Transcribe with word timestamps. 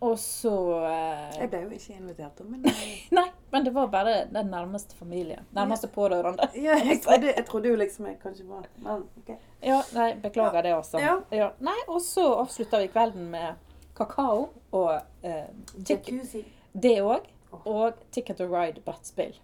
Og 0.00 0.18
så 0.22 0.52
eh, 0.86 1.38
Jeg 1.40 1.50
ble 1.50 1.60
jo 1.64 1.70
ikke 1.74 1.94
invitert, 1.96 2.42
men 2.46 2.66
eh, 2.70 2.82
Nei, 3.18 3.24
men 3.50 3.64
det 3.66 3.72
var 3.74 3.88
bare 3.90 4.12
den 4.30 4.50
nærmeste 4.52 4.94
familien. 4.98 5.46
Nærmeste 5.56 5.90
pårørende. 5.90 6.46
ja, 6.66 6.76
jeg, 6.78 7.00
trodde, 7.02 7.32
jeg 7.34 7.46
trodde 7.48 7.72
jo 7.72 7.78
liksom 7.80 8.06
jeg 8.06 8.18
kanskje 8.22 8.46
var 8.46 8.68
Men 8.76 9.08
OK. 9.18 9.32
Ja, 9.64 9.80
nei, 9.96 10.12
beklager 10.22 10.62
det 10.62 10.76
også. 10.76 11.02
Ja. 11.02 11.50
Nei, 11.58 11.78
og 11.88 11.98
så 12.04 12.28
avslutta 12.44 12.78
vi 12.84 12.92
kvelden 12.94 13.26
med 13.34 13.58
kakao 13.98 14.48
og 14.70 14.94
eh, 15.26 15.50
Jacuzzi. 15.82 16.44
det 16.72 17.00
òg. 17.02 17.26
Og 17.64 17.96
Ticket 18.12 18.36
to 18.38 18.44
Ride-brettspill. 18.44 19.38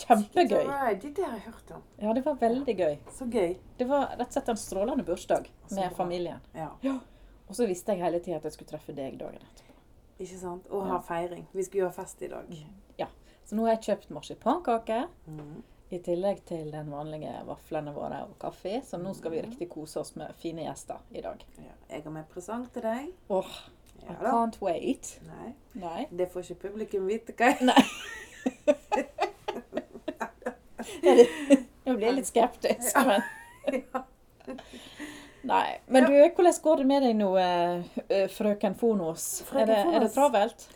Kjempegøy. 0.00 0.64
Right, 0.66 1.02
det 1.02 1.24
har 1.24 1.36
jeg 1.36 1.44
hørt 1.46 1.72
om. 1.76 1.82
Ja, 2.00 2.12
det 2.16 2.24
var 2.24 2.36
veldig 2.40 2.74
gøy. 2.76 2.98
Så 3.14 3.28
gøy. 3.30 3.54
Det 3.78 3.86
var 3.88 4.14
rett 4.16 4.28
og 4.28 4.34
slett 4.34 4.52
en 4.52 4.60
strålende 4.60 5.04
bursdag 5.06 5.48
med 5.70 5.96
familien. 5.96 6.40
Ja, 6.56 6.72
Og 7.48 7.56
så 7.58 7.66
visste 7.66 7.94
jeg 7.94 8.04
hele 8.04 8.20
tida 8.22 8.38
at 8.38 8.46
jeg 8.48 8.56
skulle 8.56 8.70
treffe 8.70 8.94
deg 8.96 9.18
dagen 9.20 9.42
etterpå. 9.42 9.69
Ikke 10.20 10.38
sant? 10.38 10.68
Og 10.70 10.86
ha 10.88 11.00
feiring. 11.04 11.46
Vi 11.52 11.64
skulle 11.66 11.86
jo 11.86 11.90
ha 11.90 11.96
fest 11.96 12.22
i 12.22 12.28
dag. 12.30 12.46
Ja. 13.00 13.08
Så 13.44 13.56
nå 13.56 13.66
har 13.66 13.76
jeg 13.76 13.84
kjøpt 13.88 14.12
marsipankake. 14.14 15.02
Mm. 15.26 15.60
I 15.90 15.98
tillegg 16.06 16.44
til 16.46 16.68
den 16.70 16.90
vanlige 16.92 17.32
vaflene 17.48 17.90
våre 17.96 18.20
og 18.28 18.36
kaffe. 18.38 18.76
Så 18.86 19.00
nå 19.00 19.14
skal 19.18 19.34
vi 19.34 19.42
riktig 19.42 19.66
kose 19.72 20.00
oss 20.04 20.14
med 20.20 20.36
fine 20.38 20.62
gjester 20.68 21.00
i 21.10 21.24
dag. 21.24 21.42
Ja. 21.58 21.74
Jeg 21.90 22.04
har 22.06 22.14
med 22.14 22.28
presang 22.30 22.68
til 22.74 22.86
deg. 22.86 23.10
Åh, 23.32 23.54
Ja 24.00 24.14
I 24.14 24.14
can't 24.22 24.56
wait. 24.62 25.20
Nei, 25.26 25.50
Nei. 25.76 26.06
det 26.10 26.30
får 26.32 26.40
ikke 26.46 26.68
publikum 26.68 27.04
vite 27.10 27.34
hva 27.36 27.50
jeg 27.50 27.66
Nei. 27.68 27.84
Jeg 31.90 31.96
blir 31.96 32.12
litt 32.14 32.28
skeptisk, 32.28 32.96
men 33.04 33.20
Nei. 35.42 35.78
Men 35.86 36.04
du, 36.04 36.12
hvordan 36.36 36.58
går 36.62 36.76
det 36.82 36.86
med 36.86 37.02
deg 37.02 37.16
nå, 37.16 37.30
eh, 37.40 38.26
frøken 38.28 38.74
Fonos? 38.76 39.42
Frøken 39.48 39.62
Er 39.62 39.70
det, 39.86 39.94
er 39.96 40.04
det 40.04 40.10
travelt? 40.14 40.66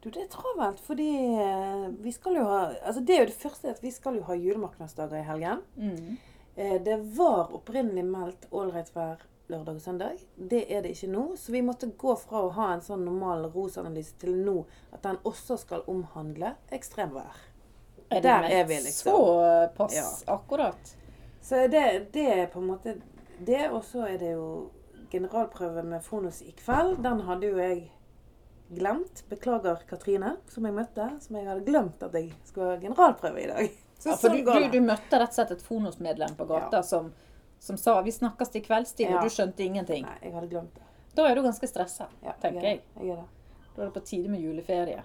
Du, 0.00 0.10
det 0.10 0.22
er 0.22 0.28
travelt, 0.32 0.80
fordi 0.84 1.10
eh, 1.40 1.84
vi 2.04 2.12
skal 2.12 2.36
jo 2.36 2.44
ha 2.48 2.62
Altså, 2.84 3.00
det 3.00 3.14
er 3.16 3.20
jo 3.24 3.28
det 3.32 3.38
første 3.42 3.70
at 3.72 3.82
vi 3.84 3.90
skal 3.92 4.16
jo 4.18 4.24
ha 4.28 4.34
julemarkedsdager 4.36 5.20
i 5.20 5.26
helgen. 5.28 5.62
Mm. 5.76 6.16
Eh, 6.56 6.74
Det 6.84 6.98
var 7.16 7.52
opprinnelig 7.56 8.04
meldt 8.04 8.48
ålreit 8.52 8.90
vær 8.96 9.22
lørdag 9.48 9.76
og 9.76 9.80
søndag. 9.84 10.20
Det 10.36 10.64
er 10.72 10.82
det 10.82 10.94
ikke 10.96 11.10
nå. 11.12 11.24
Så 11.36 11.52
vi 11.52 11.60
måtte 11.60 11.90
gå 12.00 12.14
fra 12.16 12.46
å 12.46 12.52
ha 12.56 12.70
en 12.74 12.80
sånn 12.84 13.04
normal 13.04 13.50
ROS-analyse 13.52 14.16
til 14.20 14.36
nå 14.44 14.62
at 14.92 15.02
den 15.04 15.18
også 15.28 15.58
skal 15.60 15.84
omhandle 15.86 16.54
ekstremvær. 16.72 17.42
Er 18.10 18.20
det 18.20 18.22
Der 18.22 18.44
er 18.48 18.64
vi, 18.68 18.78
liksom. 18.84 19.12
Såpass 19.12 19.94
Ja. 19.96 20.08
akkurat? 20.32 20.94
Så 21.42 21.66
det, 21.68 22.12
det 22.12 22.24
er 22.38 22.46
på 22.46 22.60
en 22.60 22.66
måte 22.72 22.96
det. 23.44 23.70
Og 23.70 23.84
så 23.84 24.06
er 24.08 24.18
det 24.18 24.32
jo 24.34 24.70
generalprøve 25.12 25.82
med 25.86 26.02
Fonus 26.02 26.42
i 26.42 26.54
kveld. 26.58 26.98
Den 27.04 27.20
hadde 27.28 27.50
jo 27.50 27.58
jeg 27.60 27.90
glemt. 28.74 29.24
Beklager 29.30 29.82
Katrine, 29.88 30.36
som 30.48 30.66
jeg 30.66 30.74
møtte. 30.74 31.08
Som 31.20 31.36
jeg 31.38 31.46
hadde 31.48 31.64
glemt 31.66 32.02
at 32.02 32.14
jeg 32.18 32.32
skulle 32.44 32.74
ha 32.74 32.80
generalprøve 32.82 33.42
i 33.44 33.50
dag. 33.50 33.70
Så 34.04 34.10
Ja, 34.10 34.16
for 34.18 34.28
sånn 34.34 34.40
du, 34.44 34.50
du, 34.52 34.64
du 34.74 34.80
møtte 34.84 35.18
rett 35.20 35.30
og 35.30 35.36
slett 35.38 35.52
et 35.54 35.62
Fonos-medlem 35.64 36.34
på 36.36 36.44
gata 36.50 36.82
Ja. 36.82 36.82
som, 36.82 37.12
som 37.62 37.76
sa 37.80 37.94
'vi 38.02 38.12
snakkes 38.12 38.50
til 38.52 38.62
kveldstid', 38.62 39.08
Ja. 39.08 39.16
og 39.16 39.24
du 39.24 39.30
skjønte 39.32 39.62
ingenting. 39.64 40.02
Nei, 40.04 40.18
jeg 40.22 40.34
hadde 40.34 40.48
glemt 40.50 40.74
det. 40.74 40.82
Da 41.16 41.28
er 41.30 41.34
du 41.34 41.42
ganske 41.42 41.66
stressa, 41.66 42.08
tenker 42.42 42.60
jeg. 42.60 42.82
jeg. 42.96 43.06
jeg 43.06 43.16
det. 43.16 43.24
Da 43.76 43.82
er 43.82 43.86
det 43.86 43.94
på 43.94 44.00
tide 44.04 44.28
med 44.28 44.40
juleferie. 44.42 45.04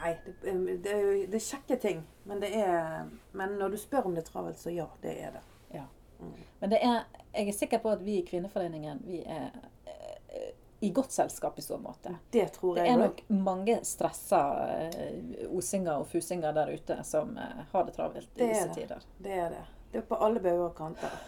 Nei, 0.00 0.14
det, 0.24 0.82
det 0.84 0.92
er 0.94 1.00
jo 1.02 1.26
det 1.26 1.34
er 1.34 1.44
kjekke 1.44 1.80
ting. 1.82 2.06
Men, 2.24 2.40
det 2.40 2.54
er, 2.56 3.08
men 3.32 3.58
når 3.58 3.74
du 3.74 3.76
spør 3.76 4.06
om 4.06 4.14
det 4.14 4.22
er 4.22 4.30
travelt, 4.30 4.58
så 4.60 4.70
ja, 4.70 4.86
det 5.02 5.14
er 5.22 5.30
det. 5.36 5.42
Ja. 5.74 5.84
Mm. 6.20 6.32
Men 6.60 6.70
det 6.70 6.78
er, 6.82 7.04
jeg 7.38 7.48
er 7.48 7.56
sikker 7.56 7.78
på 7.82 7.90
at 7.94 8.02
vi 8.04 8.18
i 8.18 8.24
Kvinneforeningen 8.26 9.00
vi 9.06 9.20
er 9.24 9.50
eh, 9.86 10.50
i 10.80 10.90
godt 10.94 11.10
selskap 11.14 11.58
i 11.58 11.62
så 11.64 11.78
måte. 11.82 12.12
Det 12.34 12.44
tror 12.54 12.76
jeg 12.78 12.86
Det 12.86 12.92
er 12.92 13.00
nok 13.02 13.22
mange 13.46 13.78
stressa 13.86 14.40
eh, 14.90 15.46
osinger 15.50 16.02
og 16.02 16.06
fusinger 16.10 16.54
der 16.54 16.70
ute 16.74 17.00
som 17.06 17.32
eh, 17.38 17.64
har 17.72 17.86
det 17.88 17.96
travelt 17.96 18.30
i 18.36 18.46
disse 18.46 18.68
det. 18.68 18.74
tider. 18.82 19.06
Det 19.18 19.34
er 19.46 19.50
det. 19.56 19.64
Det 19.92 20.02
er 20.02 20.06
på 20.10 20.18
alle 20.22 20.40
bauger 20.44 20.68
og 20.68 20.76
kanter. 20.78 21.18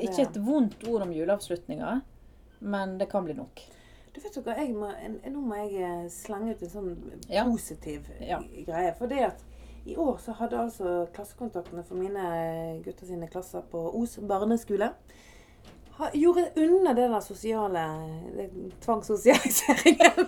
Ikke 0.00 0.22
et 0.24 0.38
vondt 0.42 0.86
ord 0.88 1.02
om 1.04 1.10
juleavslutninga, 1.12 2.00
men 2.64 2.96
det 2.98 3.10
kan 3.12 3.26
bli 3.26 3.34
nok. 3.36 3.60
Du 4.16 4.20
vet 4.24 4.38
jo 4.38 4.40
hva, 4.42 4.54
må, 4.72 4.88
Nå 5.28 5.42
må 5.44 5.58
jeg 5.68 6.08
slenge 6.10 6.54
ut 6.56 6.62
en 6.64 6.70
sånn 6.72 6.94
Ja. 7.28 7.44
positiv 7.44 8.08
Ja. 8.18 8.38
greie. 8.40 8.94
For 8.96 9.06
det 9.06 9.20
at 9.28 9.44
i 9.86 9.96
år 9.96 10.18
så 10.22 10.34
hadde 10.40 10.58
altså 10.60 11.06
klassekontaktene 11.14 11.84
for 11.86 11.98
mine 11.98 12.26
gutter 12.84 13.06
sine 13.06 13.28
klasser 13.30 13.64
på 13.70 13.86
Os 14.00 14.18
barneskole 14.18 14.90
ha, 15.96 16.10
gjorde 16.12 16.50
unna 16.56 16.94
det 16.94 17.08
der 17.08 17.20
sosiale 17.20 17.84
Tvangssosialiseringen. 18.84 20.10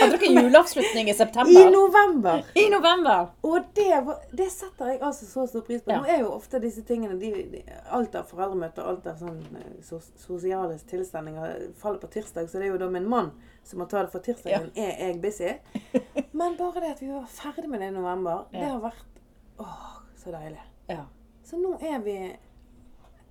Hadde 0.00 0.16
dere 0.16 0.30
juleavslutning 0.42 1.10
i 1.10 1.14
september? 1.14 1.52
I 1.52 1.70
november! 1.70 2.44
I 2.54 2.68
november! 2.70 3.26
Og 3.40 3.60
det, 3.74 4.00
var, 4.06 4.22
det 4.32 4.48
setter 4.52 4.94
jeg 4.94 5.02
altså 5.02 5.26
så 5.26 5.46
stor 5.46 5.64
pris 5.66 5.84
på. 5.84 5.92
Ja. 5.92 6.00
Nå 6.00 6.08
er 6.08 6.24
jo 6.24 6.32
ofte 6.32 6.60
disse 6.60 6.84
tingene 6.88 7.18
de, 7.20 7.32
de, 7.52 7.62
Alt 7.92 8.16
av 8.16 8.28
foreldremøter, 8.32 8.84
alt 8.84 9.08
av 9.12 9.20
sånn 9.20 9.40
eh, 9.60 9.70
sos, 9.84 10.08
sosiale 10.20 10.78
tilstelninger 10.88 11.72
faller 11.80 12.00
på 12.00 12.12
tirsdag, 12.16 12.48
så 12.48 12.60
det 12.60 12.68
er 12.68 12.74
jo 12.74 12.80
da 12.80 12.90
min 12.92 13.08
mann 13.08 13.32
som 13.64 13.78
må 13.82 13.86
ta 13.90 14.02
det 14.04 14.12
for 14.12 14.24
tirsdagen. 14.24 14.70
Er 14.74 14.98
jeg 15.06 15.20
busy? 15.22 15.52
Men 16.38 16.56
bare 16.58 16.82
det 16.82 16.92
at 16.96 17.02
vi 17.02 17.10
var 17.12 17.26
ferdig 17.30 17.70
med 17.70 17.82
det 17.82 17.90
i 17.92 17.94
november, 17.94 18.46
det 18.52 18.64
har 18.64 18.80
vært 18.82 19.20
åh, 19.60 20.00
så 20.18 20.34
deilig. 20.34 20.62
Ja. 20.90 21.04
Så 21.46 21.58
nå 21.58 21.76
er 21.80 21.98
vi 22.04 22.16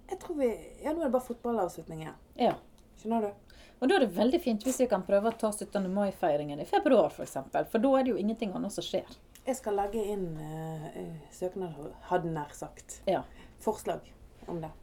Jeg 0.10 0.18
tror 0.20 0.36
vi 0.40 0.48
Ja, 0.84 0.92
nå 0.92 1.02
er 1.02 1.08
det 1.08 1.14
bare 1.14 1.28
fotballavslutning 1.28 2.04
igjen. 2.06 2.20
ja. 2.40 2.56
Skjønner 3.00 3.30
du? 3.30 3.56
Og 3.80 3.88
da 3.88 3.96
er 3.96 4.04
det 4.04 4.16
veldig 4.18 4.40
fint 4.44 4.66
hvis 4.68 4.82
vi 4.82 4.88
kan 4.92 5.06
prøve 5.08 5.32
å 5.32 5.38
ta 5.40 5.54
17. 5.54 5.86
mai-feiringen 5.94 6.60
i 6.60 6.66
februar 6.68 7.08
f.eks. 7.08 7.16
For, 7.16 7.24
eksempel, 7.24 7.70
for 7.72 7.86
da 7.86 7.94
er 7.96 8.04
det 8.04 8.12
jo 8.12 8.18
ingenting 8.20 8.52
annet 8.58 8.76
som 8.76 8.84
skjer. 8.84 9.08
Jeg 9.46 9.56
skal 9.56 9.80
legge 9.80 10.04
inn 10.04 10.26
uh, 10.36 10.90
søknad, 11.32 11.80
hadde 12.12 12.34
nær 12.36 12.52
sagt. 12.54 13.00
Ja. 13.08 13.24
Forslag 13.64 14.04
om 14.52 14.60
det. 14.66 14.74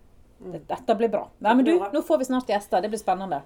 Mm. 0.40 0.56
Dette 0.72 0.96
blir 0.96 1.12
bra. 1.12 1.26
Nei, 1.44 1.54
men 1.60 1.68
du, 1.68 1.76
nå 1.76 2.04
får 2.08 2.24
vi 2.24 2.30
snart 2.32 2.56
gjester. 2.56 2.80
Det 2.80 2.92
blir 2.96 3.04
spennende. 3.04 3.44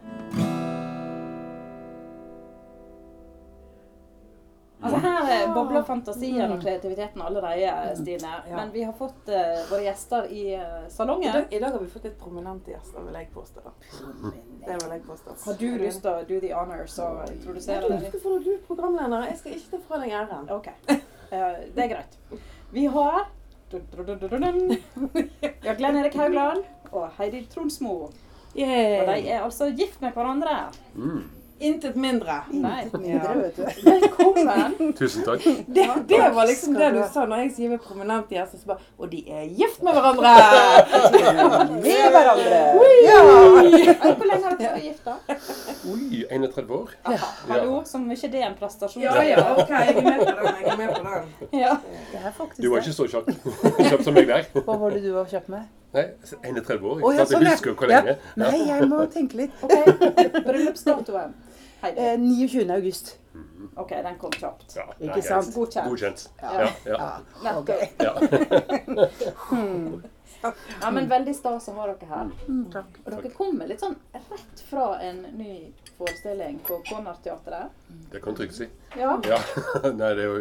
Altså 4.83 4.99
Her 5.05 5.55
bobler 5.55 5.83
fantasien 5.85 6.53
og 6.53 6.61
kreativiteten 6.63 7.23
allerede, 7.23 7.97
Stine. 7.99 8.34
Ja. 8.49 8.57
Men 8.57 8.71
vi 8.72 8.83
har 8.83 8.95
fått 8.97 9.28
uh, 9.28 9.59
våre 9.71 9.83
gjester 9.84 10.31
i 10.33 10.45
eh, 10.54 10.87
I 10.89 11.33
dag, 11.33 11.45
I 11.51 11.59
dag 11.59 11.72
har 11.72 11.83
vi 11.83 11.89
fått 11.93 12.07
litt 12.09 12.19
prominente 12.21 12.72
gjester, 12.72 13.03
vil 13.04 13.19
jeg 13.19 13.28
påstå. 13.34 13.60
Det 14.66 14.78
vil 14.83 14.95
jeg 14.95 15.03
påstå. 15.07 15.37
Har 15.45 15.59
du 15.60 15.66
lyst 15.84 16.03
til 16.04 16.10
å 16.10 16.22
do 16.28 16.41
the 16.41 16.54
honors 16.54 16.97
og 16.99 17.27
introdusere 17.28 17.83
Du 17.84 17.93
deg? 17.93 18.09
skal 18.09 18.25
få 18.25 18.39
du 18.45 18.54
programleder. 18.69 19.28
Jeg 19.28 19.43
skal 19.43 19.59
ikke 19.59 19.75
ta 19.75 19.83
fra 19.89 20.01
deg 20.04 20.16
æren. 20.22 20.49
OK. 20.57 20.72
uh, 20.89 20.97
det 21.77 21.84
er 21.87 21.93
greit. 21.97 22.19
Vi 22.71 22.87
har 22.87 23.28
har 25.65 25.77
Glenn 25.78 25.97
Erik 25.97 26.16
Haugland 26.19 26.65
og 26.91 27.10
Heidi 27.19 27.45
Tronsmo. 27.53 27.93
Og 28.01 28.15
de 28.57 28.65
er 29.31 29.45
altså 29.45 29.69
gift 29.71 30.01
med 30.03 30.10
hverandre. 30.16 30.57
Intet 31.60 31.97
mindre. 31.97 32.34
Intet 32.53 33.01
mindre, 33.01 33.34
vet 33.34 33.57
du. 33.57 33.91
Velkommen. 33.91 34.92
Tusen 34.98 35.24
takk. 35.27 35.42
Det, 35.66 35.89
det 36.09 36.21
var 36.34 36.47
liksom 36.48 36.72
det 36.78 36.86
du 36.95 37.01
sa 37.12 37.27
når 37.28 37.42
jeg 37.42 37.51
sier 37.59 37.72
med 37.74 37.83
prominente 37.84 38.33
gjester. 38.33 38.62
så 38.62 38.71
bare, 38.71 38.86
Og 38.97 39.10
de 39.12 39.21
er 39.28 39.42
gift 39.59 39.83
med 39.84 39.92
hverandre! 39.92 40.30
Med 41.84 42.07
hverandre. 42.15 42.60
Ja. 43.04 43.18
Hvor 43.27 44.24
lenge 44.30 44.47
har 44.47 44.57
dere 44.57 44.71
vært 44.72 44.86
gift, 44.86 45.04
da? 45.04 45.18
Oi, 45.92 46.22
31 46.30 46.72
år. 46.78 46.95
Hallo, 47.51 47.83
som 47.89 48.09
ikke 48.15 48.30
det 48.33 48.41
er 48.41 48.48
en 48.48 48.56
prestasjon. 48.56 49.04
Ja 49.04 49.21
ja, 49.28 49.45
OK, 49.60 49.68
jeg 49.68 49.98
er 49.98 50.01
med 50.09 50.24
på 50.24 50.30
den. 50.30 50.48
Jeg 50.63 50.72
er 50.72 50.80
med 50.80 50.95
på 50.95 51.03
den. 51.04 51.60
Ja. 51.60 51.77
Det 52.15 52.22
er 52.24 52.33
faktisk 52.41 52.65
Du 52.65 52.71
var 52.72 52.80
ikke 52.80 52.97
så 52.97 53.09
kjapp, 53.13 53.28
kjapp 53.91 54.06
som 54.09 54.16
meg 54.16 54.33
der. 54.33 54.48
Hva 54.56 54.78
var 54.80 54.97
det 54.97 55.04
du 55.04 55.13
var 55.18 55.28
kjapp 55.28 55.53
med? 55.53 55.68
Nei, 55.92 56.06
31 56.47 56.84
år. 56.86 57.01
Å, 57.03 57.13
ja, 57.13 57.24
Ikke 57.24 57.28
sånn, 57.34 57.45
Jeg 57.45 57.51
ja. 57.51 57.54
husker 57.59 57.77
hvor 57.77 57.92
Ja. 57.92 58.16
Nei, 58.41 58.56
jeg 58.68 58.89
må 58.89 59.04
tenke 59.13 59.41
litt. 59.45 59.63
Ok, 59.66 60.36
Bryllupsdatoen. 60.47 61.33
Eh, 61.82 62.16
29. 62.18 62.71
august. 62.71 63.16
Ok, 63.77 63.91
den 63.91 64.18
kom 64.18 64.32
kjapt. 64.34 64.77
Ja, 64.77 64.84
Ikke 64.98 65.15
nei, 65.15 65.22
sant? 65.22 65.47
greit. 65.47 65.54
Godkjent. 65.54 65.88
Godkjent. 65.88 66.30
Ja. 66.42 66.53
Ja, 66.53 66.68
ja. 66.84 66.98
Ja, 67.44 67.53
ja. 68.04 69.09
Ja, 70.80 70.91
men 70.91 71.09
veldig 71.09 71.34
stas 71.36 71.66
å 71.68 71.74
ha 71.77 71.86
dere 71.91 72.06
her. 72.09 72.30
Mm, 72.48 72.62
takk. 72.72 72.94
Og 73.04 73.10
dere 73.12 73.30
kommer 73.34 73.68
litt 73.68 73.82
sånn 73.82 73.97
rett 74.15 74.62
fra 74.71 74.86
en 75.04 75.18
ny 75.36 75.56
forestilling 76.01 76.59
på 76.67 76.79
Konarteatret. 76.89 77.71
Det 78.11 78.21
kan 78.25 78.35
trygt 78.35 78.57
si. 78.57 78.67
Ja. 78.99 79.13
Ja. 79.29 79.37
Nei, 80.01 80.09
det 80.19 80.25
er 80.25 80.31
jo, 80.31 80.39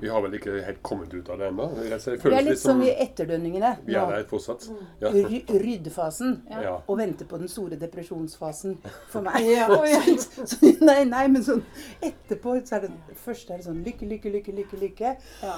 vi 0.00 0.08
har 0.10 0.22
vel 0.24 0.34
ikke 0.38 0.54
helt 0.64 0.80
kommet 0.82 1.12
ut 1.14 1.28
av 1.30 1.38
det 1.42 1.50
ennå. 1.52 1.66
Vi 1.76 1.90
er 1.92 2.46
litt 2.48 2.58
som 2.58 2.80
sånn 2.80 2.82
i 2.88 2.90
etterdønningene. 3.04 3.74
vi 3.86 3.94
er 4.00 4.08
der 4.14 4.24
fortsatt. 4.30 4.66
Ja. 5.02 5.12
Ry- 5.14 5.44
Ryddefasen. 5.62 6.34
Ja. 6.50 6.62
Ja. 6.66 6.72
Og 6.88 6.98
venter 6.98 7.28
på 7.30 7.38
den 7.42 7.52
store 7.52 7.78
depresjonsfasen 7.80 8.78
for 9.12 9.22
meg. 9.28 9.38
Ja. 9.52 9.68
Så, 10.48 10.58
nei, 10.82 11.02
nei, 11.06 11.26
men 11.30 11.44
sånn 11.46 11.62
etterpå 12.02 12.56
så 12.66 12.78
er 12.80 12.86
det 12.88 12.92
Først 13.22 13.50
er 13.52 13.60
det 13.60 13.66
sånn 13.68 13.82
lykke, 13.86 14.08
lykke, 14.08 14.32
lykke, 14.34 14.54
lykke. 14.62 14.80
lykke. 14.86 15.14
ja. 15.44 15.54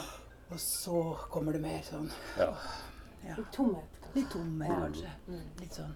Og 0.52 0.58
så 0.60 0.98
kommer 1.32 1.54
det 1.56 1.62
mer 1.64 1.80
sånn 1.86 2.10
Ja. 2.36 2.50
Tomhet. 3.54 3.94
litt 4.14 4.28
tomhet, 4.30 4.68
kanskje. 4.82 5.12
Litt 5.62 5.78
sånn 5.78 5.94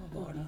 Hva 0.00 0.22
var 0.24 0.32
det? 0.38 0.46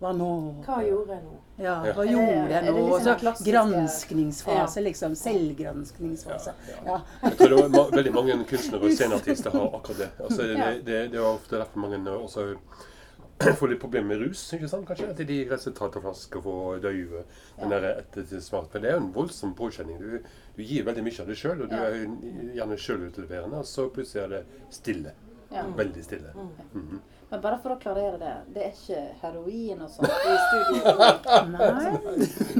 Hva 0.00 0.10
nå? 0.12 0.26
Hva 0.66 0.82
gjorde 0.84 1.14
jeg 1.14 1.22
nå? 1.24 1.36
Ja, 1.58 1.74
Ja. 1.86 1.92
gjorde 2.04 2.50
jeg 2.52 2.64
nå? 2.64 2.72
liksom 2.76 2.92
Og 2.92 3.00
så 3.00 3.14
den 3.44 3.46
granskningsfase, 3.52 4.82
liksom. 4.84 5.14
Selvgranskningsfase. 5.16 6.52
Ja. 6.84 6.98
Jeg 7.22 7.38
tror 7.38 7.48
det 7.48 7.60
var 7.62 7.68
ma 7.72 7.84
veldig 7.96 8.12
mange 8.12 8.36
kunstnere 8.50 8.82
og 8.84 8.92
sceneartister 8.92 9.50
har 9.56 9.66
akkurat 9.78 9.98
det. 9.98 10.10
Altså, 10.20 10.42
det, 10.42 10.58
Ja. 10.58 10.70
det, 10.74 10.98
det 11.12 11.14
er 11.14 11.24
ofte 11.24 11.56
derfor 11.56 11.80
mange 11.80 11.98
også 12.10 12.56
får 13.58 13.68
litt 13.68 13.80
problemer 13.80 14.06
med 14.16 14.20
rus, 14.28 14.52
ikke 14.52 14.68
sant? 14.68 14.86
kanskje? 14.88 15.10
At 15.10 15.16
de 15.16 15.40
rett 15.44 15.52
og 15.52 15.60
slett 15.64 15.76
tar 15.76 15.88
til 15.92 16.02
flaske 16.02 16.42
for 16.42 16.76
å 16.76 16.78
døyve 16.80 17.24
den 17.60 17.68
der 17.70 17.88
etter 17.98 18.40
smart. 18.40 18.68
Men 18.74 18.82
det 18.82 18.90
er 18.90 18.94
jo 18.98 19.02
en 19.06 19.12
voldsom 19.12 19.54
påkjenning. 19.56 19.98
Du, 20.00 20.18
du 20.56 20.62
gir 20.62 20.84
veldig 20.84 21.04
mye 21.04 21.20
av 21.20 21.26
deg 21.26 21.36
sjøl, 21.36 21.62
og 21.62 21.68
du 21.70 21.76
Ja. 21.76 21.84
er 21.88 22.06
gjerne 22.56 22.76
sjølutleverende, 22.80 23.58
og 23.60 23.64
så 23.64 23.88
plutselig 23.92 24.22
er 24.24 24.28
det 24.28 24.44
stille. 24.70 25.12
ja. 25.52 25.62
Veldig 25.76 26.04
stille. 26.04 26.32
Mhm. 26.74 27.00
Men 27.28 27.40
bare 27.42 27.56
for 27.58 27.74
å 27.74 27.76
klarere 27.82 28.18
det. 28.20 28.32
Det 28.54 28.60
er 28.62 28.68
ikke 28.70 29.00
heroin 29.18 29.80
og 29.82 29.88
sånt 29.90 30.12
i 30.14 30.34
studio? 30.44 30.92
Nei, 31.56 31.88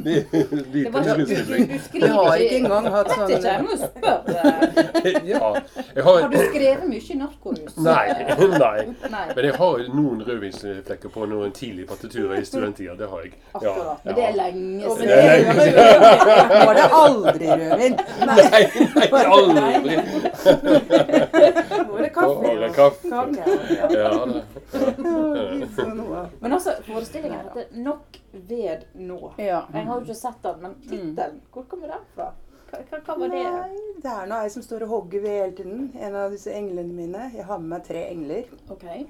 Det 0.03 0.15
Det 0.33 0.91
var 0.91 1.07
ikke, 1.07 1.15
du, 1.17 1.25
du, 1.27 1.55
du 1.71 1.79
skriver 1.85 2.15
har 2.17 2.41
ikke 2.43 2.57
engang 2.57 2.89
hatt 2.91 3.13
Vet 3.13 3.31
ikke, 3.31 3.47
jeg 3.47 3.55
sånn 3.55 3.67
må 3.69 3.75
spørre. 3.85 4.41
Ja. 5.31 5.39
Har, 6.03 6.17
Har 6.19 6.27
du 6.33 6.37
skrevet 6.49 6.87
mye 6.91 7.19
narkorus? 7.21 7.77
Nei. 7.79 8.07
nei. 8.65 8.81
Nei. 9.13 9.27
Men 9.37 9.47
jeg 9.47 9.55
har 9.61 9.85
noen 9.95 10.25
rødvinsflekker 10.27 11.15
på 11.15 11.29
noen 11.31 11.55
tidlige 11.55 11.87
partiturer 11.93 12.41
i 12.41 12.45
studenttida. 12.49 12.97
Det 12.99 13.07
har 13.13 13.23
jeg. 13.23 13.33
Ja, 13.37 13.71
Akkurat. 13.71 14.03
Men 14.03 14.19
det 14.19 14.27
er 14.27 14.35
lenge 14.41 14.83
siden. 14.97 15.07
Det 15.07 15.15
er 15.15 15.39
lenge 15.47 15.67
det 16.51 16.61
var 16.67 16.75
det 16.81 16.89
aldri 16.99 17.47
rødvin. 17.63 17.95
Nei, 18.27 18.37
nei, 18.99 19.25
aldri! 19.39 19.95
Nå 21.87 21.93
er 21.97 22.03
det 22.03 22.75
kaffe. 22.75 23.15
Ja, 23.95 24.11
det. 24.27 24.45
Men 26.41 26.53
altså, 26.53 26.75
forestillingen 26.87 27.39
heter 27.41 27.67
'Nok 27.71 28.19
ved 28.33 28.87
nå'. 28.95 29.33
Ja. 29.39 29.63
Jeg 29.73 29.87
har 29.87 29.95
jo 29.95 30.01
ikke 30.01 30.15
sett 30.15 30.43
den, 30.43 30.63
men 30.63 30.75
tittelen, 30.89 31.41
hvor 31.53 31.63
kommer 31.71 31.87
den 31.95 32.09
fra? 32.15 32.33
Hva, 32.71 32.99
hva, 32.99 33.15
var 33.19 33.29
det? 33.31 33.43
Nei, 33.45 33.83
det 34.03 34.11
er 34.11 34.27
noe 34.27 34.41
ei 34.43 34.51
som 34.51 34.65
står 34.65 34.85
og 34.87 34.89
hogger 34.89 35.23
ved 35.23 35.37
hele 35.41 35.55
tiden. 35.57 35.85
En 36.03 36.17
av 36.19 36.35
disse 36.35 36.51
englene 36.53 36.93
mine. 36.93 37.31
Jeg 37.35 37.47
har 37.47 37.59
med 37.63 37.69
meg 37.77 37.85
tre 37.87 38.03
engler. 38.11 38.51
Okay. 38.75 39.07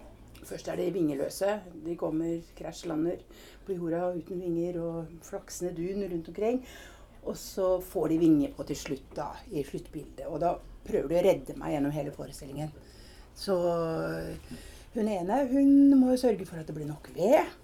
Først 0.46 0.68
er 0.68 0.76
de 0.78 0.90
vingeløse. 0.94 1.56
De 1.86 1.96
kommer, 1.98 2.36
krasjlander 2.58 3.24
på 3.66 3.78
jorda 3.78 4.12
uten 4.14 4.42
vinger 4.44 4.78
og 4.82 5.16
flaksende 5.26 5.72
dun 5.74 6.04
rundt 6.04 6.28
omkring. 6.28 6.60
Og 7.26 7.36
så 7.40 7.80
får 7.82 8.12
de 8.12 8.18
vinger 8.18 8.52
på 8.54 8.66
til 8.68 8.78
slutt, 8.78 9.08
da, 9.16 9.32
i 9.50 9.64
sluttbildet. 9.66 10.28
Og 10.28 10.38
da 10.44 10.52
prøver 10.86 11.10
de 11.10 11.18
å 11.18 11.24
redde 11.26 11.56
meg 11.58 11.74
gjennom 11.74 11.96
hele 11.96 12.12
forestillingen. 12.14 12.70
Så 13.36 13.56
hun 14.96 15.08
ene 15.08 15.42
hun 15.52 15.70
må 16.00 16.10
jo 16.14 16.16
sørge 16.26 16.46
for 16.48 16.56
at 16.60 16.66
det 16.66 16.74
blir 16.76 16.88
nok 16.90 17.08
ved. 17.14 17.54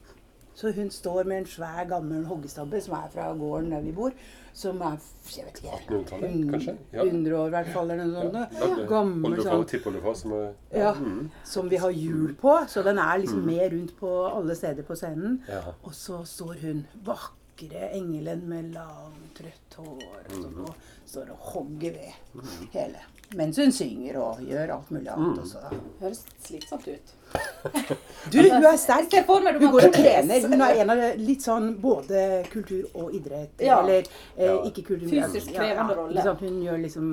Så 0.55 0.69
hun 0.77 0.91
står 0.93 1.25
med 1.25 1.39
en 1.39 1.47
svær, 1.49 1.87
gammel 1.89 2.27
hoggestabbe 2.29 2.81
som 2.85 2.93
er 2.99 3.07
fra 3.13 3.31
gården 3.33 3.71
der 3.73 3.81
vi 3.81 3.93
bor. 3.97 4.13
Som 4.53 4.83
er 4.85 4.99
jeg 5.33 5.47
vet 5.47 5.61
ikke, 5.63 5.79
1800-tallet, 5.89 6.51
kanskje? 6.53 6.75
Ja. 6.93 7.05
100 7.09 7.37
år 7.39 7.47
i 7.47 7.55
hvert 7.55 7.71
fall, 7.73 7.91
eller 7.95 8.05
noe 8.11 8.27
sånt. 8.27 8.59
Ja, 8.61 8.85
Gammel 8.91 9.37
sånn 9.41 9.65
tippoldefar 9.71 10.15
som 10.21 10.35
er 10.37 10.51
ja, 10.77 10.93
Mhm. 10.93 11.31
som 11.45 11.71
vi 11.73 11.77
har 11.81 11.91
hjul 11.91 12.35
på. 12.37 12.53
Så 12.69 12.83
den 12.85 12.99
er 12.99 13.19
liksom 13.23 13.47
med 13.47 13.73
rundt 13.73 13.97
på 13.99 14.11
alle 14.29 14.55
steder 14.55 14.83
på 14.83 14.95
scenen. 14.95 15.41
Ja. 15.49 15.63
Og 15.85 15.93
så 15.97 16.21
står 16.27 16.61
hun 16.61 16.85
vakre 17.03 17.89
engelen 17.97 18.45
med 18.49 18.75
langt, 18.75 19.41
rødt 19.41 19.75
hår 19.79 20.03
og, 20.05 20.31
sånn, 20.31 20.75
står 21.13 21.33
og 21.35 21.51
hogger 21.53 21.99
ved 21.99 22.71
hele. 22.75 23.09
Mens 23.37 23.57
hun 23.57 23.73
synger 23.73 24.19
og 24.21 24.41
gjør 24.45 24.75
alt 24.75 24.91
mulig 24.93 25.09
annet 25.13 25.39
også. 25.41 25.61
da. 25.65 25.79
Høres 26.03 26.25
slitsomt 26.47 26.89
ut. 26.89 27.13
Du, 28.33 28.39
hun 28.39 28.65
er 28.65 28.77
sterk. 28.79 29.09
Se 29.11 29.23
for 29.27 29.43
meg 29.43 29.57
du 29.57 29.65
Hun 29.65 29.73
går 29.73 29.87
og 29.89 29.95
trener. 29.95 30.45
Hun 30.47 30.61
er 30.63 30.83
en 30.83 30.93
av 30.93 31.01
det 31.01 31.09
litt 31.19 31.43
sånn 31.43 31.73
både 31.83 32.43
kultur 32.53 32.85
og 32.93 33.15
idrett. 33.17 33.57
Ja. 33.65 33.81
Eller 33.81 34.05
eh, 34.37 34.69
ikke 34.69 34.85
kultur 34.93 35.09
Fysisk 35.11 35.55
krevende 35.57 35.97
rolle. 35.97 36.13
ikke 36.13 36.27
sant? 36.29 36.45
Hun 36.45 36.61
gjør 36.63 36.79
liksom 36.85 37.09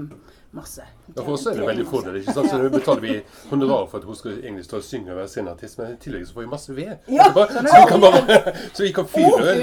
masse. 0.52 0.84
Ja, 1.16 1.24
for 1.24 1.34
oss 1.34 1.46
er 1.48 1.58
det 1.58 1.66
veldig 1.68 1.86
fordel. 1.90 2.16
ikke 2.20 2.34
sant? 2.34 2.50
Så 2.50 2.58
nå 2.58 2.70
betaler 2.74 3.02
vi 3.02 3.16
honorar 3.52 3.88
for 3.90 4.02
at 4.02 4.06
hun 4.10 4.18
skal 4.18 4.38
egentlig 4.40 4.66
stå 4.66 4.80
og 4.80 4.86
synge 4.86 5.14
og 5.14 5.20
være 5.22 5.50
artist, 5.52 5.78
men 5.80 5.92
i 5.94 5.98
tillegg 6.04 6.26
så 6.28 6.38
får 6.38 6.42
vi 6.46 6.50
masse 6.54 6.76
ved. 6.76 6.96
Ja, 7.08 7.28
så, 7.34 7.64
vi 7.66 7.84
kan 7.90 8.02
bare, 8.02 8.40
så 8.76 8.84
vi 8.84 8.92
kan 8.94 9.08
fyre 9.08 9.56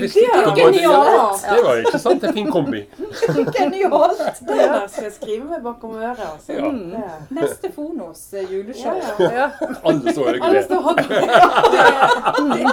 genialt! 0.57 1.47
Det 1.47 1.63
var 1.65 1.83
ikke 1.83 1.99
sant? 1.99 2.25
En 2.25 2.35
fin 2.35 2.51
kombi. 2.51 2.85
Genialt! 3.59 4.26
Det 4.27 4.57
der 4.57 4.87
skal 4.89 5.05
jeg 5.05 5.13
skrive 5.13 5.45
meg 5.51 5.63
bakom 5.63 5.95
øret. 5.97 6.19
Altså. 6.33 6.53
Ja. 6.53 6.71
Det- 6.71 7.31
Neste 7.31 7.73
Fonos 7.73 8.33
eh, 8.35 8.43
Ja, 8.43 8.49
juleshow. 8.57 8.95
ja. 9.21 9.51
Alle 9.85 10.13
står 10.13 10.27
og 10.27 10.35
gleder. 10.35 10.69
Det 10.69 12.63
er. 12.63 12.71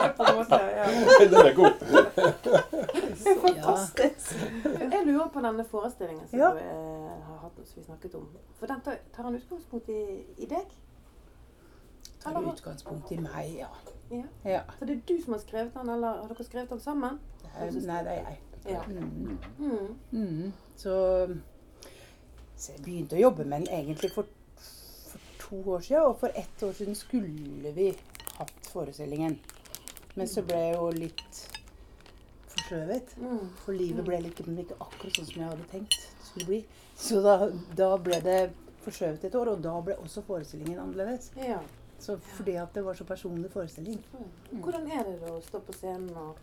Den 1.30 1.46
er 1.46 1.54
god. 1.56 1.74
Fantastisk. 3.42 4.36
Jeg 4.92 5.02
lurer 5.06 5.28
på 5.34 5.42
denne 5.42 5.66
forestillingen 5.66 6.28
som 6.28 6.40
Ja. 6.40 6.50
du 6.52 6.58
eh, 6.58 7.24
har 7.28 7.38
hatt, 7.44 7.68
som 7.68 7.76
vi 7.82 7.84
snakket 7.86 8.16
om. 8.16 8.28
For 8.60 8.66
den 8.68 8.82
tar, 8.82 8.96
tar 9.16 9.24
han 9.24 9.36
utgangspunkt 9.36 9.90
i, 9.90 10.02
i 10.38 10.46
deg? 10.46 10.66
Tar 12.24 12.32
Eller- 12.38 12.52
utgangspunkt 12.54 13.12
i 13.12 13.18
meg, 13.20 13.56
ja. 13.60 13.68
Ja. 14.12 14.24
ja. 14.46 14.60
Så 14.80 14.86
det 14.86 14.96
er 14.98 15.02
du 15.16 15.22
som 15.24 15.34
har 15.34 15.40
skrevet 15.40 15.74
den, 15.74 15.90
eller 15.90 16.08
har 16.22 16.28
dere 16.28 16.44
skrevet 16.44 16.70
den 16.70 16.80
sammen? 16.80 17.20
Nei, 17.60 17.70
det 17.70 17.90
er 17.90 18.14
jeg. 18.14 18.40
Ja. 18.70 18.80
Mm. 18.88 19.38
Mm. 20.12 20.54
Mm. 20.74 20.80
Så, 20.84 20.96
så 22.58 22.72
jeg 22.74 22.84
begynte 22.86 23.18
å 23.18 23.24
jobbe 23.24 23.46
med 23.46 23.64
den 23.64 23.80
egentlig 23.80 24.12
for, 24.16 24.30
for 25.08 25.32
to 25.42 25.62
år 25.76 25.86
siden. 25.86 26.08
Og 26.10 26.18
for 26.22 26.40
ett 26.44 26.64
år 26.66 26.74
siden 26.78 26.98
skulle 26.98 27.74
vi 27.78 27.92
hatt 28.40 28.72
forestillingen. 28.74 29.40
Men 30.14 30.30
så 30.30 30.44
ble 30.46 30.60
jeg 30.60 30.78
jo 30.78 30.90
litt 30.98 31.44
forskjøvet. 32.54 33.16
Mm. 33.22 33.46
For 33.64 33.78
livet 33.78 34.06
ble 34.08 34.20
ikke, 34.30 34.46
ikke 34.66 34.80
akkurat 34.80 35.20
sånn 35.20 35.30
som 35.30 35.42
jeg 35.42 35.52
hadde 35.52 35.70
tenkt 35.72 36.02
det 36.02 36.28
skulle 36.28 36.50
bli. 36.50 36.60
Så 36.98 37.22
da, 37.26 37.38
da 37.78 37.94
ble 38.02 38.20
det 38.26 38.42
forskjøvet 38.84 39.24
et 39.28 39.38
år, 39.40 39.54
og 39.54 39.64
da 39.64 39.78
ble 39.86 39.96
også 40.02 40.24
forestillingen 40.28 40.82
annerledes. 40.82 41.32
Ja. 41.40 41.62
Så 42.04 42.18
fordi 42.36 42.58
at 42.60 42.74
det 42.76 42.84
var 42.86 42.98
så 43.00 43.06
personlig 43.08 43.52
forestilling. 43.54 44.02
Hvordan 44.52 44.90
er 44.92 45.06
det 45.08 45.32
å 45.32 45.40
stå 45.46 45.62
på 45.64 45.76
scenen 45.78 46.12
og, 46.20 46.40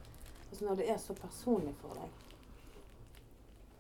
altså 0.48 0.64
når 0.64 0.80
det 0.80 0.86
er 0.94 1.00
så 1.02 1.16
personlig 1.18 1.74
for 1.82 1.98
deg? 2.00 2.29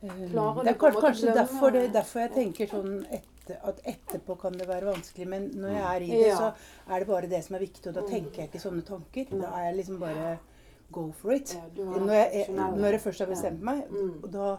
Klarer 0.00 0.64
det 0.64 0.72
er 0.72 0.78
kanskje, 0.80 1.00
kanskje 1.04 1.34
derfor, 1.36 1.70
det, 1.74 1.92
derfor 1.92 2.20
jeg 2.24 2.32
tenker 2.32 2.66
sånn 2.70 2.94
etter, 3.12 3.58
at 3.68 3.80
etterpå 3.84 4.36
kan 4.40 4.52
det 4.56 4.66
være 4.68 4.86
vanskelig. 4.88 5.26
Men 5.28 5.48
når 5.60 5.74
jeg 5.74 5.82
er 5.90 6.04
i 6.06 6.10
det, 6.22 6.30
så 6.38 6.52
er 6.88 6.98
det 7.04 7.08
bare 7.10 7.28
det 7.28 7.40
som 7.44 7.56
er 7.58 7.64
viktig. 7.66 7.86
Og 7.90 7.94
da 7.94 8.00
Mm. 8.02 8.08
tenker 8.08 8.40
jeg 8.42 8.48
ikke 8.50 8.62
sånne 8.62 8.84
tanker. 8.86 9.26
Da 9.30 9.50
er 9.58 9.64
jeg 9.68 9.76
liksom 9.76 9.98
bare 10.00 10.38
go 10.92 11.12
for 11.12 11.32
it. 11.32 11.56
Når 11.76 12.14
jeg, 12.14 12.46
når 12.54 12.90
jeg 12.96 13.00
først 13.00 13.18
har 13.18 13.26
bestemt 13.26 13.60
meg, 13.62 13.84
Mm. 13.90 14.24
og 14.24 14.30
da, 14.32 14.58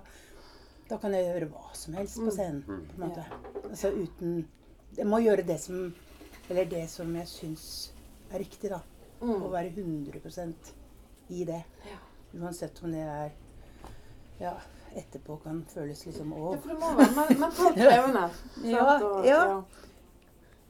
da 0.89 0.97
kan 0.97 1.11
jeg 1.13 1.25
gjøre 1.25 1.49
hva 1.49 1.73
som 1.75 1.93
helst 1.93 2.17
på 2.17 2.29
Mm. 2.29 2.31
scenen. 2.31 2.63
Mm. 2.67 2.85
på 2.87 3.01
en 3.01 3.09
måte. 3.09 3.25
Altså 3.69 3.91
uten 3.93 4.47
Jeg 4.97 5.05
må 5.07 5.17
gjøre 5.23 5.45
det 5.47 5.59
som 5.61 5.93
Eller 6.49 6.65
det 6.65 6.89
som 6.89 7.15
jeg 7.15 7.25
syns 7.27 7.91
er 8.33 8.39
riktig, 8.39 8.69
da. 8.69 8.81
Mm. 9.21 9.41
Å 9.41 9.49
være 9.49 9.71
100% 9.73 10.53
i 11.29 11.45
det. 11.45 11.63
Uansett 12.35 12.83
om 12.83 12.91
det 12.91 12.99
er 13.07 13.31
ja, 14.41 14.53
etterpå 14.97 15.37
kan 15.43 15.63
føles 15.73 16.05
liksom 16.05 16.31
Ja, 16.35 16.41
Å. 16.41 16.57
for 16.61 16.69
det 16.69 16.79
må 16.79 16.89
være 16.97 17.15
Man, 17.15 17.39
man 17.39 17.51
tar 17.51 17.71
prøvene. 17.77 18.23
Ja, 18.63 18.85
sant? 18.89 19.03
Og- 19.03 19.25
ja. 19.25 19.61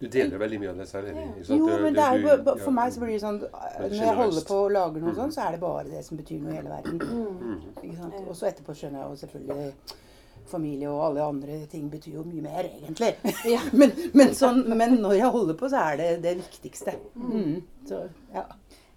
Du 0.01 0.07
deler 0.07 0.37
veldig 0.41 0.59
mye 0.59 0.69
av 0.71 0.77
det 0.81 0.87
selv. 0.89 1.07
Ja. 1.07 1.13
ikke 1.29 1.45
sant? 1.45 1.59
Jo, 1.59 1.67
men 1.83 1.93
det 1.93 2.03
er 2.03 2.15
jo 2.17 2.27
ja. 2.27 2.55
For 2.63 2.71
meg 2.71 2.91
så 2.93 2.99
blir 3.03 3.11
det 3.13 3.21
sånn 3.21 3.39
Når 3.41 3.97
jeg 3.99 4.15
holder 4.17 4.45
på 4.47 4.55
og 4.65 4.71
lager 4.71 4.99
noe 5.01 5.11
Mm. 5.11 5.17
sånn, 5.19 5.31
så 5.35 5.41
er 5.47 5.51
det 5.51 5.59
bare 5.61 5.83
det 5.89 6.05
som 6.05 6.17
betyr 6.17 6.39
noe 6.41 6.51
i 6.51 6.55
hele 6.55 6.69
verden. 6.69 6.99
Mm. 6.99 7.59
Ikke 7.83 7.97
sant? 7.97 8.15
Og 8.27 8.35
så 8.35 8.47
etterpå 8.49 8.73
skjønner 8.73 9.03
jeg 9.03 9.09
jo 9.09 9.27
selvfølgelig 9.27 9.73
Familie 10.51 10.89
og 10.89 11.05
alle 11.05 11.21
andre 11.23 11.65
ting 11.69 11.89
betyr 11.91 12.13
jo 12.15 12.23
mye 12.23 12.41
mer, 12.41 12.63
egentlig. 12.65 13.15
men, 13.79 13.91
men, 14.13 14.27
sånn, 14.35 14.65
men 14.75 14.97
når 14.99 15.13
jeg 15.19 15.29
holder 15.31 15.53
på, 15.53 15.69
så 15.69 15.77
er 15.93 15.97
det 15.97 16.07
det 16.23 16.33
viktigste. 16.41 16.95
Mm. 17.15 17.61
Så, 17.87 18.09
ja. 18.33 18.43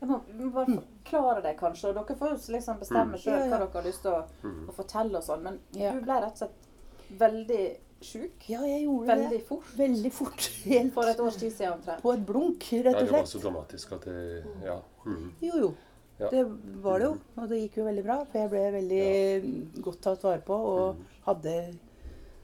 Jeg 0.05 0.11
må 0.11 0.19
må 0.39 0.51
bare 0.53 0.75
forklare 0.77 1.43
det, 1.43 1.55
kanskje. 1.57 1.89
og 1.89 1.95
Dere 1.97 2.17
får 2.21 2.35
jo 2.35 2.53
liksom 2.53 2.79
bestemme 2.83 3.19
sjøl 3.23 3.39
Ja, 3.39 3.45
ja. 3.45 3.49
hva 3.49 3.59
dere 3.65 3.73
har 3.79 3.87
lyst 3.89 4.03
til 4.05 4.11
å, 4.13 4.25
Mm. 4.45 4.69
å 4.69 4.75
fortelle 4.77 5.17
og 5.17 5.25
sånn. 5.25 5.43
Men 5.43 5.59
du 5.73 6.01
ble 6.05 6.21
rett 6.21 6.33
og 6.33 6.37
slett 6.37 7.19
veldig 7.21 7.77
sjuk 8.05 8.49
ja, 8.53 8.61
jeg 8.69 8.85
gjorde 8.85 9.07
veldig 9.09 9.31
det. 9.31 9.47
fort. 9.49 9.65
Veldig 9.79 10.13
fort. 10.13 10.51
Helt 10.65 10.93
For 10.93 11.09
et 11.09 11.21
års 11.25 11.37
tid 11.41 11.53
siden 11.53 11.73
omtrent. 11.79 12.03
på 12.03 12.13
et 12.13 12.27
blunk, 12.27 12.61
rett 12.73 12.87
og 12.87 13.01
slett. 13.01 13.01
Ja, 13.01 13.07
det 13.07 13.13
var 13.13 13.25
så 13.33 13.41
dramatisk 13.41 13.93
at 13.93 14.05
det 14.05 14.45
Ja. 14.65 14.81
Mm. 15.07 15.31
Jo, 15.41 15.53
jo. 15.61 15.75
Ja. 16.21 16.29
Det 16.31 16.45
var 16.83 16.99
det 16.99 17.07
jo. 17.09 17.19
Og 17.39 17.49
det 17.49 17.57
gikk 17.63 17.77
jo 17.79 17.85
veldig 17.85 18.05
bra. 18.05 18.25
For 18.25 18.39
jeg 18.39 18.51
ble 18.51 18.71
veldig 18.77 19.83
godt 19.83 20.01
tatt 20.03 20.23
vare 20.23 20.41
på 20.47 20.55
og 20.55 20.97
Mm. 20.97 21.05
hadde 21.27 21.79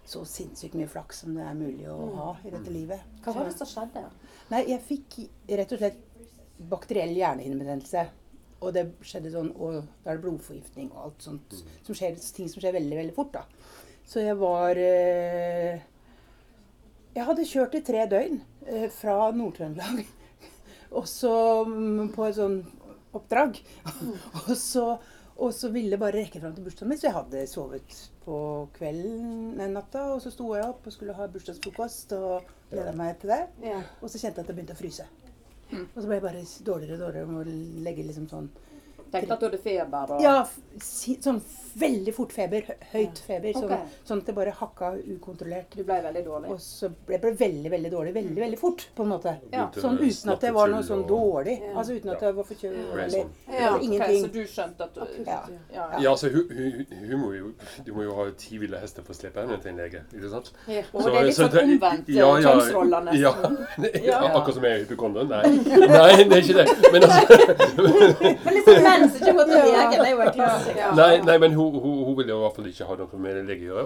så 0.07 0.25
sinnssykt 0.27 0.75
mye 0.75 0.89
flaks 0.89 1.21
som 1.21 1.35
det 1.35 1.45
er 1.47 1.55
mulig 1.55 1.87
å 1.87 2.15
ha 2.17 2.37
i 2.45 2.51
dette 2.51 2.71
livet. 2.73 3.01
Hva 3.23 3.33
var 3.35 3.45
det 3.45 3.57
som 3.59 3.67
skjedde? 3.67 4.05
Nei, 4.51 4.65
jeg 4.67 4.81
fikk 4.81 5.29
rett 5.49 5.73
og 5.73 5.79
slett 5.79 5.97
bakteriell 6.69 7.15
hjernehinnebetennelse. 7.17 8.07
Og 8.61 8.75
det 8.77 8.87
skjedde 9.07 9.33
sånn, 9.33 9.53
og 9.57 9.79
da 10.05 10.13
er 10.13 10.19
det 10.19 10.25
blodforgiftning 10.27 10.91
og 10.93 11.05
alt 11.07 11.25
sånt. 11.25 11.55
Som 11.87 11.97
skjer, 11.97 12.19
ting 12.37 12.51
som 12.53 12.61
skjer 12.61 12.77
veldig, 12.77 12.99
veldig 12.99 13.17
fort, 13.17 13.39
da. 13.39 13.47
Så 14.11 14.25
jeg 14.25 14.37
var 14.41 14.79
eh, 14.81 15.79
Jeg 17.15 17.27
hadde 17.29 17.47
kjørt 17.47 17.77
i 17.79 17.83
tre 17.87 18.05
døgn 18.11 18.41
eh, 18.67 18.89
fra 18.93 19.31
Nord-Trøndelag. 19.37 20.03
Og 20.99 21.09
så 21.09 21.33
mm, 21.69 22.11
på 22.17 22.27
et 22.27 22.37
sånn 22.37 22.61
oppdrag. 23.17 23.59
og, 24.41 24.53
så, 24.59 24.85
og 25.39 25.55
så 25.55 25.71
ville 25.75 25.95
jeg 25.95 26.03
bare 26.03 26.19
rekke 26.19 26.41
fram 26.43 26.55
til 26.55 26.67
bursdagen 26.67 26.91
min, 26.91 26.99
så 26.99 27.09
jeg 27.09 27.17
hadde 27.17 27.45
sovet 27.51 27.97
på 28.25 28.37
kvelden 28.77 29.57
den 29.59 29.75
natta. 29.79 30.09
Og 30.15 30.23
så 30.25 30.35
sto 30.35 30.51
jeg 30.55 30.67
opp 30.67 30.87
og 30.87 30.95
skulle 30.95 31.17
ha 31.19 31.31
bursdagsfrokost 31.31 32.15
og 32.19 32.51
gleda 32.71 32.95
meg 32.99 33.17
til 33.23 33.35
det. 33.35 33.43
Ja. 33.67 33.81
Og 34.01 34.11
så 34.11 34.19
kjente 34.19 34.43
jeg 34.43 34.45
at 34.45 34.51
det 34.51 34.59
begynte 34.59 34.79
å 34.79 34.83
fryse. 34.83 35.07
Og 35.71 35.99
så 36.01 36.07
ble 36.07 36.19
jeg 36.19 36.25
bare 36.25 36.45
dårligere 36.67 36.97
og 36.97 37.03
dårligere 37.05 37.31
med 37.31 37.41
å 37.41 37.85
legge 37.87 38.07
liksom 38.07 38.27
sånn 38.31 38.49
Tenkte 39.11 39.35
at 39.35 39.41
du 39.41 39.47
hadde 39.49 39.59
feber 39.63 40.15
og 40.15 40.23
Ja, 40.23 40.37
sånn 40.81 41.41
veldig 41.79 42.13
fort 42.15 42.33
feber. 42.35 42.65
Høyt 42.93 43.21
feber. 43.27 43.53
Sånn, 43.55 43.67
okay. 43.71 43.99
sånn 44.07 44.23
at 44.23 44.31
det 44.31 44.35
bare 44.35 44.53
hakka 44.59 44.91
ukontrollert. 45.15 45.75
Du 45.77 45.85
ble 45.87 45.99
veldig 46.03 46.23
dårlig. 46.27 46.51
Og 46.55 46.61
så 46.63 46.91
ble 46.91 47.19
jeg 47.19 47.37
veldig, 47.39 47.71
veldig 47.75 47.93
dårlig 47.93 48.15
veldig, 48.17 48.41
veldig 48.41 48.59
fort, 48.61 48.87
på 48.97 49.07
en 49.07 49.13
måte. 49.13 49.35
Ja. 49.53 49.69
Sånn 49.77 49.99
uten 50.01 50.33
at 50.35 50.47
det 50.47 50.53
var 50.57 50.73
noe 50.73 50.83
sånn 50.87 51.05
dårlig. 51.09 51.57
Ja. 51.63 51.75
Altså 51.79 51.97
uten 51.99 52.11
at 52.15 52.23
det 52.25 52.31
jeg 52.31 52.39
var 52.41 52.49
forkjølet. 52.51 52.81
ja. 52.81 53.05
eller. 53.05 53.31
Ja. 53.61 53.71
ingenting. 53.81 54.01
Okay, 54.01 54.21
så 54.21 54.33
du 54.35 54.41
skjønte 54.47 54.89
at 54.89 54.95
du 54.95 55.01
Ja. 55.27 55.39
ja. 55.51 55.59
ja. 55.75 55.87
Ja, 56.01 56.11
altså, 56.11 56.31
hun, 56.35 56.51
hun, 56.51 56.87
hun 57.11 57.21
må 57.21 57.33
jo, 57.37 57.53
du 57.87 57.93
må 57.95 58.03
jo 58.07 58.15
ha 58.19 58.27
ti 58.39 58.59
ville 58.59 58.79
hester 58.81 59.07
for 59.07 59.15
å 59.15 59.19
slippe 59.21 59.43
henne 59.45 59.59
til 59.63 59.73
en 59.73 59.81
lege. 59.85 60.03
ikke 60.15 60.31
sant? 60.33 60.53
Ja. 60.67 60.83
Og 60.93 61.05
det 61.05 61.15
er 61.15 61.29
litt 61.29 61.37
Så- 61.37 61.47
så 61.47 61.51
sånn 61.59 61.75
omvendt 61.77 62.09
eh, 62.09 62.15
ja, 62.17 62.27
ja, 62.27 62.51
kjønnsroller 62.51 63.07
nesten. 63.11 63.21
Ja, 63.21 63.91
Ja, 64.11 64.23
ja. 64.25 64.31
Akkurat 64.39 64.55
som 64.55 64.65
jeg 64.65 64.73
er 64.73 64.85
hypokonder? 64.85 65.25
Nei. 65.31 65.43
Nei, 65.47 66.25
det 66.25 66.33
er 66.33 66.43
ikke 66.43 66.59
det. 66.61 66.67
Men 66.93 67.03
altså, 67.07 67.21
Men 68.45 68.55
liksom 68.55 68.83
menn 69.01 69.17
ikke 69.19 69.35
gått 69.41 69.53
det 69.53 70.33
klassiker. 70.37 70.95
nei, 71.01 71.11
nei, 71.27 71.37
men 71.43 71.57
hun, 71.59 71.77
hun, 71.81 71.99
hun 72.07 72.17
ville 72.21 72.35
i 72.37 72.41
hvert 72.45 72.57
fall 72.57 72.71
ikke 72.71 72.89
ha 72.91 72.97
noe 73.01 73.21
med 73.27 73.41
lege 73.51 73.67
å 73.67 73.75
gjøre. 73.75 73.85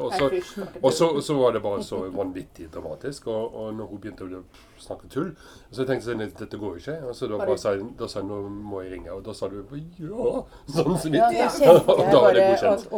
Og 0.83 0.93
så, 0.93 1.35
var 1.41 1.57
det 1.57 1.65
bare 1.65 1.83
så 1.87 2.05
vanvittig 2.15 2.69
dramatisk. 2.75 3.29
Og, 3.33 3.59
og 3.61 3.75
når 3.79 3.91
hun 3.93 4.03
begynte 4.05 4.29
å 4.29 4.43
snakke 4.85 5.11
tull, 5.13 5.35
så 5.71 5.87
tenkte 5.89 6.13
jeg 6.13 6.31
at 6.31 6.41
dette 6.45 6.61
går 6.61 6.79
jo 6.79 6.83
ikke. 6.85 6.97
Og 7.09 7.17
så 7.19 7.29
da, 7.31 7.41
bare 7.43 7.59
sa 7.61 7.75
jeg 7.77 7.93
da 7.99 8.09
sa 8.11 8.21
jeg, 8.23 8.29
nå 8.31 8.41
må 8.73 8.83
jeg 8.85 8.97
ringe. 8.97 9.13
Og 9.15 9.23
da 9.27 9.37
sa 9.37 9.51
du 9.53 9.61
ja, 9.61 10.33
sånn 10.75 10.99
som 11.01 11.15
Ja. 11.15 11.29
Og 11.85 12.09
da 12.11 12.19
var 12.21 12.35
det 12.35 12.49
godkjent. 12.51 12.91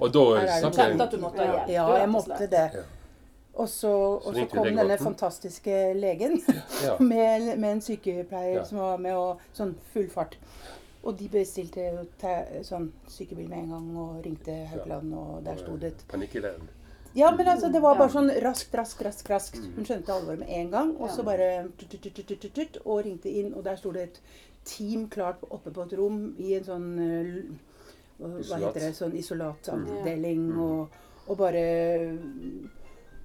Og 0.00 0.14
da 0.14 0.24
det 0.40 0.56
snakket 0.62 0.80
jeg 0.86 1.04
at 1.04 1.12
du 1.12 1.20
måtte 1.20 1.44
ha 1.44 1.52
hjelp. 1.52 1.76
Ja, 1.76 1.90
jeg 2.00 2.10
måtte 2.10 2.48
det. 2.50 2.86
Og 3.60 3.68
så, 3.68 3.90
og 3.92 4.22
Så 4.24 4.32
så 4.32 4.46
kom 4.46 4.64
denne 4.64 4.98
fantastiske 4.98 5.94
legen 5.94 6.40
Ja. 6.84 6.96
med, 7.12 7.58
med 7.58 7.72
en 7.72 7.80
sykepleier 7.80 8.54
Ja. 8.60 8.64
som 8.64 8.78
var 8.78 8.96
med 8.98 9.16
og 9.16 9.40
sånn 9.56 9.74
full 9.92 10.08
fart. 10.10 10.38
Og 11.00 11.16
de 11.16 11.30
bestilte 11.32 11.86
jo 11.86 12.02
sånn 12.66 12.90
sykebil 13.08 13.48
med 13.48 13.62
en 13.62 13.70
gang 13.72 13.88
og 14.02 14.20
ringte 14.24 14.52
Haukeland, 14.68 15.14
og 15.16 15.40
der 15.46 15.56
sto 15.56 15.78
det 15.80 15.94
et 15.94 16.04
i 16.36 16.42
leiren. 16.44 16.68
Ja, 17.16 17.30
men 17.34 17.48
altså, 17.48 17.70
det 17.72 17.80
var 17.82 17.96
bare 17.98 18.12
sånn 18.12 18.30
raskt, 18.44 18.74
raskt, 18.76 19.02
raskt. 19.02 19.30
raskt. 19.32 19.58
Mm. 19.58 19.72
Hun 19.78 19.88
skjønte 19.88 20.12
alvoret 20.14 20.42
med 20.44 20.52
en 20.60 20.70
gang, 20.70 20.92
og 21.00 21.10
så 21.10 21.24
bare 21.26 21.48
Og 22.84 23.02
ringte 23.06 23.32
inn, 23.32 23.54
og 23.54 23.64
der 23.66 23.80
sto 23.80 23.90
det 23.96 24.02
et 24.02 24.20
team 24.68 25.08
klart 25.10 25.42
oppe 25.48 25.72
på 25.74 25.88
et 25.88 25.96
rom 25.98 26.20
i 26.38 26.52
en 26.58 26.66
sånn 26.68 26.88
eh, 27.00 27.32
Hva 28.20 28.60
heter 28.60 28.84
det? 28.84 28.92
Sånn 28.94 29.16
isolatavdeling, 29.16 30.44
og, 30.60 31.00
og 31.26 31.40
bare 31.40 31.64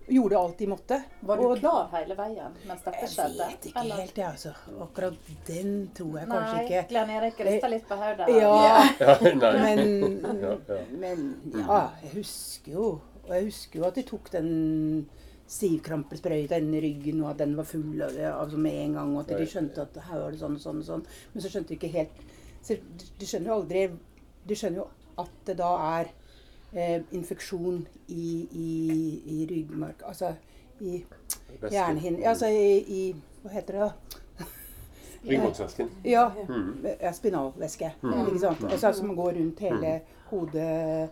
gjorde 0.08 0.38
alt 0.38 0.58
de 0.58 0.68
måtte. 0.68 0.98
Var 1.22 1.38
du 1.38 1.44
Og- 1.48 1.60
klar 1.60 1.88
hele 1.94 2.16
veien 2.16 2.54
mens 2.68 2.82
dette 2.86 3.00
Jeg 3.02 3.10
skjedde? 3.10 3.48
vet 3.48 3.66
ikke 3.66 3.80
Eller? 3.82 3.96
helt, 3.96 4.16
jeg, 4.18 4.26
altså. 4.28 4.54
Akkurat 4.82 5.14
den 5.48 5.92
tror 5.96 6.20
jeg 6.20 6.28
kanskje 6.30 6.64
ikke. 6.64 6.76
Nei. 6.76 6.88
Glenn 6.90 7.10
Erik 7.10 7.40
rista 7.40 7.68
litt 7.68 7.88
på 7.90 7.96
hodet. 7.96 8.28
Ja, 8.28 8.86
Ja, 9.00 9.18
men, 9.66 10.22
men 11.00 11.26
ja, 11.54 11.80
jeg 12.04 12.12
husker 12.20 12.72
jo 12.72 12.88
Og 13.26 13.30
jeg 13.34 13.44
husker 13.46 13.80
jo 13.80 13.86
at 13.88 13.96
de 13.96 14.04
tok 14.04 14.30
den 14.32 15.10
stivkrampesprøyta 15.48 16.58
inni 16.62 16.78
i 16.78 16.82
ryggen, 16.82 17.22
og 17.24 17.32
at 17.32 17.38
den 17.44 17.56
var 17.58 17.68
full 17.70 18.02
av 18.02 18.14
det 18.14 18.26
altså 18.32 18.58
med 18.62 18.74
en 18.84 18.94
gang, 18.98 19.12
og 19.16 19.24
at 19.30 19.38
de 19.38 19.46
skjønte 19.50 19.82
at 19.82 19.98
her 20.08 20.20
var 20.24 20.32
det 20.34 20.40
sånn 20.42 20.56
og 20.58 20.62
sånn 20.64 20.80
og 20.82 20.88
sånn. 20.88 21.04
Men 21.34 21.42
så 21.44 21.52
skjønte 21.54 21.74
de 21.74 21.78
ikke 21.80 21.92
helt 21.96 22.22
så 22.66 22.78
de 23.20 23.26
skjønner 23.30 23.52
jo 23.52 23.56
aldri 23.60 23.82
De 24.50 24.56
skjønner 24.58 24.80
jo 24.80 24.86
at 25.22 25.36
det 25.46 25.56
da 25.60 25.68
er 26.00 26.08
eh, 26.75 27.01
infeksjon 27.12 27.82
i, 28.08 28.48
i, 28.51 28.70
i 29.36 29.46
ryggmark 29.50 30.03
Altså 30.05 30.34
i 30.82 31.03
hjernehinnen 31.72 32.25
Altså 32.27 32.48
i, 32.51 32.77
i 32.88 33.01
Hva 33.44 33.51
heter 33.55 33.77
det, 33.77 33.86
da? 33.88 34.46
Ryggmargsvæsken. 35.25 35.89
Ja, 36.05 36.27
Mm. 36.48 36.86
spinalvæske. 37.13 37.91
Mm. 38.03 38.27
Ikke 38.27 38.39
sant? 38.39 38.63
Altså, 38.72 38.91
som 38.94 39.15
går 39.15 39.32
rundt 39.39 39.60
hele 39.60 40.01
hodet 40.29 41.10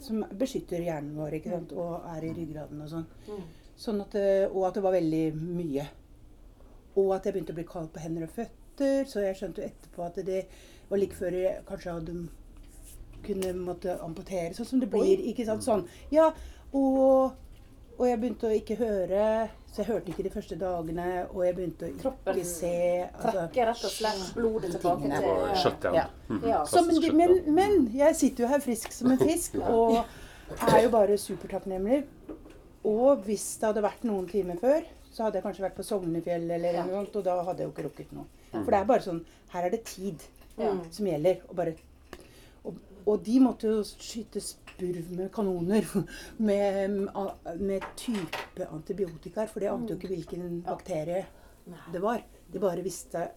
Som 0.00 0.24
beskytter 0.38 0.82
hjernen 0.84 1.14
vår 1.16 1.38
ikke 1.38 1.50
sant? 1.54 1.72
og 1.72 2.02
er 2.16 2.24
i 2.26 2.32
ryggraden 2.36 2.82
og 2.84 2.88
sånn. 2.90 3.06
Mm. 3.28 3.44
sånn 3.76 4.00
at, 4.04 4.14
og 4.52 4.66
at 4.68 4.74
det 4.74 4.82
var 4.84 4.92
veldig 4.92 5.22
mye. 5.36 5.86
Og 6.96 7.14
at 7.16 7.24
jeg 7.24 7.32
begynte 7.36 7.52
å 7.52 7.56
bli 7.56 7.64
kald 7.68 7.88
på 7.94 8.00
hender 8.00 8.26
og 8.26 8.30
føtter. 8.36 9.04
Så 9.08 9.20
jeg 9.24 9.36
skjønte 9.36 9.62
jo 9.62 9.68
etterpå 9.70 10.04
at 10.04 10.20
det 10.26 10.42
var 10.90 10.98
like 11.00 11.16
før 11.16 11.32
jeg 11.32 11.64
kanskje 11.68 11.92
hadde 11.96 12.14
kunne 13.24 13.52
måtte 13.58 13.96
amputere, 14.04 14.52
sånn 14.54 14.66
som 14.66 14.80
det 14.80 14.90
blir. 14.92 15.22
ikke 15.32 15.46
sant, 15.48 15.64
sånn. 15.64 15.84
Ja, 16.12 16.30
og, 16.72 17.32
og 17.96 18.04
jeg 18.08 18.18
begynte 18.20 18.48
å 18.50 18.54
ikke 18.56 18.76
høre, 18.80 19.48
så 19.72 19.82
jeg 19.82 19.88
hørte 19.90 20.12
ikke 20.12 20.26
de 20.26 20.32
første 20.34 20.58
dagene. 20.60 21.06
Og 21.32 21.44
jeg 21.46 21.56
begynte 21.56 21.88
å 21.88 21.96
Kroppen 22.00 22.36
ikke 22.40 22.48
se 22.50 22.74
altså, 23.06 23.32
Trekke 23.38 23.66
rett 23.70 23.84
og 23.88 23.94
slett 23.96 24.28
blodet 24.36 24.70
tilbake 24.76 25.10
til 25.12 25.56
shutdown. 25.62 25.94
Ja. 26.00 26.06
Mhm. 26.28 26.46
Ja. 26.48 26.60
så, 26.68 26.84
men, 26.86 27.02
men, 27.16 27.54
men 27.54 27.76
jeg 27.94 28.16
sitter 28.16 28.44
jo 28.46 28.52
her 28.52 28.60
frisk 28.64 28.92
som 28.92 29.10
en 29.14 29.18
fisk 29.22 29.56
og 29.72 29.98
er 30.68 30.82
jo 30.84 30.92
bare 30.94 31.18
supertakknemlig. 31.18 32.04
Og 32.86 33.24
hvis 33.26 33.56
det 33.58 33.66
hadde 33.72 33.82
vært 33.82 34.04
noen 34.06 34.28
timer 34.30 34.60
før, 34.62 34.84
så 35.10 35.24
hadde 35.26 35.40
jeg 35.40 35.46
kanskje 35.46 35.64
vært 35.64 35.76
på 35.78 35.84
Sognefjell, 35.86 36.44
eller 36.58 36.76
noe 36.84 37.00
sånt, 37.00 37.14
og 37.18 37.24
da 37.26 37.34
hadde 37.42 37.64
jeg 37.64 37.70
jo 37.70 37.72
ikke 37.72 37.84
rukket 37.88 38.10
noe. 38.14 38.26
For 38.52 38.68
det 38.70 38.78
er 38.78 38.88
bare 38.88 39.04
sånn 39.04 39.22
Her 39.52 39.66
er 39.66 39.72
det 39.74 39.84
tid 39.88 40.22
Ja. 40.56 40.70
som 40.92 41.06
gjelder. 41.08 41.40
Og, 41.48 41.56
bare, 41.58 41.74
og, 43.06 43.20
de 43.24 43.38
måtte 43.40 43.70
jo 43.70 43.82
skyte 43.86 44.42
spurv 44.42 45.10
med 45.16 45.30
kanoner 45.34 45.86
med, 46.48 47.08
med 47.60 47.90
type 47.96 48.68
antibiotika, 48.68 49.46
for 49.50 49.62
de 49.62 49.70
ante 49.72 49.94
jo 49.94 50.00
ikke 50.00 50.12
hvilken 50.12 50.62
bakterie 50.66 51.24
det 51.92 52.02
var. 52.02 52.22
De 52.52 52.62
bare 52.62 52.84
visste 52.84 53.28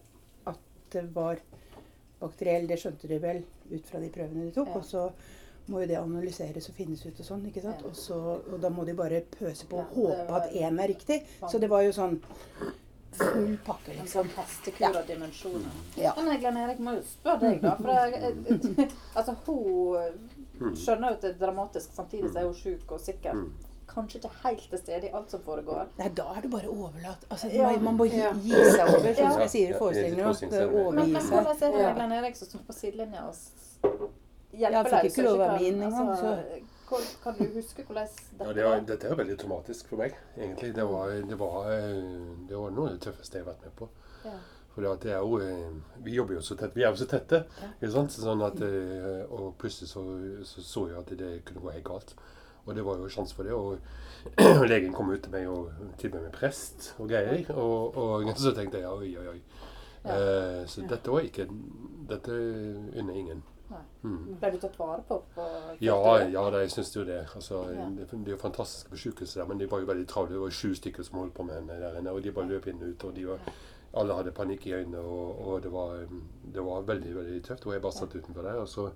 at 0.46 0.60
det 0.92 1.04
var 1.14 1.40
bakteriell. 2.20 2.68
Det 2.70 2.78
skjønte 2.78 3.10
de 3.10 3.18
vel 3.22 3.42
ut 3.70 3.86
fra 3.86 4.00
de 4.02 4.10
prøvene 4.12 4.46
de 4.46 4.54
tok. 4.54 4.74
Og 4.78 4.84
så 4.86 5.06
må 5.70 5.82
jo 5.82 5.88
det 5.90 5.98
analyseres 5.98 6.68
og 6.70 6.76
finnes 6.78 7.02
ut 7.06 7.18
og 7.22 7.26
sånn. 7.26 7.46
ikke 7.50 7.62
sant? 7.64 7.82
Og, 7.86 7.96
så, 7.96 8.18
og 8.40 8.60
da 8.62 8.70
må 8.74 8.84
de 8.86 8.94
bare 8.98 9.22
pøse 9.34 9.66
på 9.70 9.80
og 9.82 9.96
håpe 9.96 10.38
at 10.38 10.54
én 10.54 10.78
er 10.82 10.92
riktig. 10.92 11.22
Så 11.46 11.62
det 11.62 11.70
var 11.70 11.84
jo 11.86 11.94
sånn 11.96 12.18
full 13.12 13.56
pakke, 13.66 13.90
En 13.92 13.98
liksom. 14.04 14.24
sånn 14.24 14.30
hestekur 14.36 14.96
av 14.96 15.06
dimensjoner. 15.06 15.70
Ja. 15.96 16.12
Men 16.16 16.26
jeg, 16.32 16.40
Glenn 16.40 16.56
Erik, 16.56 16.78
må 16.78 16.94
jo 16.96 17.02
spørre 17.02 17.40
deg, 17.40 17.60
da. 17.62 17.74
For 17.76 17.90
jeg, 17.90 18.90
altså, 19.16 19.34
hun 19.46 20.76
skjønner 20.76 21.08
jo 21.10 21.14
at 21.16 21.20
det 21.26 21.30
er 21.34 21.40
dramatisk, 21.46 21.90
samtidig 21.96 22.30
så 22.32 22.38
er 22.38 22.44
hun 22.50 22.54
sjuk 22.54 22.92
og 22.92 23.00
sikkert 23.00 23.34
Mm. 23.34 23.50
kanskje 23.90 24.20
ikke 24.20 24.30
helt 24.44 24.66
til 24.70 24.78
stede 24.78 25.08
i 25.08 25.10
alt 25.18 25.30
som 25.30 25.40
foregår. 25.42 25.88
Nei, 25.98 26.08
da 26.14 26.28
er 26.36 26.40
det 26.42 26.50
bare 26.52 26.68
overlatt. 26.70 27.24
Altså, 27.30 27.48
Ja. 27.52 27.72
Man 27.82 27.96
må 27.98 28.04
gi, 28.06 28.16
Ja. 28.20 28.32
gi 28.32 28.50
seg 28.70 28.88
over, 28.88 29.14
som 29.14 29.24
Ja. 29.24 29.38
jeg 29.40 29.50
sier 29.50 29.60
i 29.60 29.66
litt 29.66 29.72
det 29.72 29.78
forestillinger. 29.80 30.16
Men, 30.16 30.26
Overgi 30.26 31.12
hvordan 31.30 31.46
er 31.62 31.72
det 31.72 31.94
Glenn 31.96 32.12
Erik 32.12 32.36
som 32.36 32.48
står 32.48 32.60
på 32.68 32.72
sidelinja 32.74 33.26
og 33.26 33.34
s- 33.34 33.50
hjelpeløs. 34.52 34.90
Jeg 34.90 35.10
fikk 35.10 35.10
ikke 35.10 35.24
lov 35.24 35.32
å 35.32 35.34
og 35.34 35.38
være 35.40 35.58
med 35.58 35.62
inn 35.66 35.82
engang, 35.82 36.08
altså, 36.10 36.38
Kan 37.22 37.36
du 37.38 37.44
huske 37.54 37.84
hvordan 37.86 38.08
Ja, 38.08 38.38
dette 38.38 38.54
det 38.54 38.64
var, 38.66 38.80
dette 38.88 39.10
er 39.10 39.18
veldig 39.20 39.36
traumatisk 39.38 39.90
for 39.92 40.02
meg, 40.02 40.16
egentlig. 40.36 40.72
Det 40.74 40.86
var, 40.88 41.12
det 41.28 41.38
var, 41.38 41.68
eh, 41.74 42.00
det 42.48 42.56
var 42.58 42.74
noe 42.74 42.88
av 42.88 42.96
det 42.96 43.04
tøffeste 43.06 43.38
jeg 43.38 43.46
har 43.46 43.52
vært 43.52 43.68
med 43.68 43.76
på. 43.78 43.88
Ja. 44.24 44.34
For 44.74 44.86
det 44.86 45.12
er 45.12 45.18
jo, 45.18 45.38
eh, 45.42 45.70
vi 46.04 46.14
jobber 46.14 46.34
jo 46.38 46.42
så 46.46 46.56
tett, 46.56 46.76
vi 46.76 46.84
er 46.86 46.90
jo 46.94 47.00
så 47.00 47.06
tette. 47.10 47.44
Sant? 47.90 48.14
Sånn 48.14 48.42
at, 48.46 48.60
eh, 48.62 49.24
og 49.30 49.56
plutselig 49.58 49.90
så, 49.90 50.04
så 50.46 50.62
så 50.66 50.86
jeg 50.88 50.98
at 50.98 51.14
det 51.18 51.32
kunne 51.44 51.64
gå 51.64 51.74
helt 51.74 51.88
galt. 51.88 52.14
Og 52.66 52.74
det 52.76 52.84
var 52.84 53.00
jo 53.00 53.08
sjanse 53.10 53.34
for 53.34 53.44
det. 53.44 53.54
Og 54.60 54.66
legen 54.68 54.92
kom 54.92 55.10
ut 55.10 55.22
til 55.24 55.32
meg 55.32 55.46
og 55.48 55.70
tilbød 55.98 56.26
meg 56.26 56.32
prest 56.34 56.90
og 57.00 57.08
greier. 57.08 57.46
Og, 57.54 57.96
og 57.96 58.28
så 58.42 58.52
tenkte 58.54 58.82
jeg 58.82 58.90
oi, 58.90 59.14
oi, 59.16 59.28
oi. 59.32 59.38
Ja. 60.04 60.16
Eh, 60.16 60.66
så 60.68 60.84
dette 60.88 61.12
var 61.12 61.24
ikke 61.24 61.48
Dette 62.10 62.32
unner 62.32 63.16
ingen. 63.16 63.42
Mm. 64.02 64.36
Ble 64.40 64.50
du 64.50 64.58
tatt 64.62 64.78
vare 64.78 65.02
på? 65.08 65.18
på 65.34 65.46
Ja, 65.80 65.96
ja 66.24 66.44
da, 66.50 66.58
jeg 66.64 66.70
syns 66.70 66.94
jo 66.96 67.04
det. 67.04 67.20
Altså, 67.34 67.62
Ja. 67.74 67.86
det. 67.96 68.08
Det 68.10 68.28
er 68.28 68.36
jo 68.36 68.36
fantastisk 68.42 68.90
på 68.90 68.96
sykehuset 68.96 69.36
der, 69.42 69.46
men 69.48 69.58
de 69.58 69.70
var 69.70 69.80
jo 69.80 69.86
veldig 69.86 70.06
travle. 70.08 70.32
Det 70.34 70.40
var 70.40 70.50
sju 70.50 70.74
stykker 70.74 71.02
som 71.06 71.18
holdt 71.18 71.34
på 71.34 71.42
med 71.46 71.54
henne 71.60 71.80
der 71.80 71.98
inne, 71.98 72.10
og 72.10 72.22
de 72.22 72.32
bare 72.32 72.48
løp 72.48 72.66
inn 72.66 72.82
og 72.82 72.88
ut. 72.88 73.04
og 73.04 73.14
de 73.16 73.26
var, 73.28 73.38
Alle 73.94 74.14
hadde 74.14 74.30
panikk 74.32 74.66
i 74.66 74.72
øynene, 74.72 74.98
og, 74.98 75.46
og 75.48 75.62
det, 75.62 75.72
var, 75.72 75.96
det 76.54 76.62
var 76.64 76.82
veldig 76.82 77.16
veldig 77.16 77.42
tøft. 77.44 77.66
Og 77.66 77.72
jeg 77.72 77.82
bare 77.82 77.92
satt 77.92 78.14
utenfor 78.14 78.42
der. 78.42 78.54
og 78.60 78.68
så 78.68 78.90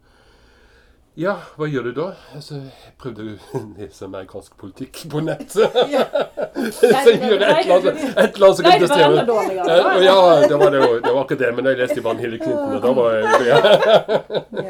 ja, 1.16 1.36
hva 1.56 1.66
gjør 1.70 1.82
du 1.82 1.92
da? 1.94 2.04
Altså, 2.34 2.54
jeg 2.54 2.94
prøvde 2.98 3.22
å 3.22 3.58
lese 3.78 4.04
amerikansk 4.04 4.56
politikk 4.58 5.04
på 5.10 5.20
nett. 5.22 5.54
jeg 6.94 7.14
et 7.14 7.64
eller 7.64 8.47
annet, 8.47 8.88
som 8.88 9.26
dårligere. 9.26 9.76
Eh, 9.76 10.04
ja, 10.04 10.16
det 10.49 10.56
var, 10.56 10.71
det, 10.71 10.80
det 11.04 11.12
var 11.12 11.21
akkurat 11.23 11.42
det, 11.44 11.50
men 11.56 11.71
jeg 11.71 11.80
leste 11.83 11.99
jo 12.00 12.06
bare 12.06 12.23
Hillary 12.23 12.40
Clinton, 12.42 12.75
og 12.75 12.83
da 12.83 12.92
var 12.99 13.09
jeg 13.14 13.25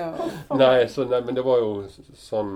ja. 0.00 0.08
Nei, 0.64 0.88
så, 0.88 1.06
nei, 1.10 1.20
men 1.26 1.38
det 1.38 1.44
var 1.46 1.62
jo 1.62 1.70
sånn 2.18 2.52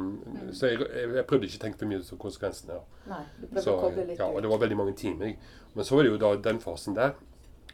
Så 0.52 0.72
jeg, 0.72 0.82
jeg, 0.82 1.24
prøvde 1.28 1.48
ikke 1.48 1.60
å 1.60 1.64
tenke 1.66 1.82
for 1.82 1.90
mye 1.90 2.02
på 2.10 2.20
konsekvensene. 2.26 2.78
Ja. 2.78 3.14
Nei, 3.14 3.22
du 3.40 3.62
Så, 3.62 3.78
ja, 4.18 4.28
og 4.28 4.42
det 4.44 4.52
var 4.52 4.62
veldig 4.64 4.78
mange 4.78 4.94
timer. 4.98 5.34
Men 5.74 5.86
så 5.86 5.96
var 5.96 6.06
det 6.06 6.14
jo 6.14 6.20
da 6.20 6.34
den 6.48 6.60
fasen 6.62 6.96
der. 6.98 7.16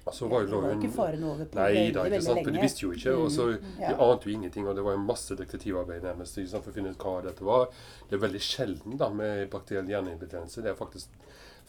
Og 0.05 0.13
så 0.15 0.27
var 0.29 0.43
jo 0.45 0.61
hun 0.61 0.83
ikke 0.83 0.93
faren 0.93 1.23
over 1.25 1.47
på 1.49 1.57
Nei 1.57 1.87
da, 1.95 2.05
ikke 2.05 2.21
sant. 2.27 2.43
For 2.45 2.53
de 2.53 2.61
visste 2.61 2.85
jo 2.85 2.91
ikke. 2.93 3.15
Og 3.17 3.31
så 3.33 3.47
De 3.57 3.93
ante 3.93 4.29
jo 4.29 4.35
ingenting. 4.35 4.67
Og 4.69 4.77
det 4.77 4.85
var 4.85 4.97
jo 4.97 5.05
masse 5.05 5.37
detektivarbeid 5.39 6.05
nærmest 6.05 6.41
for 6.53 6.73
å 6.73 6.75
finne 6.75 6.93
ut 6.93 7.07
hva 7.07 7.15
dette 7.25 7.47
var. 7.47 7.71
Det 8.11 8.19
er 8.19 8.25
veldig 8.27 8.43
sjelden 8.45 8.99
da 9.01 9.09
med 9.09 9.49
bakteriell 9.53 9.89
hjernehinnebetennelse. 9.89 10.65
Det 10.65 10.75
er 10.75 10.77
faktisk 10.79 11.17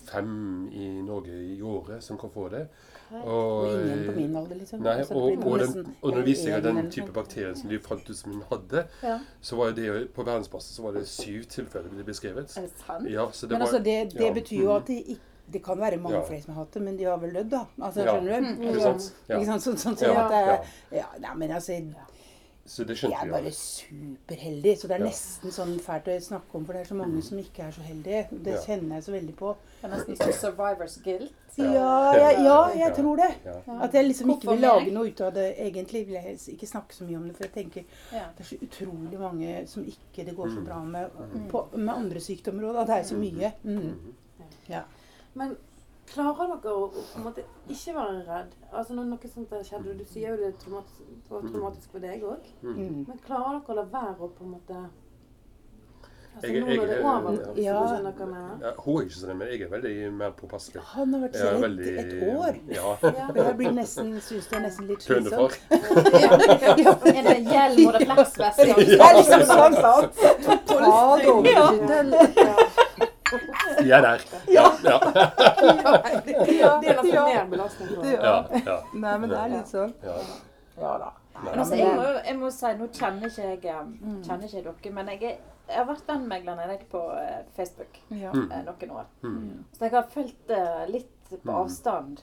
fem 0.06 0.70
i 0.72 1.02
Norge 1.02 1.34
i 1.56 1.62
året 1.62 2.04
som 2.04 2.18
kan 2.18 2.30
få 2.30 2.50
det. 2.50 2.68
Og 3.12 3.68
ingen 3.70 4.06
på 4.08 4.16
min 4.18 4.36
alder, 4.36 4.56
liksom. 4.56 4.80
Nei, 4.82 4.96
Altså, 5.00 5.14
og, 5.14 5.46
og, 5.46 5.60
den, 5.60 5.96
og 6.02 6.10
når 6.12 6.18
det 6.18 6.25
viste 6.25 6.44
seg 6.50 6.54
at 6.58 6.64
den 6.64 6.92
type 6.92 7.12
bakterien 7.14 7.54
bakterier 7.54 7.54
som 7.60 7.70
de 7.70 7.80
fant 7.80 8.10
ut 8.10 8.18
som 8.18 8.32
hun 8.34 8.42
hadde, 8.50 8.86
Ja. 9.04 9.20
så 9.42 9.56
var 9.56 9.72
det 9.78 10.14
på 10.16 10.24
verdensbasis 10.25 10.75
så 10.75 10.82
var 10.84 10.92
det 10.98 11.08
syv 11.08 11.46
tilfeller 11.46 11.90
ble 11.94 12.04
beskrevet. 12.04 12.58
Er 12.58 12.62
det 12.62 12.72
sant? 12.86 13.10
Ja, 13.10 13.30
så 13.32 13.46
det 13.48 13.52
Men 13.52 13.60
var, 13.60 13.68
altså, 13.68 13.84
det, 13.84 14.14
det 14.14 14.25
ja, 14.25 14.34
betyr 14.34 14.64
jo 14.64 14.75
at 14.75 14.88
det 14.88 15.00
ikke 15.06 15.22
det 15.54 15.62
kan 15.64 15.78
være 15.78 15.98
mange 16.02 16.18
Ja. 16.18 16.24
flere 16.25 16.42
som 16.42 16.54
har 16.56 16.64
hatt 16.64 16.74
det, 16.74 16.82
men 16.82 16.98
de 16.98 17.04
har 17.04 17.18
vel 17.22 17.34
dødd, 17.34 17.50
da. 17.52 17.60
Altså. 17.82 18.02
Skjønner 18.02 18.40
du? 18.42 18.64
Ja. 19.30 19.38
Ikke 19.38 19.46
sant? 19.46 19.62
Sånn, 19.62 19.78
sånn, 19.78 19.98
sånn 19.98 20.10
Ja. 20.10 20.24
at 20.25 20.32
det 20.90 20.98
Ja. 20.98 21.06
nei, 21.22 21.36
men 21.38 21.52
altså, 21.52 21.74
Så 22.67 22.84
det 22.84 22.95
skjønte 22.98 23.13
er 23.22 23.25
vi 23.25 23.31
bare 23.31 23.41
alle. 23.41 23.51
superheldig. 23.51 24.72
Så 24.77 24.88
det 24.88 24.95
er 24.95 25.03
Ja. 25.03 25.05
nesten 25.05 25.51
sånn 25.51 25.79
fælt 25.79 26.05
å 26.07 26.19
snakke 26.22 26.55
om, 26.55 26.65
for 26.65 26.74
det 26.74 26.81
er 26.81 26.86
så 26.86 26.95
mange 26.95 27.22
som 27.22 27.38
ikke 27.38 27.60
er 27.67 27.72
så 27.72 27.81
heldige. 27.81 28.27
Det 28.31 28.53
Ja. 28.53 28.62
kjenner 28.65 28.95
jeg 28.95 29.03
så 29.03 29.12
veldig 29.12 29.36
på. 29.36 29.55
Det 29.81 29.91
er 29.91 29.95
nesten 29.95 30.17
som 30.17 30.31
survivors 30.31 30.98
guilt. 31.03 31.31
Ja. 31.57 31.72
Ja, 31.72 32.13
jeg, 32.31 32.43
ja, 32.43 32.67
jeg 32.75 32.95
tror 32.95 33.15
det. 33.17 33.36
Ja. 33.45 33.84
At 33.84 33.93
jeg 33.93 34.05
liksom 34.05 34.29
ikke 34.31 34.50
vil 34.50 34.60
lage 34.62 34.91
noe 34.91 35.07
ut 35.07 35.22
av 35.22 35.34
det. 35.34 35.55
Egentlig 35.60 36.05
vil 36.07 36.15
jeg 36.15 36.38
ikke 36.38 36.67
snakke 36.67 36.91
så 36.93 37.03
mye 37.07 37.15
om 37.17 37.27
det, 37.27 37.38
for 37.38 37.43
jeg 37.43 37.53
tenker 37.53 37.84
Ja. 38.12 38.25
det 38.38 38.39
er 38.39 38.43
så 38.43 38.57
utrolig 38.60 39.19
mange 39.19 39.67
som 39.67 39.86
ikke 39.86 40.25
det 40.25 40.36
går 40.36 40.48
så 40.50 40.57
Mm. 40.60 40.65
bra 40.65 40.79
med 40.84 41.10
Mm. 41.12 41.48
på, 41.50 41.67
med 41.77 41.95
andre 41.95 42.19
sykdommer 42.19 42.63
òg. 42.74 42.88
Det 42.88 42.95
er 42.98 43.03
så 43.03 43.15
mye. 43.15 43.53
Mm. 43.63 43.95
Ja. 44.69 44.81
Men 45.36 45.55
klarer 46.13 46.51
dere 46.62 46.74
å, 46.75 46.89
på 46.93 47.17
en 47.19 47.24
måte 47.25 47.43
ikke 47.69 47.95
være 47.95 48.19
redd? 48.27 48.51
Altså 48.71 48.93
når 48.93 49.05
noe 49.13 49.31
sånt 49.33 49.50
der 49.50 49.63
skjedde, 49.63 49.97
Du 49.97 50.05
sier 50.05 50.29
jo 50.29 50.38
det 50.38 50.47
er 50.53 50.59
traumatisk, 50.62 51.00
det 51.07 51.31
var 51.31 51.41
traumatisk 51.50 51.91
for 51.91 52.00
deg 52.00 52.21
òg. 52.24 52.43
Mm. 52.62 53.05
Men 53.07 53.17
klarer 53.25 53.59
dere 53.59 53.74
å 53.74 53.75
la 53.75 53.83
være 53.83 54.19
å 54.19 54.29
på 54.38 54.43
en 54.45 54.51
måte 54.59 54.85
Altså 56.35 56.47
Jeg- 56.51 56.67
jeg- 56.67 56.79
over, 56.79 57.55
Ja. 57.55 57.74
Ja, 58.62 58.71
hun 58.83 58.97
er 58.97 59.05
ikke 59.05 59.15
sånn, 59.15 59.38
men 59.38 59.47
jeg 59.47 59.62
er 59.62 59.69
veldig 59.69 60.12
mer 60.13 60.31
påpasselig. 60.31 60.81
Han 60.83 61.13
har 61.13 61.19
vært 61.21 61.35
er 61.35 61.45
redd 61.53 61.62
veldig 61.62 61.97
et 61.97 62.24
år. 62.38 62.55
Ja. 62.67 62.97
Ja. 63.01 63.27
Og 63.29 63.35
jeg 63.38 63.55
blir 63.57 63.71
nesten, 63.71 64.19
synes 64.21 64.48
det 64.50 64.57
er 64.57 64.61
nesten 64.65 64.87
litt 64.87 65.00
slitsomt. 65.00 65.57
Ja, 65.72 66.91
Er 67.07 67.24
det 67.24 67.37
hjelm 67.48 67.87
og 67.87 67.94
refleksvest? 67.96 68.59
Ja. 68.68 68.75
Ja. 68.75 69.13
liksom 69.15 69.41
sånn. 69.48 69.74
sånn. 69.79 70.09
Ta 70.68 70.75
Ja, 70.75 71.31
over 71.31 71.50
Ja. 71.50 71.72
til 71.72 72.11
Vi 73.85 73.91
er 73.91 74.01
der. 74.01 74.20
Ja. 74.51 74.75
Ja. 76.61 76.71
Det 76.81 76.89
er 76.89 77.01
nesten 77.01 77.13
mer 77.13 77.45
belastning 77.51 77.89
ja, 78.11 78.35
ja, 78.65 78.77
Nei, 78.93 79.17
men 79.21 79.29
det 79.31 79.37
er 79.39 79.50
litt 79.55 79.71
sånn. 79.71 79.93
ja. 80.05 80.17
Ja 80.75 80.93
da. 81.00 81.11
Men 81.43 81.59
altså, 81.59 81.75
jeg, 81.79 81.91
må, 81.95 82.03
jeg 82.25 82.35
må 82.39 82.50
si, 82.51 82.69
nå 82.79 82.87
kjenner 82.95 83.27
ikke 83.31 83.67
jeg, 83.69 83.91
um, 84.03 84.15
kjenner 84.24 84.48
ikke 84.48 84.63
dere, 84.69 84.91
men 84.95 85.09
jeg, 85.13 85.21
er, 85.24 85.37
jeg 85.69 85.77
har 85.81 85.87
vært 85.89 86.07
vennmegler 86.09 86.55
nede 86.61 86.77
på 86.91 87.01
eh, 87.19 87.41
Facebook 87.57 88.00
Ja. 88.11 88.31
Mm. 88.35 88.45
eh, 88.51 88.63
noen 88.67 88.91
år. 89.01 89.05
Mm. 89.24 89.63
Så 89.75 89.85
jeg 89.87 89.93
har 89.95 90.07
fulgt 90.13 90.41
det 90.51 90.63
litt 90.93 91.11
på 91.31 91.39
Mm. 91.50 91.55
avstand. 91.57 92.19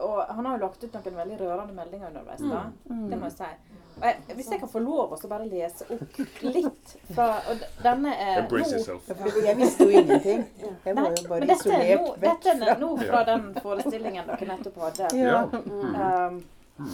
Og 0.00 0.18
han 0.28 0.44
har 0.46 0.58
jo 0.58 0.64
lagt 0.66 0.84
ut 0.84 0.92
noen 0.94 1.16
veldig 1.16 1.36
rørende 1.40 1.74
meldinger 1.74 2.08
underveis. 2.08 2.40
da. 2.40 2.62
Mm. 2.90 3.08
Det 3.10 3.18
må 3.18 3.24
jeg 3.30 3.32
si. 3.32 3.50
Og 3.96 4.02
jeg, 4.04 4.16
hvis 4.36 4.50
jeg 4.52 4.60
kan 4.60 4.68
få 4.68 4.78
lov 4.84 5.12
å 5.16 5.28
bare 5.28 5.46
lese 5.48 5.86
opp 5.94 6.18
litt 6.42 6.90
fra 7.14 7.28
og 7.50 7.62
Denne 7.82 8.12
er 8.12 8.42
Embrace 8.42 8.70
nå- 8.74 8.76
yourself. 8.76 9.08
Jeg 9.46 9.56
visste 9.56 9.84
jo 9.88 10.02
ingenting. 10.02 10.42
Jeg 10.84 10.96
var 10.98 11.14
jo 11.16 11.28
bare 11.30 11.46
er, 11.46 11.54
isolert 11.54 12.20
vekk 12.26 12.42
dette 12.44 12.68
er 12.74 12.78
nå 12.82 12.90
fra 13.00 13.22
den 13.30 13.46
forestillingen 13.64 14.26
dere 14.28 14.50
nettopp 14.50 14.76
hadde. 14.84 15.08
Ja. 15.16 15.38
Ja. 15.48 16.26
Um, 16.28 16.42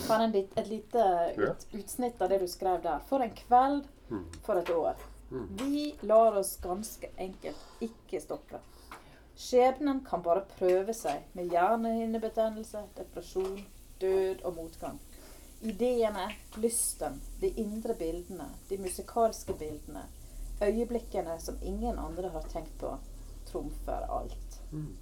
fra 0.07 0.21
en 0.23 0.31
lit, 0.31 0.53
et 0.57 0.69
lite 0.71 1.09
ut, 1.43 1.67
utsnitt 1.75 2.23
av 2.23 2.29
det 2.31 2.39
du 2.39 2.47
skrev 2.47 2.83
der. 2.85 3.01
For 3.09 3.19
en 3.25 3.35
kveld, 3.35 3.83
Mm. 4.13 4.25
for 4.45 4.59
et 4.61 4.69
år. 4.71 4.95
Mm. 5.31 5.47
Vi 5.57 5.95
lar 6.03 6.35
oss 6.37 6.59
ganske 6.63 7.09
enkelt 7.17 7.57
ikke 7.81 8.21
stoppe. 8.21 8.59
Skjebnen 9.43 10.05
kan 10.07 10.23
bare 10.23 10.45
prøve 10.55 10.95
seg 10.95 11.25
med 11.35 11.51
hjernehinnebetennelse, 11.51 12.85
depresjon, 12.97 13.59
død 14.01 14.45
og 14.47 14.55
motgang. 14.55 15.01
Ideene, 15.63 16.29
lysten, 16.63 17.19
de 17.41 17.51
indre 17.59 17.95
bildene, 17.99 18.47
de 18.71 18.79
musikalske 18.79 19.55
bildene, 19.59 20.05
øyeblikkene 20.63 21.39
som 21.43 21.59
ingen 21.63 21.99
andre 21.99 22.31
har 22.35 22.47
tenkt 22.53 22.77
på, 22.79 22.95
trumfer 23.51 24.07
alt. 24.19 24.61
Mm. 24.71 24.97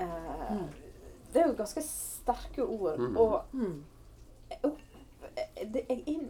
Eh, 0.00 0.62
det 1.32 1.42
er 1.42 1.48
jo 1.48 1.56
ganske 1.58 1.82
sterke 1.86 2.66
ord. 2.66 2.98
Mm. 2.98 3.16
Og 3.16 3.42
jeg, 4.50 4.74
jeg, 5.36 5.86
jeg 5.88 6.02
inn, 6.06 6.28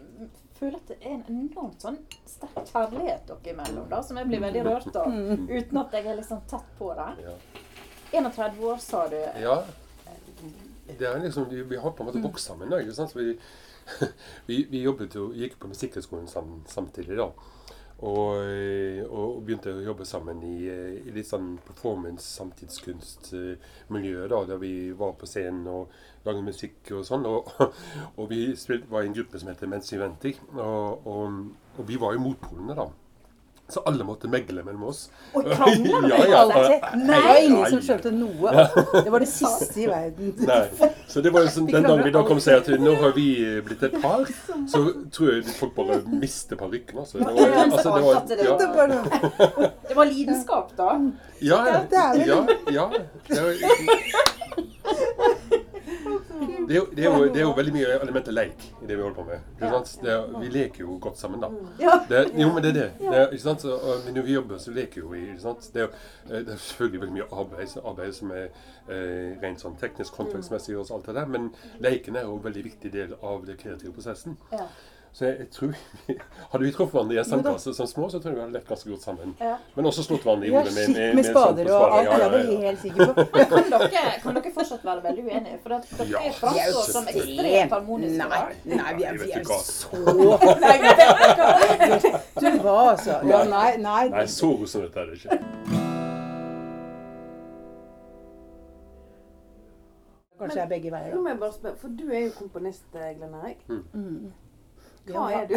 føler 0.58 0.76
at 0.78 0.90
det 0.92 0.96
er 1.00 1.14
en 1.16 1.24
enormt 1.28 1.82
sånn 1.82 1.96
sterk 2.28 2.68
kjærlighet 2.70 3.26
dere 3.30 3.52
imellom, 3.54 3.88
da, 3.90 4.00
som 4.06 4.18
jeg 4.20 4.28
blir 4.30 4.42
veldig 4.44 4.64
rørt 4.68 4.98
av. 5.00 5.14
Uten 5.48 5.80
at 5.82 5.96
jeg 5.98 6.06
er 6.06 6.18
liksom 6.20 6.44
tett 6.50 6.74
på 6.78 6.90
det. 6.98 7.08
Ja. 7.24 7.34
31 8.14 8.60
år, 8.62 8.78
sa 8.82 9.06
du. 9.10 9.18
ja. 9.42 9.56
Det 10.84 11.06
er 11.08 11.18
liksom, 11.18 11.46
vi, 11.48 11.62
vi 11.64 11.76
har 11.80 11.94
på 11.96 12.04
en 12.04 12.10
måte 12.10 12.20
vokst 12.20 12.50
sammen. 12.50 12.68
Da, 12.68 12.76
ikke 12.84 12.92
sant? 12.92 13.10
Så 13.10 13.18
vi, 13.18 13.38
vi, 14.48 14.58
vi 14.68 14.82
jobbet 14.84 15.14
jo, 15.16 15.30
gikk 15.32 15.56
på 15.58 15.70
Musikkhøgskolen 15.70 16.28
sam, 16.28 16.58
samtidig. 16.68 17.16
da. 17.16 17.30
Og, 18.04 18.36
og 19.08 19.40
begynte 19.46 19.72
å 19.72 19.86
jobbe 19.86 20.04
sammen 20.04 20.42
i, 20.44 20.68
i 20.68 21.12
litt 21.14 21.28
sånn 21.30 21.54
performance-samtidskunstmiljø. 21.64 24.26
da, 24.28 24.44
Der 24.50 24.58
vi 24.60 24.92
var 24.98 25.12
på 25.16 25.26
scenen 25.30 25.66
og 25.72 25.88
laget 26.26 26.48
musikk 26.50 26.78
og 26.98 27.02
sånn. 27.08 27.24
Og, 27.30 27.40
og 28.18 28.24
vi 28.32 28.40
spilte, 28.60 28.90
var 28.92 29.00
i 29.04 29.06
en 29.08 29.16
gruppe 29.16 29.36
som 29.40 29.50
heter 29.52 29.66
Mens 29.72 29.92
vi 29.92 30.02
venter. 30.02 30.34
Og, 30.58 30.90
og 31.08 31.82
vi 31.88 31.96
var 32.00 32.10
jo 32.16 32.24
motpolene, 32.26 32.74
da. 32.76 32.86
Så 33.68 33.80
alle 33.88 34.04
måtte 34.04 34.28
megle 34.28 34.60
mellom 34.62 34.82
oss. 34.90 35.06
Og 35.32 35.46
krangle 35.48 36.18
Ja, 36.28 36.42
dere? 36.50 36.64
ja. 36.74 36.90
Nei, 37.00 37.16
Det 37.16 37.22
var 37.24 37.38
ingen 37.46 37.70
som 37.72 37.80
skjønte 37.86 38.10
noe. 38.12 38.52
Det 38.92 39.12
var 39.14 39.24
det 39.24 39.28
siste 39.30 39.80
i 39.80 39.86
verden. 39.88 40.34
Nei. 40.50 40.90
Så 41.08 41.22
det 41.24 41.32
var 41.32 41.46
jo 41.46 41.52
sånn, 41.54 41.70
Den 41.72 41.86
dagen 41.88 42.04
vi 42.04 42.12
da 42.14 42.22
kom 42.28 42.36
og 42.42 42.44
sier 42.44 42.60
at 42.60 42.68
nå 42.82 42.92
har 43.00 43.14
vi 43.16 43.24
blitt 43.64 43.82
et 43.88 43.96
par, 44.02 44.28
så 44.72 44.84
tror 45.16 45.32
jeg 45.32 45.46
folk 45.56 45.72
bare 45.78 46.00
mister 46.12 46.60
parykken. 46.60 47.00
Altså. 47.06 47.22
Det 47.24 47.32
var, 47.32 47.56
altså, 47.64 47.96
det 47.96 48.04
var, 48.04 48.20
det- 48.28 48.38
ja, 48.44 48.56
Det 48.60 48.68
var 48.76 49.72
Det 49.88 49.96
var 50.02 50.12
lidenskap, 50.12 50.76
da. 50.76 50.90
ja, 51.40 51.62
Ja, 51.72 51.80
det 51.90 52.26
ja, 52.28 52.40
ja. 52.70 52.86
Det 56.40 56.74
er, 56.74 56.76
jo- 56.76 56.88
det, 56.96 57.04
er 57.04 57.08
jo, 57.08 57.24
det, 57.24 57.36
er 57.36 57.40
jo, 57.44 57.48
det 57.52 57.56
veldig 57.56 57.72
mye 57.74 57.88
element 58.02 58.28
av 58.28 58.34
leik 58.34 58.62
i 58.82 58.86
det 58.88 58.96
vi 58.96 59.02
holder 59.02 59.16
på 59.18 59.24
med. 59.28 59.40
Ikke 59.54 59.70
sant? 59.74 59.92
Det 60.02 60.12
er, 60.12 60.38
vi 60.40 60.48
leker 60.54 60.80
jo 60.84 60.96
godt 61.00 61.18
sammen, 61.20 61.40
da. 61.44 61.50
Det, 62.08 62.22
jo, 62.40 62.48
men 62.52 62.62
det 62.64 62.70
er 62.70 62.78
det. 62.78 62.86
det 63.00 63.14
er, 63.18 63.26
ikke 63.30 63.44
sant? 63.44 63.62
Så, 63.66 63.74
og 63.76 64.08
når 64.14 64.22
vi 64.26 64.32
jobber, 64.38 64.58
så 64.58 64.70
leker 64.74 65.00
jo 65.02 65.12
vi. 65.12 65.20
Ikke 65.30 65.44
sant? 65.44 65.68
Det, 65.74 65.82
er, 65.82 66.00
eh, 66.30 66.40
det 66.46 66.56
er 66.56 66.62
selvfølgelig 66.64 67.00
veldig 67.04 67.14
mye 67.18 67.28
arbeid, 67.42 67.76
arbeid 67.84 68.12
som 68.18 68.32
er 68.34 68.48
eh, 68.48 69.36
rent 69.44 69.60
sånn 69.62 69.76
teknisk, 69.80 70.16
håndverksmessig 70.20 70.76
og 70.80 70.90
alt 70.96 71.06
det 71.06 71.14
der, 71.20 71.26
men 71.36 71.50
leken 71.84 72.16
er 72.16 72.26
jo 72.28 72.36
en 72.38 72.44
veldig 72.48 72.64
viktig 72.70 72.92
del 72.92 73.14
av 73.22 73.46
den 73.46 73.56
kreative 73.60 73.92
prosessen. 73.92 74.38
Så 75.14 75.24
jeg, 75.28 75.34
jeg 75.38 75.48
tror 75.54 75.74
Hadde 76.52 76.64
vi 76.64 76.70
truffet 76.74 76.90
hverandre 76.96 77.14
i 77.14 77.18
en 77.20 77.26
sandkasse 77.28 77.70
som 77.76 77.86
små, 77.86 78.08
så 78.10 78.18
tror 78.18 78.32
jeg 78.32 78.36
vi 78.36 78.42
hadde 78.42 78.56
lett 78.56 78.66
ganske 78.68 78.90
godt 78.90 79.04
sammen. 79.06 79.34
Ja. 79.40 79.52
Men 79.76 79.86
også 79.90 80.02
slått 80.02 80.24
hverandre 80.26 80.48
i 80.48 80.50
hodet 80.54 80.72
med, 80.74 80.88
med, 80.88 80.96
med, 80.98 81.14
med 81.14 81.24
sånn 81.28 81.36
spader 81.36 81.70
og 81.70 81.84
alt. 81.84 82.08
Ja, 82.08 82.14
Ja, 82.14 82.18
ja, 82.18 82.28
det 82.32 82.40
er 82.40 82.48
jeg 82.50 82.58
helt 82.64 82.82
sikker 82.82 83.00
på. 83.06 83.24
Kan 83.54 83.70
dere, 83.74 84.02
kan 84.24 84.34
dere 84.40 84.52
fortsatt 84.58 84.82
være 84.88 85.04
veldig 85.06 85.24
uenige? 85.28 85.58
For 85.62 85.70
at 85.78 85.82
dere 86.00 86.08
Ja, 86.10 86.20
framstår 86.40 86.90
som 86.96 87.04
ekstremt 87.14 87.72
harmoniske. 87.78 88.28
Nei, 88.34 88.42
nei, 88.74 88.90
vi 88.98 89.02
er, 89.06 89.12
vi 89.22 89.30
er 89.30 89.42
så 89.46 89.88
Du 92.42 92.48
hva, 92.66 92.78
altså? 92.90 93.20
Ja, 93.30 93.44
nei, 93.54 93.70
nei. 93.86 94.04
Nei, 94.18 94.26
så 94.34 94.50
rosenrødt 94.58 94.96
er 94.98 95.04
det 95.12 95.20
ikke. 95.22 95.38
Kanskje 100.38 100.56
det 100.58 100.62
er 100.64 100.68
begge 100.74 100.90
veier, 100.92 101.12
Nå 101.14 101.16
da. 101.16 101.22
må 101.22 101.28
jeg 101.30 101.38
bare 101.40 101.54
spørre, 101.54 101.76
for 101.80 101.88
du 101.98 102.08
er 102.10 102.24
jo 102.26 102.32
komponist, 102.38 102.88
eh, 102.98 103.12
Glenn 103.16 103.34
Erik. 103.38 103.60
Mm. 103.68 104.32
Hva 105.04 105.24
er 105.36 105.44
du? 105.50 105.56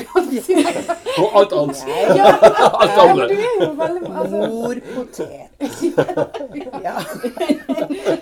Og 1.24 1.36
alt 1.40 1.54
annet. 1.56 1.84
Ja, 1.88 2.32
Alt 2.82 2.98
Ja, 2.98 3.04
men 3.08 3.10
andre. 3.10 3.28
du 3.28 3.34
er 3.38 3.62
jo 3.62 3.70
veldig 3.80 4.02
altså, 4.22 4.38
mor 4.52 4.76
potet. 4.96 5.48
Ja. 6.88 6.96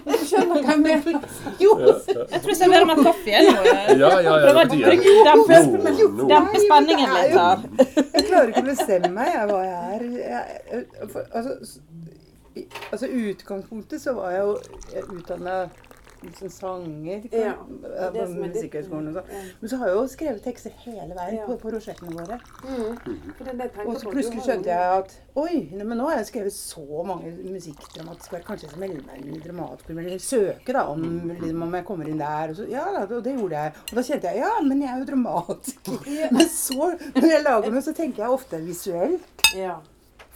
Du 0.05 0.13
skjønner 0.25 0.61
hva 0.61 0.75
jeg 0.75 0.79
mener. 0.83 1.17
Jo. 1.61 1.71
Jeg 1.81 2.41
tror 2.43 2.51
jeg 2.53 2.59
serverer 2.59 2.85
meg 2.89 3.01
kaffe 3.07 3.27
igjen. 3.31 3.49
Ja, 3.49 3.63
ja, 3.95 4.11
ja. 4.21 4.35
Prøver 4.45 4.61
å 4.61 4.67
dempe, 6.29 6.61
spenningen 6.67 7.15
litt 7.17 7.35
her. 7.35 7.65
Jeg 7.81 8.27
klarer 8.29 8.53
ikke 8.53 8.63
å 8.63 8.69
bestemme 8.69 9.11
meg 9.17 9.33
jeg, 9.33 9.49
hva 9.51 9.59
jeg 9.65 9.79
er. 9.97 10.01
Jeg, 10.21 10.85
for, 11.11 11.25
altså, 11.33 11.81
i- 12.55 12.67
altså, 12.91 13.09
utgangspunktet 13.09 14.01
så 14.05 14.13
var 14.21 14.31
jeg 14.37 14.41
jo 14.45 14.53
utdanna 15.17 15.57
som 16.37 16.49
sanger 16.49 17.25
Ja, 17.31 17.53
det 18.13 18.25
på 18.25 18.27
Musikkhøgskolen 18.39 19.09
og 19.11 19.17
sånn. 19.19 19.29
Ja. 19.31 19.41
Men 19.61 19.71
så 19.71 19.79
har 19.81 19.91
jeg 19.91 19.97
jo 19.99 20.05
skrevet 20.15 20.43
tekster 20.45 20.73
hele 20.85 21.13
veien 21.17 21.37
Ja. 21.39 21.45
på, 21.45 21.57
på 21.61 21.71
prosjektene 21.73 22.15
våre. 22.15 22.39
Mm. 22.65 23.87
Og 23.87 23.99
så 24.01 24.11
plutselig 24.11 24.43
skjønte 24.45 24.71
jeg 24.71 24.99
at 24.99 25.15
oi, 25.35 25.55
men 25.75 25.97
nå 25.99 26.07
har 26.09 26.17
jeg 26.21 26.29
skrevet 26.31 26.55
så 26.55 27.03
mange 27.07 27.31
musikkdramatiske 27.51 28.35
verk. 28.37 28.45
Kanskje 28.47 28.67
jeg 28.67 28.73
skal 28.73 28.83
melde 28.85 29.03
meg 29.07 29.21
inn 29.23 29.35
i 29.35 29.41
Dramatklubb, 29.45 29.99
eller 30.03 30.21
søke 30.23 30.75
da 30.77 30.85
om, 30.91 31.03
liksom, 31.33 31.65
om 31.67 31.73
jeg 31.79 31.87
kommer 31.89 32.11
inn 32.11 32.21
der. 32.21 32.53
Og 32.53 32.59
så, 32.61 32.67
ja, 32.71 32.85
og 33.05 33.17
det 33.25 33.35
gjorde 33.35 33.63
jeg. 33.65 33.73
Og 33.91 33.99
da 33.99 34.05
kjente 34.09 34.31
jeg 34.31 34.43
ja, 34.45 34.53
men 34.65 34.81
jeg 34.85 34.93
er 34.93 35.01
jo 35.03 35.09
dramatiker. 35.11 35.99
Men 36.35 36.47
så, 36.51 36.93
når 37.15 37.27
jeg 37.29 37.43
lager 37.45 37.71
noe, 37.73 37.83
så 37.85 37.93
tenker 37.95 38.23
jeg 38.25 38.33
ofte 38.39 38.59
visuelt. 38.65 39.45
Ja. 39.57 39.77